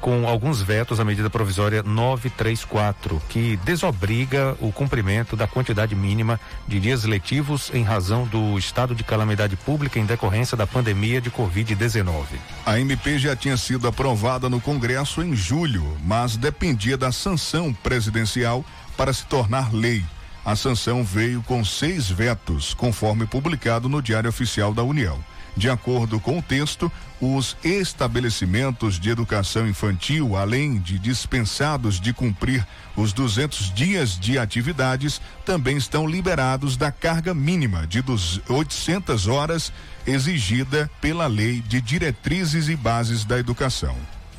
com 0.03 0.27
alguns 0.27 0.61
vetos 0.61 0.99
a 0.99 1.05
medida 1.05 1.29
provisória 1.29 1.81
934, 1.81 3.21
que 3.29 3.55
desobriga 3.63 4.53
o 4.59 4.69
cumprimento 4.69 5.37
da 5.37 5.47
quantidade 5.47 5.95
mínima 5.95 6.37
de 6.67 6.77
dias 6.77 7.05
letivos 7.05 7.71
em 7.73 7.83
razão 7.83 8.27
do 8.27 8.59
estado 8.59 8.93
de 8.93 9.01
calamidade 9.01 9.55
pública 9.55 9.97
em 9.97 10.05
decorrência 10.05 10.57
da 10.57 10.67
pandemia 10.67 11.21
de 11.21 11.31
Covid-19. 11.31 12.25
A 12.65 12.77
MP 12.81 13.17
já 13.17 13.33
tinha 13.33 13.55
sido 13.55 13.87
aprovada 13.87 14.49
no 14.49 14.59
Congresso 14.59 15.23
em 15.23 15.33
julho, 15.33 15.97
mas 16.03 16.35
dependia 16.35 16.97
da 16.97 17.13
sanção 17.13 17.71
presidencial 17.71 18.65
para 18.97 19.13
se 19.13 19.25
tornar 19.25 19.73
lei. 19.73 20.03
A 20.43 20.53
sanção 20.57 21.01
veio 21.01 21.41
com 21.43 21.63
seis 21.63 22.09
vetos, 22.09 22.73
conforme 22.73 23.25
publicado 23.25 23.87
no 23.87 24.01
Diário 24.01 24.29
Oficial 24.29 24.73
da 24.73 24.83
União. 24.83 25.23
De 25.55 25.69
acordo 25.69 26.19
com 26.19 26.39
o 26.39 26.41
texto, 26.41 26.91
os 27.23 27.55
estabelecimentos 27.63 28.99
de 28.99 29.09
educação 29.09 29.65
infantil, 29.65 30.35
além 30.35 30.77
de 30.77 30.99
dispensados 30.99 31.99
de 31.99 32.11
cumprir 32.11 32.67
os 32.97 33.13
200 33.13 33.73
dias 33.73 34.19
de 34.19 34.37
atividades, 34.37 35.21
também 35.45 35.77
estão 35.77 36.05
liberados 36.05 36.75
da 36.75 36.91
carga 36.91 37.33
mínima 37.33 37.87
de 37.87 38.03
800 38.49 39.27
horas 39.27 39.71
exigida 40.05 40.91
pela 40.99 41.25
Lei 41.27 41.61
de 41.61 41.79
Diretrizes 41.79 42.67
e 42.67 42.75
Bases 42.75 43.23
da 43.23 43.39
Educação. 43.39 43.95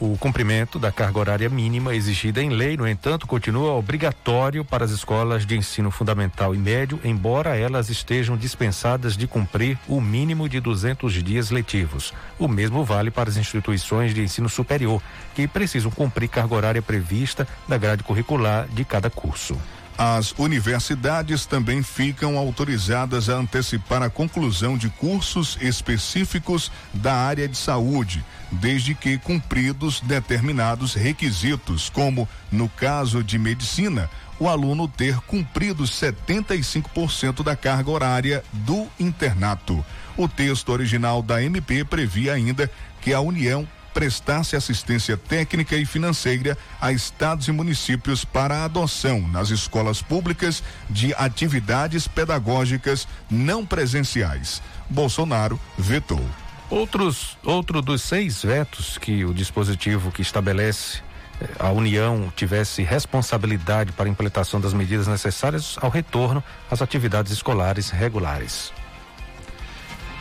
O 0.07 0.19
cumprimento 0.19 0.79
da 0.79 0.93
carga 0.93 1.19
horária 1.19 1.49
mínima 1.49 1.95
exigida 1.95 2.43
em 2.43 2.51
lei, 2.51 2.77
no 2.77 2.87
entanto, 2.87 3.27
continua 3.27 3.73
obrigatório 3.73 4.63
para 4.63 4.85
as 4.85 4.91
escolas 4.91 5.47
de 5.47 5.57
ensino 5.57 5.91
fundamental 5.91 6.55
e 6.55 6.59
médio, 6.59 7.01
embora 7.03 7.57
elas 7.57 7.89
estejam 7.89 8.37
dispensadas 8.37 9.17
de 9.17 9.27
cumprir 9.27 9.79
o 9.89 10.03
mínimo 10.03 10.47
de 10.47 10.61
200 10.61 11.11
dias 11.25 11.51
letivos. 11.51 12.13
O 12.39 12.47
mesmo 12.47 12.85
vale 12.85 13.11
para 13.11 13.31
as 13.31 13.39
instituições 13.39 14.13
de 14.13 14.23
ensino 14.23 14.47
superior, 14.47 15.01
que 15.35 15.49
precisam 15.49 15.91
cumprir 15.91 16.29
carga 16.29 16.55
horária 16.55 16.83
prevista 16.83 17.49
da 17.67 17.79
grade 17.79 18.03
curricular 18.03 18.69
de 18.69 18.85
cada 18.85 19.09
curso. 19.09 19.57
As 19.97 20.35
universidades 20.37 21.47
também 21.47 21.81
ficam 21.81 22.37
autorizadas 22.37 23.29
a 23.29 23.35
antecipar 23.35 24.03
a 24.03 24.11
conclusão 24.11 24.77
de 24.77 24.89
cursos 24.89 25.57
específicos 25.61 26.71
da 26.93 27.15
área 27.15 27.47
de 27.47 27.57
saúde, 27.57 28.25
desde 28.51 28.93
que 28.93 29.19
cumpridos 29.19 30.01
determinados 30.01 30.95
requisitos, 30.95 31.89
como 31.89 32.29
no 32.51 32.69
caso 32.69 33.23
de 33.23 33.39
medicina, 33.39 34.11
o 34.41 34.49
aluno 34.49 34.89
ter 34.89 35.17
cumprido 35.21 35.85
75% 35.85 37.45
da 37.45 37.55
carga 37.55 37.91
horária 37.91 38.43
do 38.53 38.89
internato. 38.99 39.85
O 40.17 40.27
texto 40.27 40.71
original 40.71 41.23
da 41.23 41.41
MP 41.41 41.85
previa 41.85 42.33
ainda 42.33 42.69
que 43.01 43.13
a 43.13 43.21
União 43.21 43.67
prestar-se 43.95 44.57
assistência 44.57 45.17
técnica 45.17 45.77
e 45.77 45.87
financeira 45.87 46.59
a 46.81 46.93
estados 46.93 47.47
e 47.47 47.53
municípios 47.53 48.25
para 48.25 48.57
a 48.57 48.65
adoção 48.65 49.21
nas 49.29 49.51
escolas 49.51 50.03
públicas 50.03 50.63
de 50.91 51.15
atividades 51.15 52.09
pedagógicas 52.09 53.07
não 53.31 53.65
presenciais. 53.65 54.61
Bolsonaro 54.91 55.59
vetou. 55.79 56.23
Outros, 56.69 57.39
outro 57.45 57.81
dos 57.81 58.03
seis 58.03 58.43
vetos 58.43 58.99
que 58.99 59.25
o 59.25 59.33
dispositivo 59.33 60.11
que 60.11 60.23
estabelece 60.23 61.01
eh, 61.41 61.49
a 61.61 61.71
União 61.71 62.33
tivesse 62.35 62.83
responsabilidade 62.83 63.93
para 63.93 64.07
a 64.07 64.09
implementação 64.09 64.61
das 64.61 64.75
medidas 64.75 65.07
necessárias 65.07 65.77
ao 65.81 65.89
retorno 65.89 66.43
às 66.69 66.83
atividades 66.83 67.33
escolares 67.33 67.91
regulares. 67.91 68.73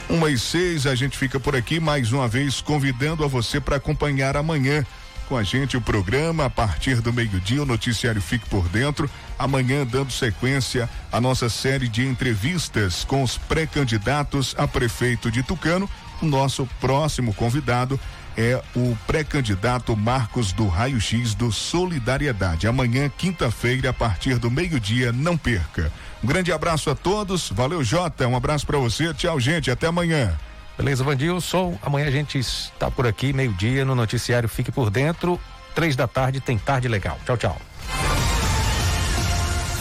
Uma 0.09 0.29
e 0.29 0.37
seis, 0.37 0.85
a 0.85 0.93
gente 0.93 1.17
fica 1.17 1.39
por 1.39 1.55
aqui 1.55 1.79
mais 1.79 2.11
uma 2.11 2.27
vez 2.27 2.61
convidando 2.61 3.23
a 3.23 3.27
você 3.27 3.59
para 3.59 3.77
acompanhar 3.77 4.37
amanhã 4.37 4.85
com 5.27 5.37
a 5.37 5.43
gente 5.43 5.77
o 5.77 5.81
programa 5.81 6.45
a 6.45 6.49
partir 6.49 7.01
do 7.01 7.13
meio-dia, 7.13 7.63
o 7.63 7.65
noticiário 7.65 8.21
Fique 8.21 8.47
por 8.49 8.67
Dentro. 8.67 9.09
Amanhã, 9.39 9.85
dando 9.85 10.11
sequência 10.11 10.89
à 11.11 11.19
nossa 11.19 11.49
série 11.49 11.87
de 11.87 12.05
entrevistas 12.05 13.03
com 13.03 13.23
os 13.23 13.37
pré-candidatos 13.37 14.53
a 14.57 14.67
prefeito 14.67 15.31
de 15.31 15.41
Tucano. 15.41 15.89
O 16.21 16.25
nosso 16.25 16.67
próximo 16.79 17.33
convidado 17.33 17.99
é 18.37 18.61
o 18.75 18.97
pré-candidato 19.07 19.95
Marcos 19.95 20.51
do 20.51 20.67
Raio 20.67 20.99
X 20.99 21.33
do 21.33 21.51
Solidariedade. 21.51 22.67
Amanhã, 22.67 23.09
quinta-feira, 23.09 23.89
a 23.89 23.93
partir 23.93 24.37
do 24.37 24.51
meio-dia, 24.51 25.11
não 25.11 25.37
perca. 25.37 25.91
Um 26.23 26.27
grande 26.27 26.53
abraço 26.53 26.89
a 26.89 26.95
todos. 26.95 27.49
Valeu, 27.49 27.83
Jota. 27.83 28.27
Um 28.27 28.35
abraço 28.35 28.65
para 28.65 28.77
você. 28.77 29.13
Tchau, 29.13 29.39
gente. 29.39 29.69
Até 29.69 29.87
amanhã. 29.87 30.33
Beleza, 30.77 31.03
Vandilson. 31.03 31.77
Amanhã 31.83 32.07
a 32.07 32.11
gente 32.11 32.39
está 32.39 32.89
por 32.89 33.05
aqui, 33.05 33.33
meio-dia, 33.33 33.85
no 33.85 33.93
noticiário 33.93 34.47
Fique 34.47 34.71
por 34.71 34.89
Dentro. 34.89 35.39
Três 35.75 35.95
da 35.95 36.07
tarde 36.07 36.39
tem 36.39 36.57
tarde 36.57 36.87
legal. 36.87 37.19
Tchau, 37.25 37.37
tchau. 37.37 37.57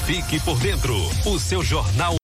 Fique 0.04 0.40
por 0.40 0.58
dentro. 0.58 0.94
O 1.24 1.38
seu 1.38 1.62
jornal 1.62 2.16